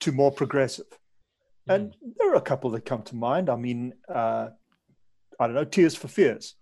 to 0.00 0.12
more 0.12 0.30
progressive? 0.30 0.98
Mm. 1.66 1.74
And 1.74 1.96
there 2.18 2.30
are 2.30 2.36
a 2.36 2.42
couple 2.42 2.68
that 2.70 2.84
come 2.84 3.02
to 3.04 3.16
mind. 3.16 3.48
I 3.48 3.56
mean, 3.56 3.94
uh, 4.06 4.50
I 5.40 5.46
don't 5.46 5.54
know, 5.54 5.64
Tears 5.64 5.94
for 5.94 6.08
Fears. 6.08 6.56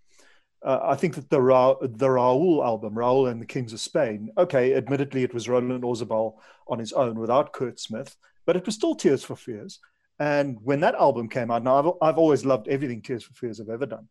Uh, 0.65 0.81
I 0.83 0.97
think 0.97 1.15
that 1.15 1.31
the 1.31 1.41
Ra- 1.41 1.77
the 1.81 2.11
Raoul 2.11 2.65
album, 2.65 2.99
Raoul 2.99 3.29
and 3.29 3.41
the 3.41 3.47
Kings 3.47 3.73
of 3.73 3.81
Spain. 3.81 4.31
Okay, 4.37 4.75
admittedly, 4.75 5.23
it 5.23 5.33
was 5.33 5.49
Roland 5.49 5.85
Orzabal 5.85 6.35
on 6.67 6.79
his 6.81 6.93
own 6.93 7.19
without 7.19 7.53
Curt 7.53 7.79
Smith, 7.79 8.17
but 8.45 8.57
it 8.57 8.67
was 8.67 8.75
still 8.75 8.97
Tears 8.97 9.23
for 9.23 9.37
Fears. 9.37 9.79
And 10.19 10.59
when 10.65 10.81
that 10.81 10.97
album 10.97 11.29
came 11.29 11.53
out, 11.53 11.63
now 11.63 11.79
I've, 11.79 11.93
I've 12.03 12.19
always 12.19 12.45
loved 12.45 12.67
everything 12.67 13.03
Tears 13.03 13.23
for 13.23 13.35
Fears 13.35 13.59
have 13.59 13.69
ever 13.69 13.87
done, 13.87 14.09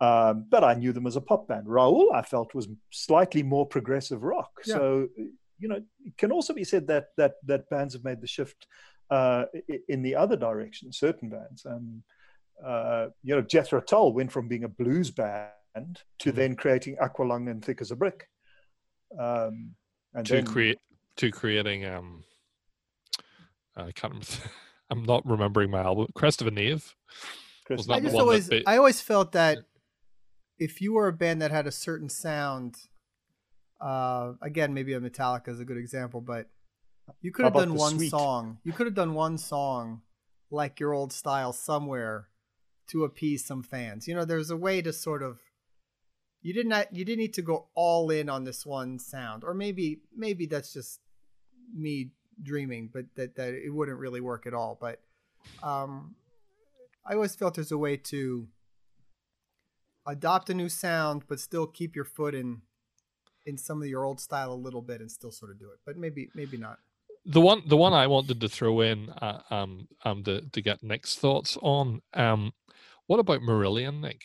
um, 0.00 0.46
but 0.48 0.62
I 0.62 0.74
knew 0.74 0.92
them 0.92 1.08
as 1.08 1.16
a 1.16 1.20
pop 1.20 1.48
band. 1.48 1.68
Raoul, 1.68 2.12
I 2.14 2.22
felt, 2.22 2.54
was 2.54 2.68
slightly 2.90 3.42
more 3.42 3.66
progressive 3.66 4.22
rock. 4.22 4.52
Yeah. 4.64 4.74
So, 4.76 5.08
you 5.58 5.66
know, 5.66 5.80
it 6.04 6.16
can 6.16 6.30
also 6.30 6.54
be 6.54 6.62
said 6.62 6.86
that 6.86 7.08
that 7.16 7.34
that 7.46 7.68
bands 7.70 7.94
have 7.94 8.04
made 8.04 8.20
the 8.20 8.28
shift 8.28 8.68
uh, 9.10 9.46
in 9.88 10.02
the 10.02 10.14
other 10.14 10.36
direction. 10.36 10.92
Certain 10.92 11.28
bands, 11.28 11.66
um, 11.66 12.04
uh, 12.64 13.08
you 13.24 13.34
know, 13.34 13.42
Jethro 13.42 13.80
Tull 13.80 14.12
went 14.12 14.30
from 14.30 14.46
being 14.46 14.62
a 14.62 14.68
blues 14.68 15.10
band 15.10 15.50
to 16.20 16.30
mm-hmm. 16.30 16.38
then 16.38 16.56
creating 16.56 16.96
Aqualung 16.96 17.50
and 17.50 17.64
Thick 17.64 17.80
as 17.80 17.90
a 17.90 17.96
Brick. 17.96 18.28
Um, 19.18 19.74
and 20.14 20.26
to 20.26 20.34
then, 20.34 20.46
create 20.46 20.78
to 21.16 21.30
creating 21.30 21.84
um, 21.86 22.24
I 23.76 23.92
can't 23.92 24.12
remember. 24.12 24.26
I'm 24.90 25.04
not 25.04 25.26
remembering 25.26 25.70
my 25.70 25.80
album. 25.80 26.06
Crest 26.14 26.40
of 26.40 26.46
a 26.46 26.50
Knave. 26.50 26.94
I 27.70 28.00
just 28.00 28.14
always, 28.14 28.50
I 28.66 28.78
always 28.78 29.02
felt 29.02 29.32
that 29.32 29.58
if 30.58 30.80
you 30.80 30.94
were 30.94 31.08
a 31.08 31.12
band 31.12 31.42
that 31.42 31.50
had 31.50 31.66
a 31.66 31.70
certain 31.70 32.08
sound, 32.08 32.76
uh, 33.78 34.32
again, 34.40 34.72
maybe 34.72 34.94
a 34.94 35.00
Metallica 35.00 35.48
is 35.48 35.60
a 35.60 35.66
good 35.66 35.76
example, 35.76 36.22
but 36.22 36.46
you 37.20 37.30
could 37.30 37.44
have 37.44 37.52
done 37.52 37.74
one 37.74 37.98
suite? 37.98 38.10
song. 38.10 38.58
You 38.64 38.72
could 38.72 38.86
have 38.86 38.94
done 38.94 39.12
one 39.12 39.36
song 39.36 40.00
like 40.50 40.80
your 40.80 40.94
old 40.94 41.12
style 41.12 41.52
somewhere 41.52 42.28
to 42.88 43.04
appease 43.04 43.44
some 43.44 43.62
fans. 43.62 44.08
You 44.08 44.14
know, 44.14 44.24
there's 44.24 44.50
a 44.50 44.56
way 44.56 44.80
to 44.80 44.92
sort 44.92 45.22
of 45.22 45.38
you 46.42 46.52
did 46.52 46.66
not 46.66 46.94
you 46.94 47.04
didn't 47.04 47.20
need 47.20 47.34
to 47.34 47.42
go 47.42 47.66
all 47.74 48.10
in 48.10 48.28
on 48.28 48.44
this 48.44 48.64
one 48.64 48.98
sound, 48.98 49.44
or 49.44 49.54
maybe 49.54 50.00
maybe 50.16 50.46
that's 50.46 50.72
just 50.72 51.00
me 51.74 52.10
dreaming, 52.42 52.90
but 52.92 53.06
that 53.16 53.34
that 53.36 53.54
it 53.54 53.72
wouldn't 53.72 53.98
really 53.98 54.20
work 54.20 54.46
at 54.46 54.54
all. 54.54 54.78
But 54.80 55.00
um, 55.62 56.14
I 57.04 57.14
always 57.14 57.34
felt 57.34 57.54
there's 57.54 57.72
a 57.72 57.78
way 57.78 57.96
to 57.96 58.48
adopt 60.06 60.50
a 60.50 60.54
new 60.54 60.68
sound, 60.68 61.24
but 61.28 61.40
still 61.40 61.66
keep 61.66 61.96
your 61.96 62.04
foot 62.04 62.34
in 62.34 62.62
in 63.46 63.56
some 63.56 63.82
of 63.82 63.88
your 63.88 64.04
old 64.04 64.20
style 64.20 64.52
a 64.52 64.54
little 64.54 64.82
bit 64.82 65.00
and 65.00 65.10
still 65.10 65.30
sort 65.30 65.50
of 65.50 65.58
do 65.58 65.70
it. 65.70 65.78
But 65.84 65.96
maybe 65.96 66.30
maybe 66.34 66.56
not. 66.56 66.78
The 67.26 67.40
one 67.40 67.62
the 67.66 67.76
one 67.76 67.92
I 67.92 68.06
wanted 68.06 68.40
to 68.40 68.48
throw 68.48 68.80
in 68.80 69.10
uh, 69.10 69.42
um 69.50 69.88
um 70.04 70.22
to 70.24 70.42
to 70.42 70.62
get 70.62 70.82
Nick's 70.82 71.16
thoughts 71.16 71.58
on 71.62 72.02
um 72.14 72.52
what 73.06 73.20
about 73.20 73.40
Marillion, 73.40 74.00
Nick? 74.00 74.20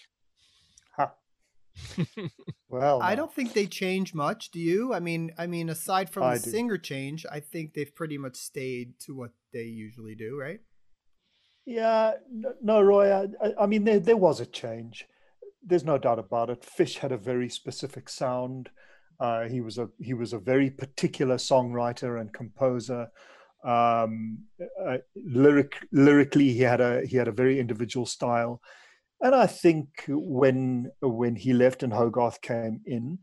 Well, 2.69 3.03
I 3.03 3.13
don't 3.13 3.31
think 3.31 3.53
they 3.53 3.67
change 3.67 4.15
much. 4.15 4.49
Do 4.49 4.59
you? 4.59 4.95
I 4.95 4.99
mean, 4.99 5.31
I 5.37 5.45
mean, 5.45 5.69
aside 5.69 6.09
from 6.09 6.23
I 6.23 6.37
the 6.37 6.43
do. 6.43 6.49
singer 6.49 6.77
change, 6.79 7.23
I 7.31 7.39
think 7.39 7.73
they've 7.73 7.93
pretty 7.93 8.17
much 8.17 8.35
stayed 8.35 8.99
to 9.01 9.15
what 9.15 9.29
they 9.53 9.65
usually 9.65 10.15
do, 10.15 10.35
right? 10.39 10.59
Yeah, 11.65 12.13
no, 12.61 12.81
Roie. 12.81 13.29
I, 13.41 13.63
I 13.63 13.65
mean, 13.67 13.83
there 13.83 13.99
there 13.99 14.17
was 14.17 14.39
a 14.39 14.45
change. 14.45 15.05
There's 15.63 15.85
no 15.85 15.99
doubt 15.99 16.19
about 16.19 16.49
it. 16.49 16.65
Fish 16.65 16.97
had 16.97 17.11
a 17.11 17.17
very 17.17 17.47
specific 17.47 18.09
sound. 18.09 18.69
Uh, 19.19 19.43
he 19.43 19.61
was 19.61 19.77
a 19.77 19.87
he 19.99 20.13
was 20.13 20.33
a 20.33 20.39
very 20.39 20.71
particular 20.71 21.35
songwriter 21.35 22.19
and 22.19 22.33
composer. 22.33 23.07
Um, 23.63 24.39
uh, 24.83 24.97
lyric 25.15 25.77
lyrically, 25.91 26.51
he 26.51 26.61
had 26.61 26.81
a 26.81 27.05
he 27.05 27.17
had 27.17 27.27
a 27.27 27.31
very 27.31 27.59
individual 27.59 28.05
style. 28.05 28.61
And 29.23 29.33
I 29.33 29.47
think 29.47 29.87
when 30.07 30.91
when 31.01 31.35
he 31.35 31.53
left 31.53 31.81
and 31.81 31.93
Hogarth 31.93 32.41
came 32.41 32.81
in, 32.85 33.19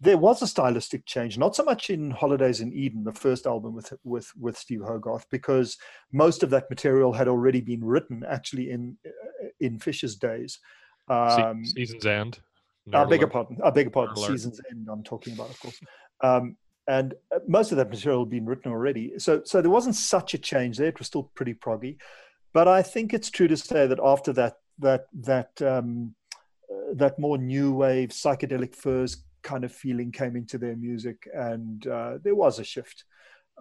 there 0.00 0.16
was 0.16 0.40
a 0.42 0.46
stylistic 0.46 1.04
change. 1.06 1.36
Not 1.36 1.56
so 1.56 1.64
much 1.64 1.90
in 1.90 2.12
Holidays 2.12 2.60
in 2.60 2.72
Eden, 2.72 3.02
the 3.02 3.12
first 3.12 3.46
album 3.46 3.74
with 3.74 3.92
with 4.04 4.30
with 4.38 4.56
Steve 4.56 4.82
Hogarth, 4.82 5.26
because 5.28 5.76
most 6.12 6.44
of 6.44 6.50
that 6.50 6.70
material 6.70 7.12
had 7.12 7.26
already 7.26 7.60
been 7.60 7.84
written 7.84 8.24
actually 8.28 8.70
in 8.70 8.96
in 9.58 9.80
Fish's 9.80 10.14
days. 10.14 10.60
Um, 11.08 11.64
Seasons 11.64 12.06
End. 12.06 12.38
I 12.92 13.04
beg 13.04 13.20
your 13.20 13.28
pardon. 13.28 13.58
I 13.64 13.70
beg 13.70 13.86
your 13.86 13.90
pardon. 13.90 14.16
Seasons 14.16 14.60
End. 14.70 14.88
I'm 14.90 15.02
talking 15.02 15.34
about, 15.34 15.50
of 15.50 15.58
course. 15.58 15.80
Um, 16.22 16.56
and 16.86 17.14
uh, 17.34 17.40
most 17.48 17.72
of 17.72 17.78
that 17.78 17.90
material 17.90 18.22
had 18.22 18.30
been 18.30 18.46
written 18.46 18.70
already. 18.70 19.18
So 19.18 19.42
so 19.44 19.60
there 19.60 19.70
wasn't 19.70 19.96
such 19.96 20.32
a 20.32 20.38
change 20.38 20.78
there. 20.78 20.88
It 20.88 20.98
was 20.98 21.08
still 21.08 21.32
pretty 21.34 21.54
proggy. 21.54 21.96
But 22.52 22.68
I 22.68 22.82
think 22.82 23.12
it's 23.12 23.30
true 23.30 23.48
to 23.48 23.56
say 23.56 23.86
that 23.86 24.00
after 24.02 24.32
that 24.34 24.54
that 24.80 25.06
that 25.12 25.60
um, 25.62 26.14
uh, 26.70 26.94
that 26.94 27.18
more 27.18 27.38
new 27.38 27.72
wave 27.72 28.10
psychedelic 28.10 28.74
furs 28.74 29.24
kind 29.42 29.64
of 29.64 29.72
feeling 29.72 30.12
came 30.12 30.36
into 30.36 30.58
their 30.58 30.76
music, 30.76 31.28
and 31.34 31.86
uh, 31.86 32.18
there 32.22 32.34
was 32.34 32.58
a 32.58 32.64
shift. 32.64 33.04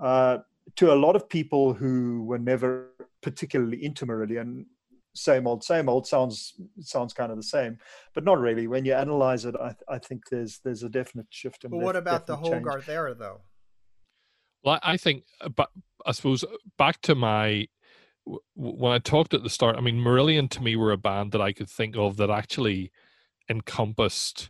Uh, 0.01 0.39
to 0.75 0.93
a 0.93 0.95
lot 0.95 1.15
of 1.15 1.27
people 1.27 1.73
who 1.73 2.23
were 2.23 2.37
never 2.37 2.91
particularly 3.21 3.83
into 3.83 4.05
Marillion, 4.05 4.65
same 5.15 5.47
old, 5.47 5.63
same 5.63 5.89
old 5.89 6.07
sounds 6.07 6.53
sounds 6.79 7.13
kind 7.13 7.31
of 7.31 7.37
the 7.37 7.43
same, 7.43 7.77
but 8.13 8.23
not 8.23 8.39
really. 8.39 8.67
When 8.67 8.85
you 8.85 8.93
analyze 8.93 9.45
it, 9.45 9.55
I, 9.55 9.75
I 9.87 9.97
think 9.97 10.29
there's 10.29 10.59
there's 10.63 10.83
a 10.83 10.89
definite 10.89 11.27
shift. 11.29 11.65
But 11.69 11.79
what 11.79 11.95
about 11.95 12.27
the 12.27 12.35
Hogarth 12.35 12.85
change. 12.85 12.95
era, 12.95 13.15
though? 13.15 13.41
Well, 14.63 14.79
I 14.83 14.97
think, 14.97 15.23
uh, 15.41 15.49
but 15.49 15.69
I 16.05 16.11
suppose 16.11 16.43
back 16.77 17.01
to 17.03 17.15
my 17.15 17.67
when 18.55 18.91
I 18.91 18.99
talked 18.99 19.33
at 19.33 19.43
the 19.43 19.49
start, 19.49 19.77
I 19.77 19.81
mean, 19.81 19.97
Marillion 19.97 20.49
to 20.51 20.63
me 20.63 20.75
were 20.75 20.91
a 20.91 20.97
band 20.97 21.31
that 21.31 21.41
I 21.41 21.53
could 21.53 21.69
think 21.69 21.95
of 21.95 22.17
that 22.17 22.29
actually 22.29 22.91
encompassed 23.49 24.49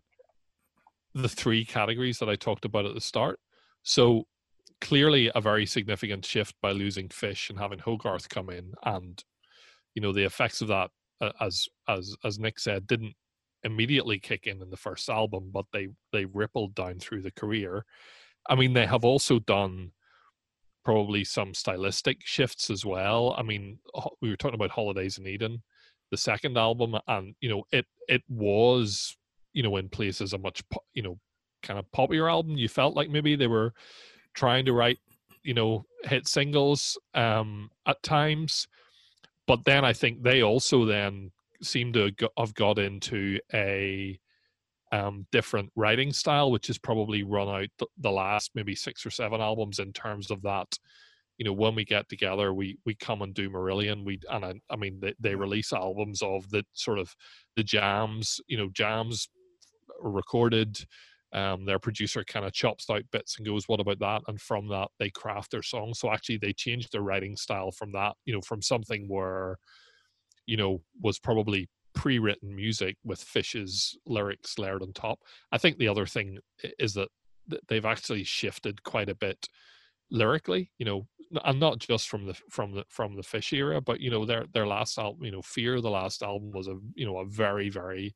the 1.13 1.29
three 1.29 1.65
categories 1.65 2.19
that 2.19 2.29
I 2.29 2.35
talked 2.35 2.65
about 2.65 2.85
at 2.85 2.93
the 2.93 3.01
start. 3.01 3.39
So 3.83 4.25
clearly 4.81 5.31
a 5.33 5.41
very 5.41 5.65
significant 5.65 6.25
shift 6.25 6.55
by 6.61 6.71
losing 6.71 7.09
Fish 7.09 7.49
and 7.49 7.59
having 7.59 7.79
Hogarth 7.79 8.29
come 8.29 8.49
in, 8.49 8.73
and 8.83 9.23
you 9.95 10.01
know 10.01 10.13
the 10.13 10.25
effects 10.25 10.61
of 10.61 10.67
that, 10.69 10.91
as 11.39 11.67
as 11.87 12.15
as 12.23 12.39
Nick 12.39 12.59
said, 12.59 12.87
didn't 12.87 13.15
immediately 13.63 14.19
kick 14.19 14.47
in 14.47 14.61
in 14.61 14.69
the 14.69 14.77
first 14.77 15.09
album, 15.09 15.49
but 15.53 15.65
they 15.73 15.87
they 16.11 16.25
rippled 16.25 16.75
down 16.75 16.99
through 16.99 17.21
the 17.21 17.31
career. 17.31 17.85
I 18.49 18.55
mean, 18.55 18.73
they 18.73 18.85
have 18.85 19.05
also 19.05 19.39
done 19.39 19.91
probably 20.89 21.23
some 21.23 21.53
stylistic 21.53 22.17
shifts 22.25 22.71
as 22.71 22.83
well. 22.83 23.35
I 23.37 23.43
mean, 23.43 23.77
we 24.23 24.29
were 24.31 24.35
talking 24.35 24.55
about 24.55 24.71
Holidays 24.71 25.19
in 25.19 25.27
Eden, 25.27 25.61
the 26.09 26.17
second 26.17 26.57
album, 26.57 26.95
and 27.07 27.35
you 27.41 27.49
know, 27.49 27.63
it 27.71 27.85
it 28.07 28.23
was 28.27 29.15
you 29.53 29.61
know 29.61 29.77
in 29.77 29.87
places 29.87 30.33
a 30.33 30.39
much 30.39 30.63
you 30.95 31.03
know 31.03 31.19
kind 31.61 31.77
of 31.77 31.85
poppier 31.95 32.27
album. 32.27 32.57
You 32.57 32.67
felt 32.67 32.95
like 32.95 33.07
maybe 33.07 33.35
they 33.35 33.45
were 33.45 33.71
trying 34.33 34.65
to 34.65 34.73
write 34.73 34.97
you 35.43 35.53
know 35.53 35.85
hit 36.05 36.27
singles 36.27 36.97
um 37.13 37.69
at 37.85 38.01
times, 38.01 38.67
but 39.45 39.65
then 39.65 39.85
I 39.85 39.93
think 39.93 40.23
they 40.23 40.41
also 40.41 40.85
then 40.85 41.29
seem 41.61 41.93
to 41.93 42.11
have 42.35 42.55
got 42.55 42.79
into 42.79 43.39
a 43.53 44.19
um, 44.91 45.25
different 45.31 45.71
writing 45.75 46.11
style, 46.11 46.51
which 46.51 46.67
has 46.67 46.77
probably 46.77 47.23
run 47.23 47.47
out 47.47 47.67
th- 47.77 47.89
the 47.97 48.11
last 48.11 48.51
maybe 48.55 48.75
six 48.75 49.05
or 49.05 49.11
seven 49.11 49.41
albums 49.41 49.79
in 49.79 49.93
terms 49.93 50.31
of 50.31 50.41
that. 50.43 50.77
You 51.37 51.45
know, 51.45 51.53
when 51.53 51.75
we 51.75 51.85
get 51.85 52.09
together, 52.09 52.53
we 52.53 52.77
we 52.85 52.95
come 52.95 53.21
and 53.21 53.33
do 53.33 53.49
Marillion. 53.49 54.03
We 54.03 54.19
and 54.29 54.43
I, 54.43 54.53
I 54.69 54.75
mean, 54.75 54.99
they, 54.99 55.13
they 55.19 55.35
release 55.35 55.71
albums 55.71 56.21
of 56.21 56.49
the 56.49 56.65
sort 56.73 56.99
of 56.99 57.15
the 57.55 57.63
jams. 57.63 58.41
You 58.47 58.57
know, 58.57 58.69
jams 58.73 59.29
recorded. 60.01 60.77
Um, 61.31 61.63
their 61.63 61.77
producer 61.77 62.23
kind 62.23 62.43
of 62.43 62.53
chops 62.53 62.89
out 62.89 63.03
bits 63.11 63.37
and 63.37 63.47
goes, 63.47 63.67
"What 63.67 63.79
about 63.79 63.99
that?" 63.99 64.23
And 64.27 64.41
from 64.41 64.67
that, 64.69 64.89
they 64.97 65.11
craft 65.11 65.51
their 65.51 65.61
song. 65.61 65.93
So 65.93 66.11
actually, 66.11 66.37
they 66.37 66.53
changed 66.53 66.91
their 66.91 67.03
writing 67.03 67.37
style 67.37 67.71
from 67.71 67.91
that. 67.93 68.15
You 68.25 68.33
know, 68.33 68.41
from 68.41 68.61
something 68.61 69.07
where, 69.07 69.57
you 70.47 70.57
know, 70.57 70.81
was 71.01 71.19
probably 71.19 71.69
pre-written 71.93 72.55
music 72.55 72.97
with 73.03 73.21
Fish's 73.21 73.97
lyrics 74.05 74.57
layered 74.57 74.81
on 74.81 74.93
top. 74.93 75.19
I 75.51 75.57
think 75.57 75.77
the 75.77 75.87
other 75.87 76.05
thing 76.05 76.39
is 76.77 76.93
that 76.93 77.09
they've 77.67 77.85
actually 77.85 78.23
shifted 78.23 78.83
quite 78.83 79.09
a 79.09 79.15
bit 79.15 79.47
lyrically, 80.11 80.71
you 80.77 80.85
know, 80.85 81.07
and 81.45 81.59
not 81.59 81.79
just 81.79 82.09
from 82.09 82.25
the 82.25 82.35
from 82.49 82.73
the 82.73 82.83
from 82.89 83.15
the 83.15 83.23
Fish 83.23 83.53
era, 83.53 83.81
but 83.81 83.99
you 83.99 84.09
know 84.09 84.25
their 84.25 84.45
their 84.53 84.67
last 84.67 84.97
album, 84.97 85.23
you 85.23 85.31
know, 85.31 85.41
Fear, 85.41 85.81
the 85.81 85.89
last 85.89 86.23
album 86.23 86.51
was 86.51 86.67
a 86.67 86.75
you 86.95 87.05
know 87.05 87.19
a 87.19 87.25
very 87.25 87.69
very 87.69 88.15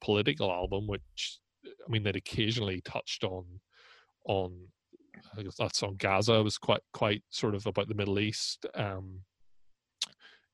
political 0.00 0.50
album, 0.50 0.86
which 0.86 1.38
I 1.64 1.90
mean 1.90 2.02
they'd 2.02 2.16
occasionally 2.16 2.80
touched 2.82 3.24
on 3.24 3.44
on 4.26 4.52
I 5.36 5.42
guess 5.42 5.56
that 5.56 5.74
song 5.74 5.96
Gaza 5.98 6.42
was 6.42 6.58
quite 6.58 6.82
quite 6.92 7.22
sort 7.30 7.54
of 7.54 7.66
about 7.66 7.88
the 7.88 7.94
Middle 7.94 8.20
East, 8.20 8.66
um, 8.74 9.20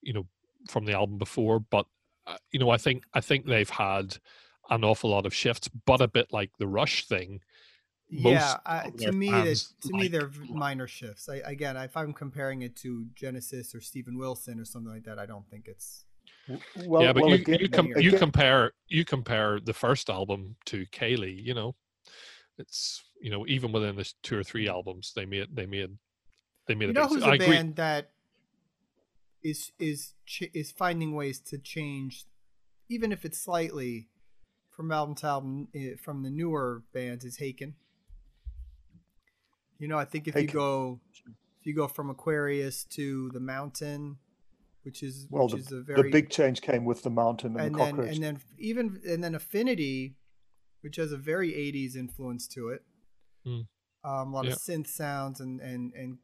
you 0.00 0.12
know, 0.12 0.26
from 0.70 0.84
the 0.84 0.94
album 0.94 1.18
before, 1.18 1.60
but 1.60 1.86
Uh, 2.29 2.37
you 2.53 2.59
know, 2.61 2.70
I 2.70 2.76
think 2.76 3.05
I 3.14 3.20
think 3.20 3.47
they've 3.47 3.70
had 3.70 4.18
an 4.70 4.85
awful 4.85 5.11
lot 5.11 5.26
of 5.26 5.35
shifts, 5.35 5.68
but 5.87 6.01
a 6.03 6.09
bit 6.09 6.33
like 6.33 6.51
the 6.59 6.66
Rush 6.66 7.07
thing, 7.07 7.41
Yeah, 8.11 8.22
most 8.33 8.57
I, 8.66 8.83
of 8.89 8.97
to 8.99 9.12
me, 9.12 9.31
fans 9.31 9.49
it's, 9.49 9.89
to 9.89 9.95
me, 9.97 10.09
they're 10.09 10.31
minor 10.51 10.87
shifts. 10.87 11.29
I, 11.29 11.37
again, 11.37 11.76
if 11.79 11.97
I'm 11.97 12.12
comparing 12.12 12.62
it 12.62 12.76
to 12.76 13.07
Genesis 13.14 13.74
or 13.74 13.81
Steven 13.81 14.18
Wilson 14.18 14.61
or 14.61 14.64
something 14.66 14.93
like 14.93 15.05
that, 15.05 15.18
I 15.18 15.24
don't 15.26 15.49
think 15.49 15.68
it's. 15.68 16.05
Well, 16.87 17.03
yeah, 17.03 17.12
but 17.14 17.22
well, 17.22 17.31
you, 17.31 17.37
again, 17.37 17.59
you, 17.61 17.68
com- 17.68 17.87
again- 17.87 18.03
you 18.03 18.12
compare 18.18 18.72
you 18.89 19.05
compare 19.05 19.61
the 19.61 19.72
first 19.74 20.11
album 20.11 20.57
to 20.66 20.85
Kayleigh, 20.87 21.43
you 21.43 21.55
know, 21.55 21.74
it's 22.59 23.03
you 23.20 23.31
know 23.31 23.47
even 23.47 23.72
within 23.72 23.97
the 23.97 24.11
two 24.22 24.39
or 24.39 24.43
three 24.45 24.68
albums 24.68 25.12
they 25.16 25.24
made 25.26 25.49
they 25.55 25.66
made 25.66 25.91
they 26.66 26.74
made 26.74 26.87
You 26.87 26.91
a 26.91 26.95
know 26.95 27.03
big. 27.09 27.11
who's 27.11 27.22
I 27.22 27.31
a 27.31 27.33
agree. 27.35 27.47
band 27.49 27.76
that 27.76 28.11
is 29.43 29.72
is 29.78 30.14
ch- 30.26 30.51
is 30.55 30.72
finding 30.72 31.14
ways 31.14 31.41
to 31.41 31.59
change, 31.59 32.24
even 32.89 33.12
if 33.12 33.24
it's 33.24 33.39
slightly, 33.41 34.09
from 34.70 34.91
album 34.93 35.14
to 35.16 35.26
album. 35.26 35.68
eh, 35.74 35.95
From 36.03 36.22
the 36.22 36.30
newer 36.30 36.82
bands 36.93 37.24
is 37.24 37.39
Haken. 37.39 37.74
You 39.78 39.89
know, 39.89 39.99
I 39.99 40.05
think 40.05 40.26
if 40.28 40.34
you 40.34 40.47
go 40.47 41.01
if 41.61 41.66
you 41.66 41.74
go 41.74 41.86
from 41.89 42.11
Aquarius 42.11 42.84
to 42.84 43.30
the 43.32 43.41
Mountain, 43.41 44.16
which 44.82 45.03
is 45.03 45.26
well, 45.30 45.45
which 45.45 45.53
the, 45.53 45.59
is 45.59 45.72
a 45.72 45.80
very 45.82 46.03
the 46.03 46.11
big 46.11 46.30
change 46.30 46.61
came 46.62 46.84
with 46.84 47.03
the 47.03 47.11
mountain 47.11 47.53
and, 47.57 47.66
and 47.66 47.74
the 47.74 47.78
then 47.78 47.91
cockroach. 47.97 48.14
and 48.14 48.22
then 48.24 48.41
even 48.59 49.01
and 49.07 49.22
then 49.22 49.34
Affinity, 49.34 50.16
which 50.80 50.97
has 50.97 51.12
a 51.12 51.16
very 51.16 51.53
'80s 51.53 51.95
influence 51.97 52.49
to 52.49 52.70
it. 52.70 52.82
Hmm. 53.45 53.61
Um, 54.05 54.32
a 54.32 54.36
lot 54.36 54.45
Yeah. 54.47 54.53
of 54.53 54.59
synth 54.59 54.89
sounds 54.89 55.41
and 55.41 55.61
and 55.61 55.93
and 55.95 56.18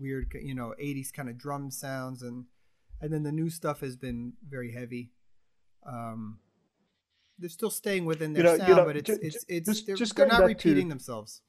weird, 0.00 0.32
you 0.42 0.54
know, 0.54 0.74
'80s 0.80 1.12
kind 1.12 1.28
of 1.28 1.36
drum 1.38 1.70
sounds, 1.70 2.22
and 2.22 2.44
and 3.00 3.12
then 3.12 3.22
the 3.22 3.32
new 3.32 3.50
stuff 3.50 3.80
has 3.80 3.96
been 3.96 4.32
very 4.48 4.72
heavy. 4.72 5.12
Um, 5.86 6.38
they're 7.38 7.50
still 7.50 7.70
staying 7.70 8.06
within 8.06 8.32
their 8.32 8.42
You 8.42 8.48
know- 8.48 8.52
you 8.54 8.58
sound, 8.60 8.76
know, 8.76 8.84
but 8.86 8.96
it's 8.96 9.06
ju- 9.06 9.18
it's 9.22 9.44
it's 9.48 9.68
just- 9.68 9.86
they're, 9.86 9.96
just 9.96 10.16
they're 10.16 10.26
not 10.26 10.40
back 10.40 10.58
to- 10.58 10.68
repeating 10.68 10.88
themselves. 10.88 11.42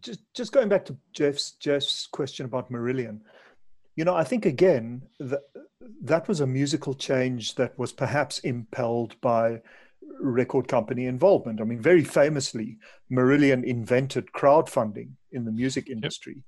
just 0.00 0.20
just 0.34 0.52
going 0.52 0.68
back 0.68 0.84
to 0.86 0.96
Geoff's 1.12 1.52
Geoff's 1.52 2.06
question 2.08 2.44
about 2.46 2.70
Marillion, 2.70 3.20
you 3.96 4.04
know, 4.04 4.14
I 4.16 4.24
think 4.24 4.44
again 4.46 5.02
that 5.20 5.42
that 6.02 6.26
was 6.28 6.40
a 6.40 6.46
musical 6.46 6.94
change 6.94 7.54
that 7.56 7.78
was 7.78 7.92
perhaps 7.92 8.38
impelled 8.40 9.20
by 9.20 9.60
record 10.20 10.66
company 10.68 11.06
involvement. 11.06 11.60
I 11.60 11.64
mean, 11.64 11.80
very 11.80 12.02
famously, 12.04 12.78
Marillion 13.10 13.64
invented 13.64 14.26
crowdfunding 14.32 15.10
in 15.30 15.44
the 15.44 15.52
music 15.52 15.88
industry. 15.88 16.42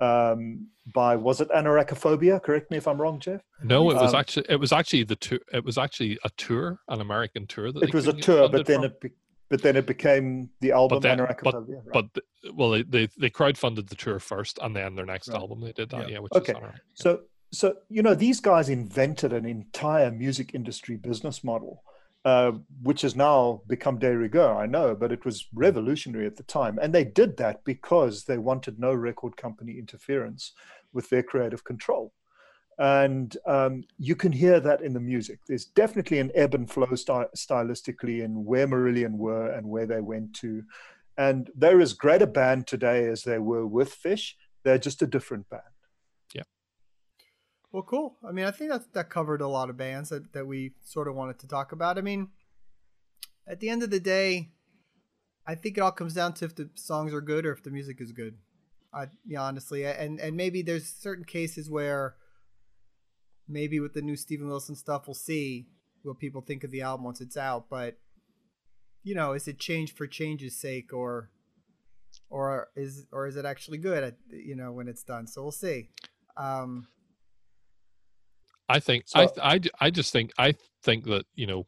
Um, 0.00 0.68
by 0.94 1.16
was 1.16 1.40
it 1.40 1.48
Anoraknophobia? 1.50 2.42
Correct 2.42 2.70
me 2.70 2.76
if 2.76 2.86
I'm 2.88 3.00
wrong, 3.00 3.18
Geoff. 3.20 3.40
No, 3.62 3.90
it 3.90 3.94
was 3.94 4.14
Um, 4.14 4.20
actually 4.20 4.46
it 4.48 4.56
was 4.56 4.72
actually 4.72 5.04
the 5.04 5.16
tour. 5.16 5.38
It 5.52 5.64
was 5.64 5.76
actually 5.76 6.18
a 6.24 6.30
tour, 6.36 6.80
an 6.88 7.00
American 7.00 7.46
tour. 7.46 7.72
That 7.72 7.82
It 7.82 7.94
was 7.94 8.06
a 8.06 8.12
tour, 8.12 8.48
but 8.48 8.66
then 8.66 8.76
from. 8.76 8.84
it 8.84 9.00
be, 9.00 9.10
but 9.50 9.62
then 9.62 9.76
it 9.76 9.86
became 9.86 10.50
the 10.60 10.72
album 10.72 11.00
then- 11.00 11.18
Anoraknophobia. 11.18 11.82
right? 11.84 11.92
but 11.92 12.06
well, 12.54 12.70
they, 12.70 12.82
they 12.84 13.08
they 13.18 13.28
crowdfunded 13.30 13.88
the 13.88 13.96
tour 13.96 14.18
first, 14.18 14.58
and 14.62 14.74
then 14.74 14.94
their 14.94 15.04
next 15.06 15.28
Right. 15.28 15.40
album 15.40 15.60
they 15.60 15.72
did 15.72 15.90
that. 15.90 16.08
Yeah. 16.08 16.14
Yeah, 16.14 16.18
which 16.20 16.32
Okay, 16.34 16.52
is 16.52 16.58
Anorak. 16.58 16.78
So, 16.94 17.20
so 17.52 17.74
you 17.90 18.02
know, 18.02 18.14
these 18.14 18.40
guys 18.40 18.68
invented 18.68 19.32
an 19.32 19.44
entire 19.46 20.10
music 20.10 20.54
industry 20.54 20.96
business 20.96 21.42
model, 21.42 21.82
uh, 22.28 22.52
which 22.82 23.00
has 23.00 23.16
now 23.16 23.62
become 23.66 23.98
de 23.98 24.14
rigueur. 24.14 24.54
I 24.54 24.66
know, 24.66 24.94
but 24.94 25.12
it 25.12 25.24
was 25.24 25.46
revolutionary 25.54 26.26
at 26.26 26.36
the 26.36 26.42
time, 26.58 26.78
and 26.82 26.92
they 26.92 27.04
did 27.04 27.38
that 27.38 27.64
because 27.64 28.24
they 28.24 28.36
wanted 28.36 28.78
no 28.78 28.92
record 28.92 29.34
company 29.38 29.78
interference 29.78 30.52
with 30.92 31.08
their 31.08 31.22
creative 31.22 31.64
control. 31.64 32.12
And 32.78 33.34
um, 33.46 33.84
you 33.98 34.14
can 34.14 34.30
hear 34.30 34.60
that 34.60 34.82
in 34.82 34.92
the 34.92 35.00
music. 35.00 35.38
There's 35.46 35.64
definitely 35.64 36.18
an 36.18 36.30
ebb 36.34 36.54
and 36.54 36.70
flow 36.70 36.94
sty- 36.94 37.32
stylistically 37.34 38.22
in 38.22 38.44
where 38.44 38.68
Marillion 38.68 39.14
were 39.26 39.48
and 39.56 39.66
where 39.66 39.86
they 39.86 40.02
went 40.02 40.34
to. 40.42 40.62
And 41.16 41.50
they're 41.56 41.80
as 41.80 41.94
great 41.94 42.22
a 42.22 42.26
band 42.26 42.66
today 42.66 43.06
as 43.06 43.22
they 43.22 43.38
were 43.38 43.66
with 43.66 43.92
Fish. 43.94 44.36
They're 44.64 44.84
just 44.88 45.02
a 45.02 45.06
different 45.16 45.48
band. 45.48 45.72
Well, 47.70 47.82
cool. 47.82 48.16
I 48.26 48.32
mean, 48.32 48.46
I 48.46 48.50
think 48.50 48.70
that 48.70 48.92
that 48.94 49.10
covered 49.10 49.40
a 49.40 49.48
lot 49.48 49.68
of 49.68 49.76
bands 49.76 50.08
that, 50.08 50.32
that 50.32 50.46
we 50.46 50.72
sort 50.84 51.08
of 51.08 51.14
wanted 51.14 51.38
to 51.40 51.48
talk 51.48 51.72
about. 51.72 51.98
I 51.98 52.00
mean, 52.00 52.28
at 53.46 53.60
the 53.60 53.68
end 53.68 53.82
of 53.82 53.90
the 53.90 54.00
day, 54.00 54.52
I 55.46 55.54
think 55.54 55.76
it 55.76 55.80
all 55.80 55.92
comes 55.92 56.14
down 56.14 56.34
to 56.34 56.46
if 56.46 56.54
the 56.54 56.70
songs 56.74 57.12
are 57.12 57.20
good 57.20 57.44
or 57.44 57.52
if 57.52 57.62
the 57.62 57.70
music 57.70 58.00
is 58.00 58.12
good. 58.12 58.36
I, 58.92 59.08
yeah, 59.26 59.42
honestly, 59.42 59.84
and 59.84 60.18
and 60.18 60.36
maybe 60.36 60.62
there's 60.62 60.86
certain 60.86 61.24
cases 61.24 61.70
where 61.70 62.16
maybe 63.46 63.80
with 63.80 63.92
the 63.92 64.02
new 64.02 64.16
Steven 64.16 64.48
Wilson 64.48 64.76
stuff, 64.76 65.06
we'll 65.06 65.14
see 65.14 65.68
what 66.02 66.18
people 66.18 66.40
think 66.40 66.64
of 66.64 66.70
the 66.70 66.82
album 66.82 67.04
once 67.04 67.20
it's 67.20 67.36
out. 67.36 67.66
But 67.68 67.98
you 69.02 69.14
know, 69.14 69.32
is 69.32 69.46
it 69.46 69.58
change 69.58 69.94
for 69.94 70.06
change's 70.06 70.58
sake, 70.58 70.92
or 70.92 71.30
or 72.30 72.68
is 72.76 73.06
or 73.12 73.26
is 73.26 73.36
it 73.36 73.44
actually 73.44 73.78
good? 73.78 74.02
At, 74.02 74.16
you 74.30 74.56
know, 74.56 74.72
when 74.72 74.88
it's 74.88 75.02
done. 75.02 75.26
So 75.26 75.42
we'll 75.42 75.52
see. 75.52 75.90
Um, 76.38 76.88
I 78.68 78.80
think 78.80 79.04
So- 79.06 79.20
I, 79.42 79.54
I 79.54 79.60
I 79.80 79.90
just 79.90 80.12
think 80.12 80.32
I 80.38 80.54
think 80.82 81.04
that 81.06 81.24
you 81.34 81.46
know 81.46 81.66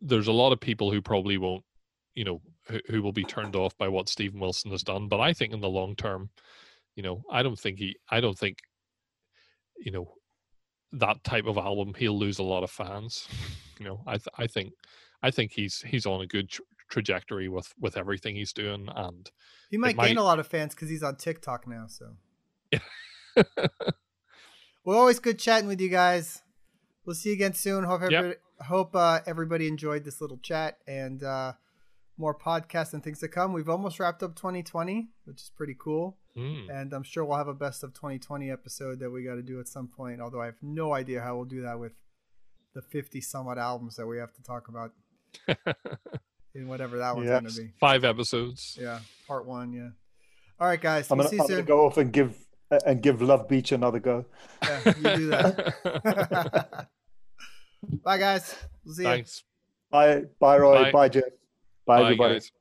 there's 0.00 0.28
a 0.28 0.32
lot 0.32 0.52
of 0.52 0.60
people 0.60 0.90
who 0.90 1.00
probably 1.02 1.38
won't 1.38 1.64
you 2.14 2.24
know 2.24 2.40
who, 2.66 2.80
who 2.88 3.02
will 3.02 3.12
be 3.12 3.24
turned 3.24 3.54
off 3.56 3.76
by 3.78 3.88
what 3.88 4.08
Steven 4.08 4.40
Wilson 4.40 4.70
has 4.70 4.82
done. 4.82 5.08
But 5.08 5.20
I 5.20 5.32
think 5.32 5.52
in 5.52 5.60
the 5.60 5.68
long 5.68 5.94
term 5.96 6.30
you 6.96 7.02
know 7.02 7.22
I 7.30 7.42
don't 7.42 7.58
think 7.58 7.78
he 7.78 7.96
I 8.08 8.20
don't 8.20 8.38
think 8.38 8.58
you 9.78 9.92
know 9.92 10.14
that 10.92 11.22
type 11.22 11.46
of 11.46 11.56
album 11.56 11.94
he'll 11.96 12.18
lose 12.18 12.38
a 12.38 12.42
lot 12.44 12.62
of 12.64 12.70
fans. 12.70 13.28
You 13.80 13.86
know 13.86 14.02
I 14.06 14.18
th- 14.18 14.28
I 14.36 14.46
think 14.46 14.74
I 15.22 15.30
think 15.30 15.52
he's 15.52 15.80
he's 15.80 16.04
on 16.04 16.20
a 16.20 16.26
good 16.26 16.50
tr- 16.50 16.60
trajectory 16.90 17.48
with 17.48 17.72
with 17.80 17.96
everything 17.96 18.36
he's 18.36 18.52
doing. 18.52 18.88
And 18.94 19.30
He 19.70 19.78
might, 19.78 19.96
might- 19.96 20.08
gain 20.08 20.18
a 20.18 20.22
lot 20.22 20.38
of 20.38 20.46
fans 20.46 20.74
because 20.74 20.90
he's 20.90 21.02
on 21.02 21.16
TikTok 21.16 21.66
now. 21.66 21.86
So, 21.86 22.16
well, 24.90 24.98
always 24.98 25.20
good 25.20 25.38
chatting 25.38 25.68
with 25.68 25.80
you 25.80 25.88
guys. 25.88 26.42
We'll 27.04 27.14
see 27.14 27.28
you 27.28 27.36
again 27.36 27.54
soon. 27.54 27.84
Hope 27.84 28.00
Yep. 28.02 28.12
everybody, 28.12 28.40
hope 28.66 28.96
uh, 28.96 29.20
everybody 29.24 29.68
enjoyed 29.68 30.02
this 30.04 30.20
little 30.20 30.38
chat 30.38 30.78
and 30.88 31.22
uh, 31.22 31.52
more 32.18 32.34
podcasts 32.36 32.92
and 32.92 33.00
things 33.02 33.20
to 33.20 33.28
come. 33.28 33.52
We've 33.52 33.68
almost 33.68 34.00
wrapped 34.00 34.24
up 34.24 34.34
2020, 34.34 35.08
which 35.26 35.42
is 35.42 35.50
pretty 35.56 35.76
cool. 35.78 36.18
mm, 36.36 36.68
And 36.68 36.92
I'm 36.92 37.04
sure 37.04 37.24
we'll 37.24 37.38
have 37.38 37.46
a 37.46 37.54
best 37.54 37.84
of 37.84 37.94
2020 37.94 38.50
episode 38.50 38.98
that 38.98 39.10
we 39.10 39.22
got 39.22 39.36
to 39.36 39.42
do 39.42 39.60
at 39.60 39.68
some 39.68 39.86
point. 39.86 40.20
Although 40.20 40.42
I 40.42 40.46
have 40.46 40.60
no 40.60 40.92
idea 40.92 41.20
how 41.20 41.36
we'll 41.36 41.44
do 41.44 41.62
that 41.62 41.78
with 41.78 41.92
the 42.74 42.82
50 42.82 43.20
somewhat 43.20 43.58
albums 43.58 43.94
that 43.94 44.08
we 44.08 44.18
have 44.18 44.32
to 44.34 44.42
talk 44.42 44.66
about 44.68 44.92
in 46.54 46.66
whatever 46.66 46.98
that 46.98 47.14
one's 47.14 47.28
Yes. 47.28 47.40
going 47.40 47.52
to 47.54 47.60
be. 47.62 47.72
five 47.78 48.02
episodes 48.04 48.76
Yeah, 48.80 48.98
part 49.28 49.46
one. 49.46 49.72
Yeah. 49.72 49.90
All 50.58 50.66
right, 50.66 50.80
guys. 50.80 51.08
I'm 51.12 51.18
we'll 51.18 51.28
gonna, 51.28 51.36
see 51.36 51.42
I'm 51.42 51.48
gonna 51.48 51.62
go 51.62 51.86
off 51.86 51.96
and 51.96 52.12
give 52.12 52.36
and 52.86 53.02
give 53.02 53.20
Love 53.22 53.48
Beach 53.48 53.72
another 53.72 53.98
go. 54.00 54.24
Yeah, 54.62 54.80
you 54.86 55.16
do 55.16 55.26
that. 55.30 56.88
Bye, 58.04 58.18
guys. 58.18 58.54
We'll 58.84 58.94
see 58.94 59.02
you. 59.02 59.08
thanks 59.08 59.42
Bye, 59.90 60.24
bye, 60.38 60.58
Roie. 60.58 60.84
Bye. 60.84 60.92
Bye, 60.92 61.08
Geoff. 61.08 61.24
Bye, 61.84 61.96
Bye, 61.96 62.02
everybody. 62.04 62.34
guys. 62.34 62.52